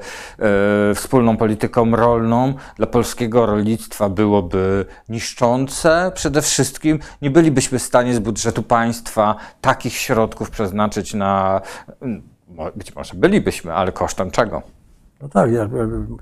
[0.90, 6.12] e, wspólną polityką rolną dla polskiego rolnictwa byłoby niszczące.
[6.14, 11.60] Przede wszystkim nie bylibyśmy w stanie z budżetu państwa takich środków przeznaczyć na.
[12.76, 14.62] Być może bylibyśmy, ale kosztem czego?
[15.22, 15.68] No tak, ja, ja,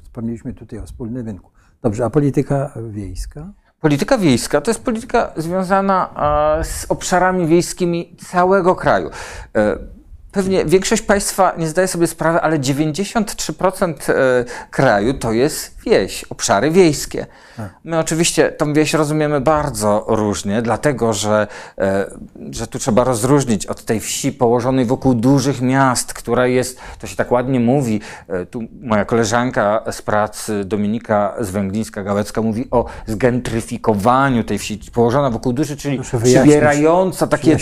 [0.03, 1.51] wspomnieliśmy tutaj o wspólnym rynku.
[1.83, 3.53] Dobrze, a polityka wiejska?
[3.81, 6.11] Polityka wiejska to jest polityka związana
[6.61, 9.11] e, z obszarami wiejskimi całego kraju.
[9.57, 9.79] E,
[10.33, 16.71] Pewnie większość Państwa nie zdaje sobie sprawy, ale 93% e, kraju to jest wieś, obszary
[16.71, 17.27] wiejskie.
[17.85, 21.47] My oczywiście tą wieś rozumiemy bardzo różnie, dlatego że,
[21.79, 22.11] e,
[22.51, 27.17] że tu trzeba rozróżnić od tej wsi położonej wokół dużych miast, która jest, to się
[27.17, 34.45] tak ładnie mówi, e, tu moja koleżanka z pracy Dominika z Węglińska-Gałecka mówi o zgentryfikowaniu
[34.45, 37.57] tej wsi, położona wokół dużych, czyli przybierająca takie,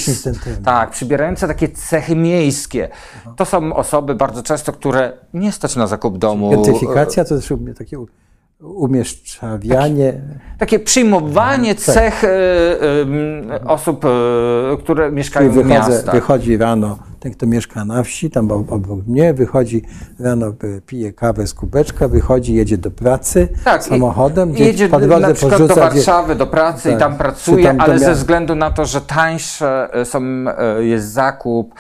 [0.65, 2.89] tak, przybierające takie cechy miejskie.
[3.37, 6.51] To są osoby bardzo często, które nie stać na zakup domu.
[6.51, 7.99] Gentyfikacja to umie- takie
[8.61, 10.15] umieszczawianie.
[10.59, 11.85] Takie przyjmowanie Tak.
[11.85, 14.09] cech e, e, osób, e,
[14.79, 16.15] które mieszkają Czyli w miastach.
[16.15, 19.83] wychodzi rano, ten kto mieszka na wsi, tam ob- obok mnie, wychodzi
[20.21, 24.89] rano, y, pije kawę z kubeczka, wychodzi, jedzie do pracy Tak, i- samochodem, i jedzie
[24.89, 27.01] po drodze na przykład do Warszawy, do pracy i Tak.
[27.01, 30.21] tam Czy pracuje, tam ale ze względu na to, że tańsze są,
[30.81, 31.75] jest zakup,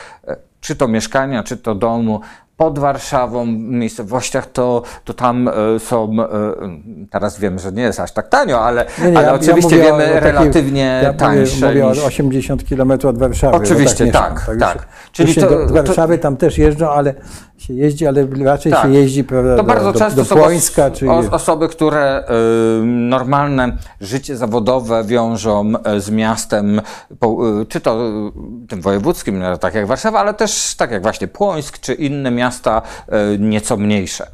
[0.60, 2.20] czy to mieszkania, czy to domu,
[2.58, 8.00] pod Warszawą, w miejscowościach, to, to tam e, są, e, teraz wiem, że nie jest
[8.00, 11.66] aż tak tanio, ale, Nie, nie, ale ja- ja oczywiście o- wiemy relatywnie ja tańsze
[11.68, 11.98] Mówię niż...
[11.98, 13.56] o 80 km od Warszawy.
[13.56, 14.22] Oczywiście, mieszkam.
[14.22, 14.88] tak, Także tak.
[15.12, 17.14] Czyli Czyli to- do Warszawy tam też jeżdżą, ale
[17.58, 18.82] się jeździ, ale raczej Tak.
[18.82, 21.10] się jeździ prawda, To bardzo do, często do są Płońska, os- czy...
[21.10, 22.24] os- osoby, które
[22.80, 26.80] y, normalne życie zawodowe wiążą y, z miastem,
[27.18, 28.08] po, y, czy to
[28.64, 32.30] y, tym wojewódzkim, no, tak jak Warszawa, ale też tak jak właśnie Płońsk, czy inne
[32.30, 32.47] miasta
[33.34, 34.26] y, nieco mniejsze.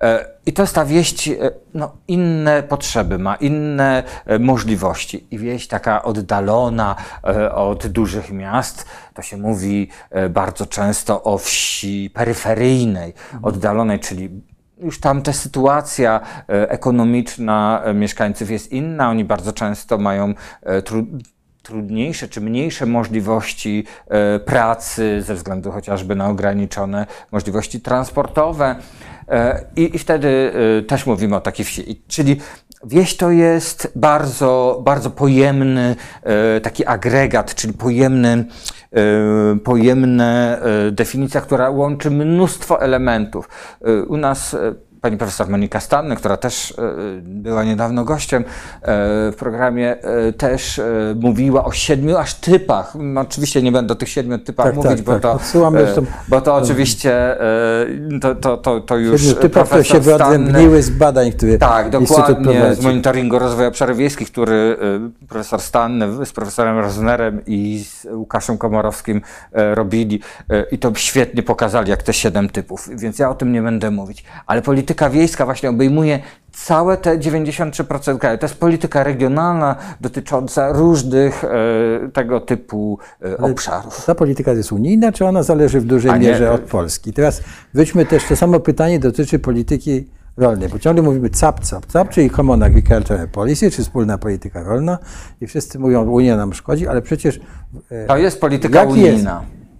[0.00, 1.34] E, I to jest ta wieść, e,
[1.74, 5.26] no, inne potrzeby ma, inne e, możliwości.
[5.30, 11.38] I wieść taka oddalona e, od dużych miast, to się mówi e, bardzo często o
[11.38, 14.30] wsi peryferyjnej, oddalonej, czyli
[14.78, 19.10] już tam ta sytuacja e, ekonomiczna e, mieszkańców jest inna.
[19.10, 20.82] Oni bardzo często mają e,
[21.64, 28.76] trudniejsze czy mniejsze możliwości e, pracy ze względu chociażby na ograniczone możliwości transportowe.
[29.28, 32.02] E, I, I wtedy e, też mówimy o takiej wsi.
[32.08, 32.40] Czyli
[32.84, 35.96] wieś to jest bardzo, bardzo pojemny
[36.62, 38.44] taki agregat, czyli pojemny,
[39.64, 40.58] pojemna
[40.92, 43.48] definicja, która łączy mnóstwo elementów.
[44.08, 44.56] U nas
[45.04, 46.74] pani profesor Monika Stanny, która też e,
[47.22, 48.46] była niedawno gościem e,
[49.32, 50.80] w programie, e, też
[51.20, 52.96] mówiła o siedmiu aż typach.
[52.96, 55.22] Mm, Oczywiście nie będę o tych siedmiu typach Tak, mówić, tak, bo, tak.
[55.22, 55.76] to, Odsyłam
[56.28, 57.36] bo to oczywiście
[58.20, 62.74] to, to, to, to już Siedmiu typów, które się wyodrębniły z badań, które tak, dokładnie,
[62.74, 64.76] z monitoringu rozwoju obszarów wiejskich, który
[65.28, 69.20] profesor Stanny z profesorem Rosnerem i z Łukaszem Komorowskim
[69.52, 70.20] robili
[70.70, 74.24] i to świetnie pokazali, jak te siedem typów, więc ja o tym nie będę mówić.
[74.46, 76.18] Ale polityka wiejska właśnie obejmuje
[76.52, 78.38] całe te 93% kraju.
[78.38, 81.48] To jest polityka regionalna dotycząca różnych e,
[82.12, 84.04] tego typu e, obszarów.
[84.04, 87.12] Ta polityka jest unijna, czy ona zależy w dużej A nie- mierze od Polski?
[87.12, 87.42] Teraz
[87.74, 90.06] wróćmy też, to samo pytanie dotyczy polityki
[90.36, 94.98] rolnej, bo ciągle mówimy CAP, CAP, CAP, czyli Common Agricultural Policy, czy wspólna polityka rolna
[95.40, 97.40] i wszyscy mówią, Unia nam szkodzi, ale przecież
[97.90, 99.24] e, To jest polityka Jaki jest?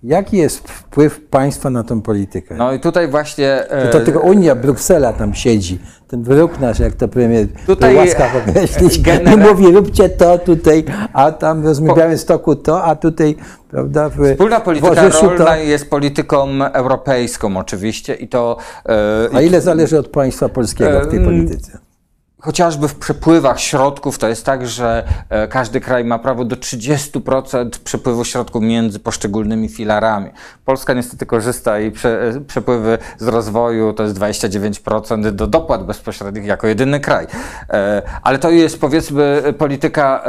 [0.05, 2.55] Jaki jest wpływ państwa na tą politykę?
[2.55, 3.70] No i tutaj właśnie.
[3.70, 5.78] e, To tylko Unia, Bruksela tam siedzi.
[6.09, 10.85] Ten wróg nasz, jak to premier Tutaj, łaskaw określić, genera- i mówi róbcie to tutaj,
[11.12, 13.36] a tam w Białymstoku to, a tutaj,
[13.70, 15.56] prawda, w Wspólna w polityka Orzeszu rolna to.
[15.56, 18.56] jest polityką europejską oczywiście i to
[18.89, 21.78] e, A ile zależy od państwa polskiego w tej polityce?
[22.44, 27.68] Chociażby w przepływach środków to jest tak, że e, każdy kraj ma prawo do 30%
[27.84, 30.30] przepływu środków między poszczególnymi filarami.
[30.64, 36.44] Polska niestety korzysta i prze, e, przepływy z rozwoju to jest 29% do dopłat bezpośrednich
[36.44, 37.26] jako jedyny kraj.
[37.70, 40.24] E, ale to jest powiedzmy polityka,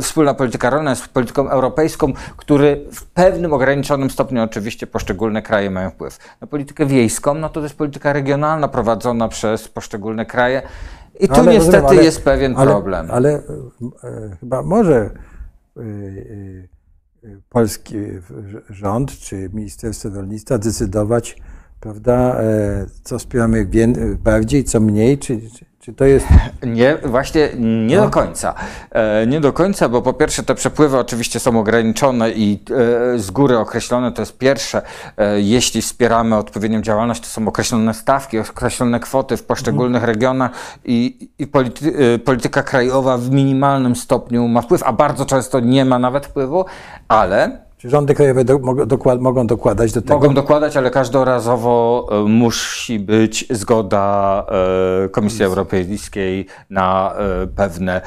[0.00, 5.90] wspólna polityka rolna jest polityką europejską, który w pewnym ograniczonym stopniu oczywiście poszczególne kraje mają
[5.90, 6.18] wpływ.
[6.40, 10.62] Na politykę wiejską, no to jest polityka regionalna prowadzona przez poszczególne kraje.
[11.20, 13.10] I tu Ale niestety rozumiem, ale- jest pewien ale, problem.
[13.10, 13.30] Ale
[14.04, 17.96] e, chyba może e, e, polski
[18.70, 21.36] rząd czy Ministerstwo Rolnictwa decydować,
[21.84, 26.26] prawda, e, co wspieramy wię- bardziej, co mniej, czy, czy, czy to jest...
[26.66, 27.48] Nie, właśnie
[27.86, 28.02] nie No.
[28.04, 28.54] do końca.
[28.90, 32.62] E, nie do końca, bo po pierwsze te przepływy oczywiście są ograniczone i
[33.14, 34.12] e, z góry określone.
[34.12, 34.82] To jest pierwsze,
[35.36, 40.50] jeśli wspieramy odpowiednią działalność, to są określone stawki, określone kwoty w poszczególnych regionach
[40.84, 45.98] i, i polity, polityka krajowa w minimalnym stopniu ma wpływ, a bardzo często nie ma
[45.98, 46.64] nawet wpływu,
[47.08, 50.14] ale Czy rządy krajowe do, mogą, dokład, mogą dokładać do tego?
[50.14, 54.46] Mogą dokładać, ale każdorazowo e, musi być zgoda
[55.04, 58.00] e, Komisji Europejskiej na e, pewne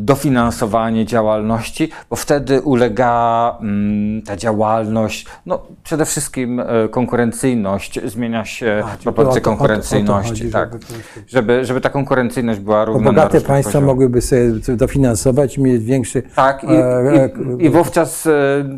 [0.00, 9.40] dofinansowanie działalności, bo wtedy ulega mm, ta działalność, no przede wszystkim konkurencyjność, zmienia się proporcje
[9.40, 10.70] konkurencyjności, chodzi, tak.
[10.72, 10.84] żeby
[11.28, 13.86] Żeby, żeby ta konkurencyjność była równa na bogate państwa poziomach.
[13.86, 16.22] mogłyby sobie dofinansować mieć większy...
[16.36, 18.28] Tak, i, i, i wówczas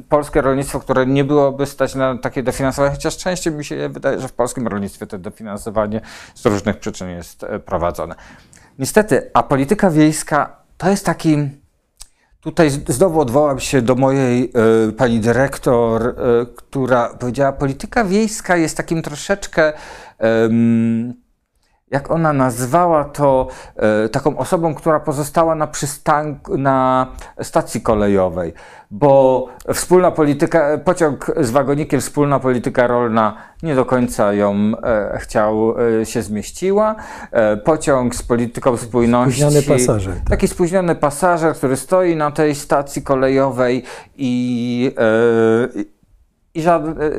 [0.09, 4.29] polskie rolnictwo, które nie byłoby stać na takie dofinansowanie, chociaż częściej mi się wydaje, że
[4.29, 6.01] w polskim rolnictwie to dofinansowanie
[6.35, 8.15] z różnych przyczyn jest e, prowadzone.
[8.79, 11.49] Niestety, a polityka wiejska to jest taki.
[12.41, 14.53] Tutaj znowu odwołam się do mojej
[14.89, 16.15] e, pani dyrektor, e,
[16.57, 19.73] która powiedziała, polityka wiejska jest takim troszeczkę.
[20.19, 21.26] em,
[21.91, 27.07] jak ona nazwała to, e, taką osobą, która pozostała na przystanku, na
[27.43, 28.53] stacji kolejowej,
[28.91, 35.75] bo wspólna polityka, pociąg z wagonikiem, wspólna polityka rolna nie do końca ją e, chciał,
[36.01, 36.97] e, się zmieściła.
[37.33, 39.41] E, pociąg z polityką spójności.
[39.41, 40.31] Spóźniony pasażer, tak.
[40.31, 43.83] Taki spóźniony pasażer, który stoi na tej stacji kolejowej
[44.17, 45.96] i, e,
[46.57, 46.63] i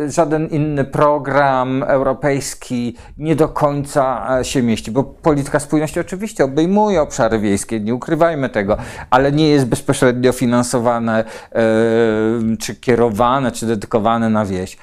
[0.07, 7.01] żaden, inny program europejski nie do końca e, się mieści, bo polityka spójności oczywiście obejmuje
[7.01, 8.77] obszary wiejskie, nie ukrywajmy tego,
[9.09, 11.63] ale nie jest bezpośrednio finansowane, e,
[12.59, 14.77] czy kierowane, czy dedykowane na wieś.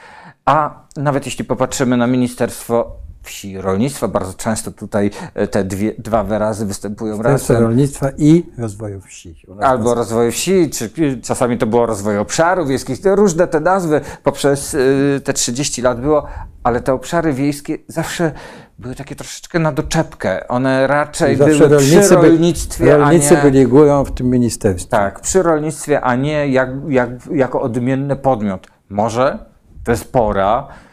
[0.44, 6.24] A nawet jeśli popatrzymy na Ministerstwo Wsi Rolnictwa, bardzo często tutaj e, te dwie, dwa
[6.24, 7.62] wyrazy występują razem.
[7.62, 9.36] Rolnictwa i Rozwoju Wsi.
[9.48, 10.90] Nas Albo na- rozwoju wsi, czy
[11.22, 12.98] czasami to było rozwój obszarów wiejskich.
[13.04, 16.26] Różne te nazwy poprzez y, te 30 lat było,
[16.62, 18.32] ale te obszary wiejskie zawsze
[18.78, 20.48] były takie troszeczkę na doczepkę.
[20.48, 23.50] One raczej były rolnicy, przy by- rolnictwie, rolnicy a nie...
[23.50, 24.90] byli górą w tym ministerstwie.
[24.90, 28.66] Tak, przy rolnictwie, a nie jak, jak, jako odmienny podmiot.
[28.88, 29.38] Może
[29.84, 30.84] to jest pora, e,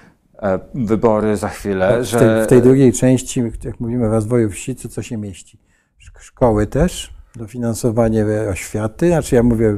[0.75, 2.19] wybory za chwilę, Tak, W że...
[2.19, 5.59] tej, w tej drugiej części, jak mówimy o rozwoju wsi, to co się mieści?
[5.99, 9.77] Szk- Szkoły też, dofinansowanie oświaty, znaczy ja mówię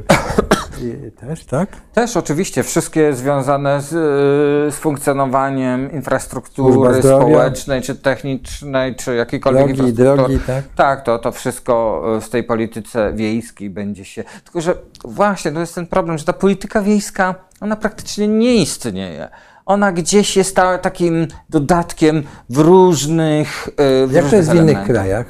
[1.20, 1.68] też, tak?
[1.94, 9.80] Też oczywiście wszystkie związane z, y, z funkcjonowaniem infrastruktury społecznej, czy technicznej, czy jakiejkolwiek Drogi,
[9.90, 10.16] infrastruktury.
[10.16, 10.64] drogi, tak?
[10.76, 14.24] Tak, to, to wszystko y, w tej polityce wiejskiej będzie się.
[14.44, 14.74] Tylko, że
[15.04, 19.28] właśnie to jest ten problem, że ta polityka wiejska, ona praktycznie nie istnieje.
[19.66, 23.68] Ona gdzieś jest ta, takim dodatkiem w różnych.
[23.68, 25.26] y, W Jak to różnych jest w innych krajach?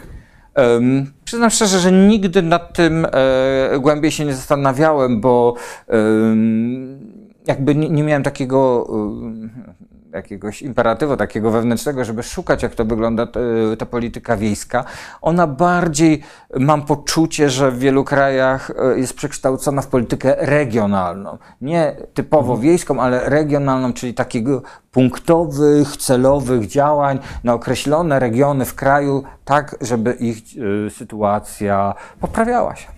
[0.54, 5.54] Em, przyznam szczerze, że nigdy nad tym e, głębiej się nie zastanawiałem, bo
[7.46, 8.86] jakby nie, nie miałem takiego
[10.14, 14.84] jakiegoś imperatywu takiego wewnętrznego, żeby szukać, jak to wygląda e, ta polityka wiejska.
[15.22, 16.22] Ona bardziej,
[16.58, 21.38] mam poczucie, że w wielu krajach e, jest przekształcona w politykę regionalną.
[21.60, 29.24] Nie typowo wiejską, ale regionalną, czyli takiego punktowych, celowych działań na określone regiony w kraju,
[29.44, 30.38] tak, żeby ich
[30.86, 32.88] e, sytuacja poprawiała się.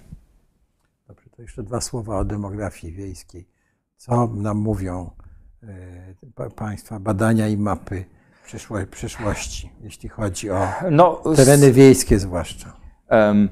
[1.09, 3.48] Dobrze, to jeszcze dwa słowa o demografii wiejskiej.
[3.97, 5.10] Co nam mówią
[6.56, 8.05] Państwa badania i mapy?
[8.47, 12.72] przyszło, przyszłości, jeśli chodzi o No, tereny wiejskie zwłaszcza.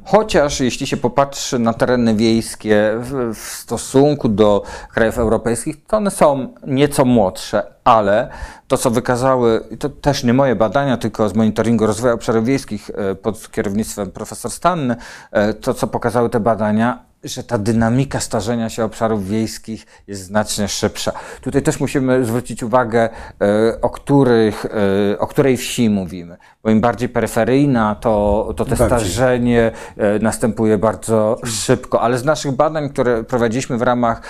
[0.04, 4.62] Chociaż jeśli się popatrzy na tereny wiejskie w, stosunku do
[4.94, 8.28] krajów europejskich, to one są nieco młodsze, ale
[8.68, 13.14] to, co wykazały, to też nie moje badania, tylko z monitoringu rozwoju obszarów wiejskich e,
[13.14, 14.96] pod kierownictwem profesor Stanny,
[15.32, 20.68] e, to, co pokazały te badania, że ta dynamika starzenia się obszarów wiejskich jest znacznie
[20.68, 21.12] szybsza.
[21.40, 23.08] Tutaj też musimy zwrócić uwagę,
[23.40, 24.66] e, o, których,
[25.12, 26.36] e, o której wsi mówimy.
[26.62, 28.86] Bo im bardziej peryferyjna, to, to te Bardziej.
[28.86, 32.00] starzenie e, następuje bardzo szybko.
[32.00, 34.22] Ale z naszych badań, które prowadziliśmy w ramach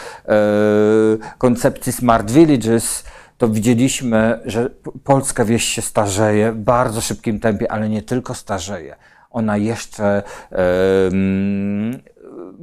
[1.38, 3.04] koncepcji Smart Villages,
[3.38, 4.70] to widzieliśmy, że
[5.04, 8.96] polska wieś się starzeje w bardzo szybkim tempie, ale nie tylko starzeje.
[9.30, 12.02] Ona jeszcze em,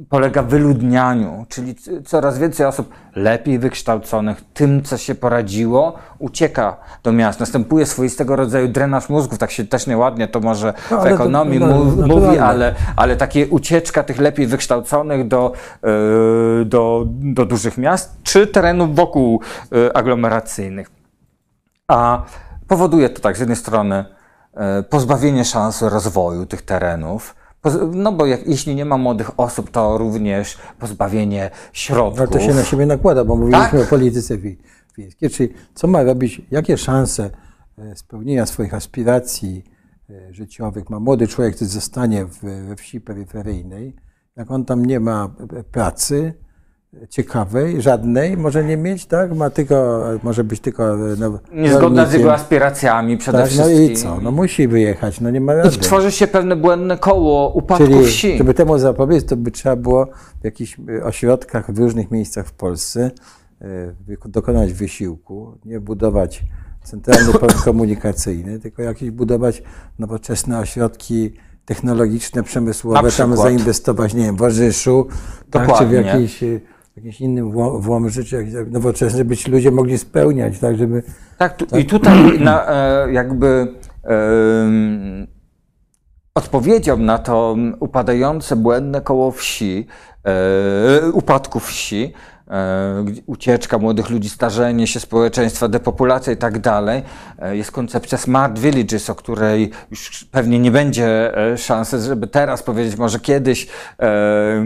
[0.08, 1.74] polega wyludnianiu, czyli
[2.04, 7.40] coraz więcej osób lepiej wykształconych, tym, co się poradziło, ucieka do miast.
[7.40, 11.14] Następuje swoistego rodzaju drenaż mózgów, tak się też nieładnie to może No, w ale to-
[11.14, 15.52] ekonomii no, mów- mówi, ale, ale takie ucieczka tych lepiej wykształconych do,
[16.62, 19.40] e, do, do dużych miast, czy terenów wokół
[19.88, 20.90] e, aglomeracyjnych.
[21.88, 22.22] A
[22.68, 24.04] powoduje to tak, z jednej strony
[24.54, 27.34] e, pozbawienie szansy rozwoju tych terenów,
[27.92, 32.18] no bo jak, jeśli nie ma młodych osób, to również pozbawienie środków.
[32.20, 33.86] Ale to się na siebie nakłada, bo mówiliśmy Tak.
[33.86, 34.38] o polityce
[34.96, 35.30] wiejskiej.
[35.30, 37.30] Czyli co ma robić, jakie szanse
[37.78, 39.64] e, spełnienia swoich aspiracji
[40.10, 42.26] e, życiowych ma młody człowiek, który zostanie
[42.68, 43.96] we wsi peryferyjnej,
[44.36, 46.34] jak on tam nie ma e, pracy
[47.08, 49.34] ciekawej, żadnej, może nie mieć, tak?
[49.36, 53.92] Ma tylko, może być tylko e, no, Niezgodna z jego aspiracjami przede tak, no wszystkim.
[53.92, 54.20] i co?
[54.20, 55.70] No musi wyjechać, no nie ma I rady.
[55.70, 58.38] tworzy się pewne błędne koło upadku Czyli, wsi.
[58.38, 60.06] żeby temu zapobiec, to by trzeba było
[60.40, 63.10] w jakichś y, ośrodkach w różnych miejscach w Polsce
[64.08, 66.42] wyko- dokonać wysiłku, nie budować
[66.84, 69.62] centralny port komunikacyjny, tylko jakieś budować
[69.98, 71.32] nowoczesne ośrodki
[71.64, 75.06] technologiczne, przemysłowe, tam zainwestować, nie wiem, w Orzyszu,
[75.50, 76.44] tak, czy w jakiejś,
[76.96, 77.52] jakimś innym
[78.24, 81.02] czy jakiś tak nowoczesny, ci ludzie mogli spełniać, tak, żeby...
[81.38, 83.74] Tak, tu, i tutaj na, e, jakby
[84.04, 85.26] em,
[86.34, 89.86] odpowiedzią na to upadające, błędne koło wsi,
[90.24, 92.12] e, upadku wsi,
[92.48, 97.02] e, ucieczka młodych ludzi, starzenie się społeczeństwa, depopulacja i tak dalej,
[97.52, 103.20] jest koncepcja Smart Villages, o której już pewnie nie będzie szansy, żeby teraz powiedzieć, może
[103.20, 103.68] kiedyś,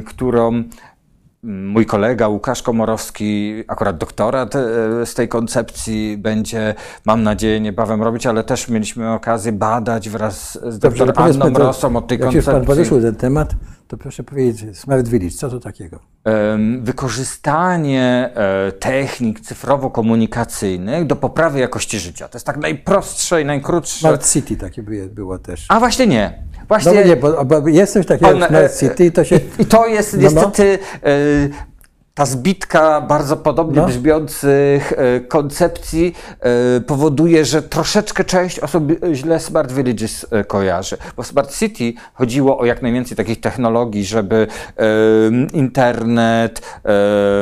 [0.06, 0.64] którą
[1.42, 8.26] Mój kolega Łukasz Komorowski, akurat doktorat e, z tej koncepcji będzie, mam nadzieję, niebawem robić,
[8.26, 12.32] ale też mieliśmy okazję badać wraz z Dobrze, powiedzmy, Anną to, Rosą od tej jak
[12.32, 12.76] już Pan koncepcji.
[12.76, 13.54] poruszył ten temat,
[13.88, 15.98] to proszę powiedzieć, Smart Village, co to takiego?
[16.80, 22.28] Wykorzystanie e, technik cyfrowo-komunikacyjnych do poprawy jakości życia.
[22.28, 23.98] To jest tak najprostsze i najkrótsze.
[23.98, 25.66] Smart City takie by było też.
[25.68, 26.42] A właśnie nie.
[26.70, 29.24] No Właśnie nie, bo, bo jest coś takiego On, jak e, Smart City i to
[29.24, 29.40] się...
[29.58, 30.24] I to jest No, no.
[30.30, 31.08] niestety e,
[32.14, 33.86] ta zbitka bardzo podobnie No.
[33.86, 36.14] brzmiących e, koncepcji
[36.86, 40.96] powoduje, że troszeczkę część osób źle Smart Villages kojarzy.
[41.16, 44.46] Bo w Smart City chodziło o jak najwięcej takich technologii, żeby
[45.52, 46.62] internet,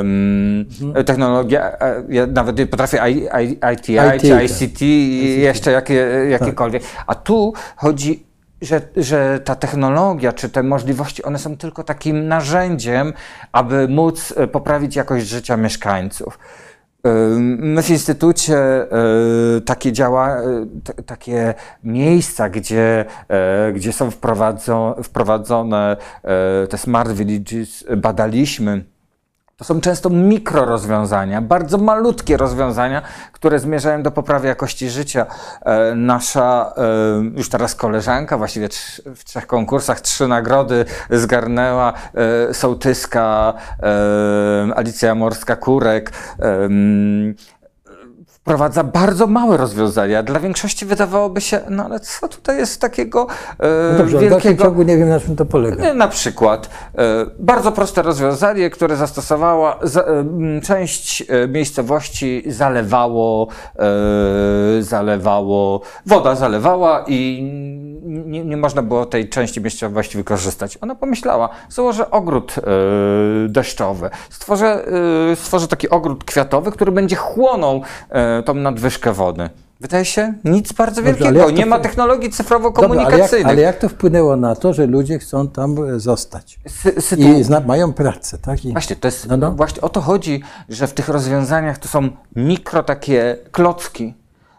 [0.01, 1.05] Mhm.
[1.05, 1.77] technologia,
[2.09, 4.45] ja nawet nie potrafię ITI, IT, czy tak.
[4.45, 5.95] ICT i jeszcze jakie,
[6.31, 6.83] jakiekolwiek.
[7.07, 8.27] A tu chodzi
[8.65, 13.13] że, że ta technologia czy te możliwości, one są tylko takim narzędziem,
[13.53, 16.39] aby móc e, poprawić jakość życia mieszkańców.
[17.07, 18.87] Ym, My w Instytucie e,
[19.61, 20.67] takie działa, e,
[21.07, 21.55] takie
[21.85, 28.85] miejsca, gdzie, e, gdzie są wprowadzo, wprowadzone e, te smart villages, e, badaliśmy.
[29.57, 33.03] To są często mikrorozwiązania, bardzo malutkie rozwiązania,
[33.33, 35.27] które zmierzają do poprawy jakości życia.
[35.63, 36.83] E, Nasza e,
[37.37, 38.69] już teraz koleżanka, właściwie
[39.17, 41.93] w trzech konkursach trzy nagrody zgarnęła,
[42.51, 43.55] e, sołtyska
[44.77, 46.11] Alicja Morska-Kurek.
[48.45, 50.23] Wprowadza bardzo małe rozwiązania.
[50.23, 53.27] Dla większości wydawałoby się, no ale co tutaj jest takiego
[53.59, 54.65] e, No dobrze, ale w dalszym wielkiego...
[54.65, 55.85] ciągu nie wiem na czym to polega.
[55.85, 60.25] Nie, Na przykład e, bardzo proste rozwiązanie, które zastosowała za, e,
[60.63, 63.49] część e, miejscowości zalewało,
[64.79, 67.43] e, zalewało, woda zalewała i
[68.05, 70.79] nie, nie można było tej części miejscowości wykorzystać.
[70.81, 72.63] Ona pomyślała, założę ogród e,
[73.49, 74.85] deszczowy, stworzę,
[75.33, 79.51] e, stworzę taki ogród kwiatowy, który będzie chłonął e, tą nadwyżkę wody.
[79.81, 81.45] Wydaje się nic bardzo Dobrze, wielkiego.
[81.45, 83.47] to Nie ma technologii Dobra, ale, jak, cyfrowo-komunikacyjnych.
[83.49, 86.59] ale jak to wpłynęło na to, że ludzie chcą tam zostać?
[86.99, 88.65] Sy- I zna, mają pracę, tak?
[88.65, 89.51] I, Właśnie, to jest, No, no.
[89.53, 94.15] właśnie o to chodzi, że w tych rozwiązaniach to są mikro takie klocki.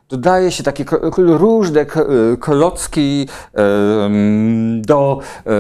[0.10, 0.86] Dodaje się takie
[1.18, 1.86] różne
[2.40, 5.52] klocki em, do, e,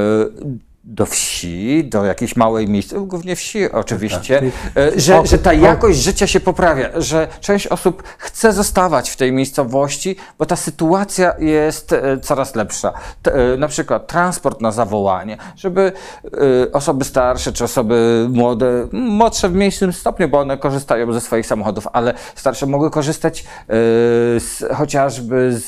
[0.87, 5.99] do wsi, do jakiejś małej miejsc, głównie wsi oczywiście, czyli- e, że, że ta jakość
[5.99, 11.93] życia się poprawia, że część osób chce zostawać w tej miejscowości, bo ta sytuacja jest
[11.93, 12.93] e, coraz lepsza.
[13.23, 15.91] E, Na przykład transport na zawołanie, żeby
[16.73, 21.87] osoby starsze czy osoby młode, młodsze w mniejszym stopniu, bo one korzystają ze swoich samochodów,
[21.93, 23.45] ale starsze mogły korzystać
[24.39, 25.65] z, chociażby z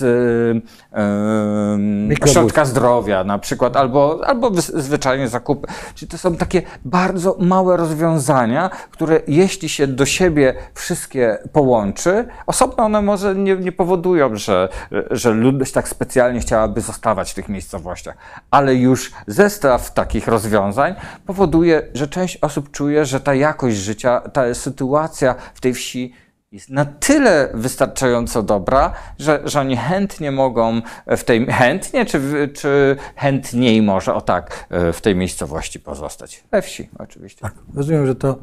[2.23, 5.67] ośrodka zdrowia na przykład, albo, albo wys- zwyczajnie zakupy.
[5.95, 12.83] Czyli to są takie bardzo małe rozwiązania, które jeśli się do siebie wszystkie połączy, osobno
[12.83, 14.69] one może nie, nie powodują, że,
[15.11, 18.17] że ludność tak specjalnie chciałaby zostawać w tych miejscowościach,
[18.51, 24.53] ale już zestaw takich rozwiązań powoduje, że część osób czuje, że ta jakość życia, ta
[24.53, 26.13] sytuacja w tej wsi
[26.51, 32.97] jest na tyle wystarczająco dobra, że, że oni chętnie mogą w tej, chętnie czy, czy
[33.15, 36.43] chętniej może, o tak, e, w tej miejscowości pozostać.
[36.51, 37.41] We wsi oczywiście.
[37.41, 38.37] Tak, rozumiem, że to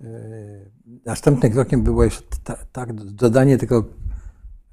[0.00, 0.06] e,
[1.06, 3.84] następnym krokiem było jeszcze ta, tak dodanie tego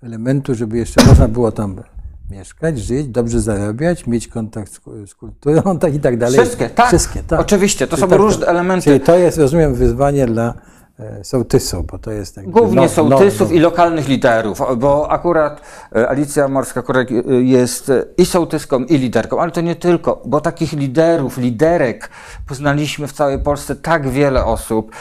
[0.04, 1.84] elementu, żeby jeszcze można było tam
[2.30, 6.40] mieszkać, żyć, dobrze zarabiać, mieć kontakt z, z kulturą tak i tak dalej.
[6.40, 6.88] Wszystkie, tak.
[6.88, 7.40] Wszystkie, tak.
[7.40, 8.84] Oczywiście, to Czyli są tak, różne elementy.
[8.84, 10.54] Czyli to jest, rozumiem, wyzwanie dla
[11.00, 15.62] e, sołtysów, bo to jest jakby Głównie no- sołtysów no- i lokalnych liderów, bo akurat
[15.96, 20.74] e, Alicja Morska-Kurek e, jest i sołtyską, i liderką, ale to nie tylko, bo takich
[20.74, 22.10] liderów, liderek
[22.48, 24.92] poznaliśmy w całej Polsce tak wiele osób.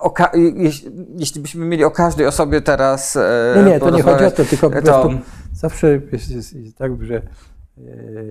[0.00, 0.14] O
[0.56, 4.44] jeśli, jeśli byśmy mieli o każdej osobie teraz e, Nie, to nie chodzi o to,
[4.44, 5.18] tylko po to- prostu
[5.52, 7.22] zawsze jest, jest, jest tak, że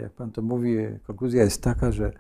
[0.02, 0.78] jak pan to mówi,
[1.08, 2.12] konkluzja jest taka, że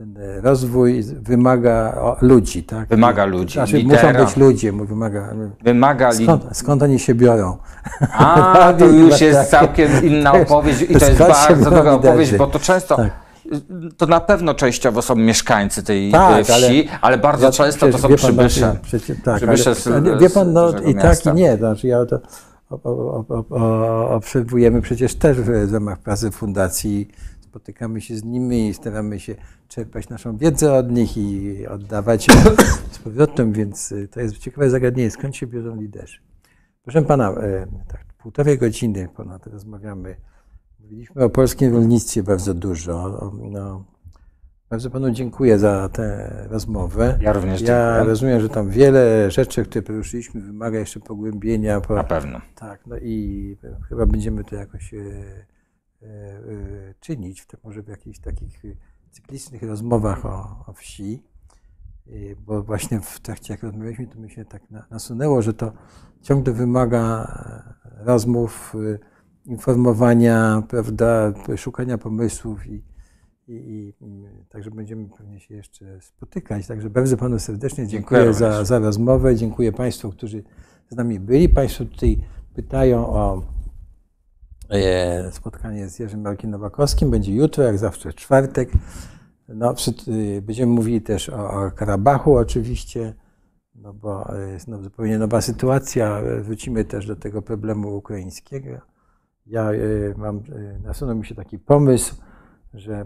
[0.00, 2.88] ten e, rozwój wymaga ludzi, tak?
[2.88, 4.12] Wymaga ludzi, Znaczy lidera.
[4.12, 5.34] muszą być ludzie, wymaga.
[5.64, 7.56] wymaga li- Skąd, skąd oni się biorą?
[8.12, 11.90] A, to już jest całkiem inna opowieść i to jest bardzo liderzy?
[11.90, 13.10] opowieść, bo to często, Tak.
[13.96, 18.02] to na pewno częściowo są mieszkańcy tej Tak, wsi, ale, bardzo Ja- często to są
[18.02, 18.76] pan, no, przybysze.
[18.82, 21.56] przecież, tak, Przybysze ale, z- ale wie pan, no i tak i nie.
[21.56, 22.18] Znaczy ja to
[24.10, 27.08] obserwujemy przecież też w ramach pracy fundacji.
[27.50, 29.34] Spotykamy się z nimi i staramy się
[29.68, 32.34] czerpać naszą wiedzę od nich i oddawać ją
[32.92, 36.18] z powrotem, więc y, to jest ciekawe zagadnienie, skąd się biorą liderzy.
[36.82, 40.16] Proszę pana, e, tak, półtorej godziny ponad rozmawiamy.
[40.80, 42.92] Mówiliśmy o polskim rolnictwie bardzo dużo.
[43.04, 43.84] O, no,
[44.70, 47.18] bardzo panu dziękuję za tę rozmowę.
[47.20, 48.10] Ja również Ja dziękuję.
[48.10, 51.80] rozumiem, że tam wiele rzeczy, które poruszyliśmy, wymaga jeszcze pogłębienia.
[51.80, 52.40] Po, Na pewno.
[52.54, 53.56] tak, no i
[53.88, 54.96] chyba będziemy to jakoś e,
[57.00, 58.68] czynić, w, może w jakichś takich e,
[59.10, 61.22] cyklicznych rozmowach o, o wsi,
[62.10, 65.72] E, bo właśnie w trakcie, jak rozmawialiśmy, to mi się tak na, nasunęło, że to
[66.22, 67.24] ciągle wymaga
[68.00, 68.98] e, rozmów, e,
[69.50, 72.82] informowania, prawda, szukania pomysłów i,
[73.48, 76.66] i, i także będziemy pewnie się jeszcze spotykać.
[76.66, 79.36] Także bardzo panu serdecznie dziękuję, Dziękuję za, za rozmowę.
[79.36, 80.42] Dziękuję państwu, którzy
[80.88, 81.48] z nami byli.
[81.48, 82.18] Państwo tutaj
[82.54, 83.59] pytają o e,
[85.30, 87.10] spotkanie z Jerzym Markiem Nowakowskim.
[87.10, 88.70] Będzie jutro, jak zawsze w czwartek.
[89.48, 93.14] No, przy, y, będziemy mówili też o, o Karabachu oczywiście,
[93.74, 96.20] no bo jest no, zupełnie nowa sytuacja.
[96.40, 98.80] Wrócimy też do tego problemu ukraińskiego.
[99.46, 99.70] Ja
[100.16, 100.42] mam,
[100.82, 102.14] nasunął mi się taki pomysł,
[102.74, 103.04] że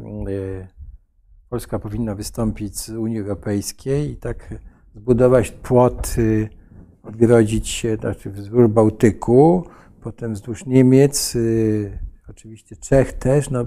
[1.49, 4.55] Polska powinna wystąpić z Unii Europejskiej i tak
[4.95, 6.49] zbudować płot, y,
[7.03, 9.65] odgrodzić się, znaczy wzdłuż Bałtyku,
[10.05, 11.99] potem wzdłuż Niemiec, y,
[12.29, 13.51] oczywiście Czech też.
[13.51, 13.65] No,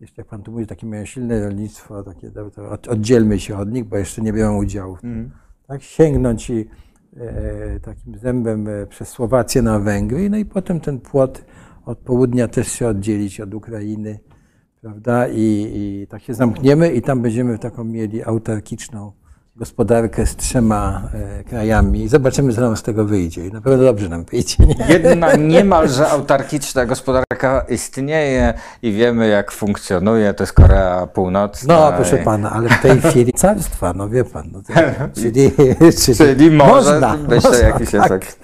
[0.00, 3.56] jeszcze jak pan tu mówi, takie mają silne rolnictwo, takie, to to od- oddzielmy się
[3.56, 4.96] od nich, bo jeszcze nie biorą udziału.
[4.96, 5.30] w tym.
[5.66, 6.68] Tak, sięgnąć i,
[7.16, 11.44] e, takim zębem e, przez Słowację na Węgry, no i potem ten płot
[11.84, 14.18] od południa też się oddzielić od Ukrainy,
[14.80, 15.28] prawda?
[15.28, 19.12] I, I tak się zamkniemy i tam będziemy taką mieli autarkiczną
[19.60, 22.08] gospodarkę z trzema e, krajami.
[22.08, 23.42] Zobaczymy, co nam z tego wyjdzie.
[23.42, 24.66] Na pewno dobrze nam wyjdzie.
[24.66, 24.86] Nie?
[24.88, 30.34] Jedna niemalże autarkiczna gospodarka istnieje i wiemy, jak funkcjonuje.
[30.34, 31.74] To jest Korea Północna.
[31.74, 34.50] No, proszę pana, ale w tej chwili carstwa, no wie pan.
[34.52, 34.72] No to,
[35.20, 35.52] czyli,
[36.04, 38.06] czyli, Czyli może, można, myślę, można, jakiś tak.
[38.06, 38.40] efekt.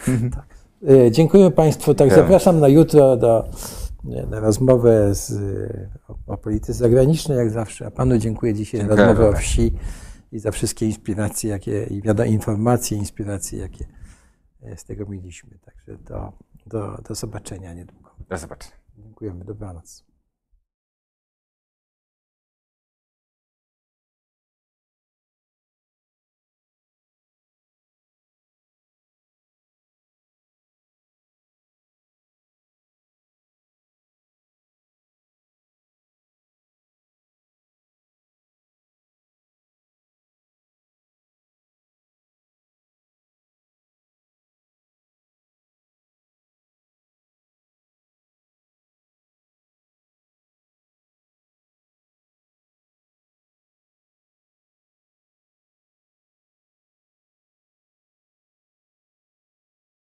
[0.88, 1.94] E, Dziękuję Państwu.
[1.94, 3.44] Tak, zapraszam na jutro do,
[4.30, 7.86] na rozmowę z, e, o, o polityce zagranicznej, jak zawsze.
[7.86, 9.72] A Panu dziękuję dzisiaj za rozmowę o wsi
[10.32, 13.86] i za wszystkie inspiracje, jakie, i wiada, informacje, inspiracje, jakie
[14.62, 15.58] e, z tego mieliśmy.
[15.58, 16.32] Także do,
[16.66, 18.10] do, do zobaczenia niedługo.
[18.28, 18.76] Do zobaczenia.
[18.98, 19.44] Dziękujemy.
[19.44, 20.05] Dobranoc.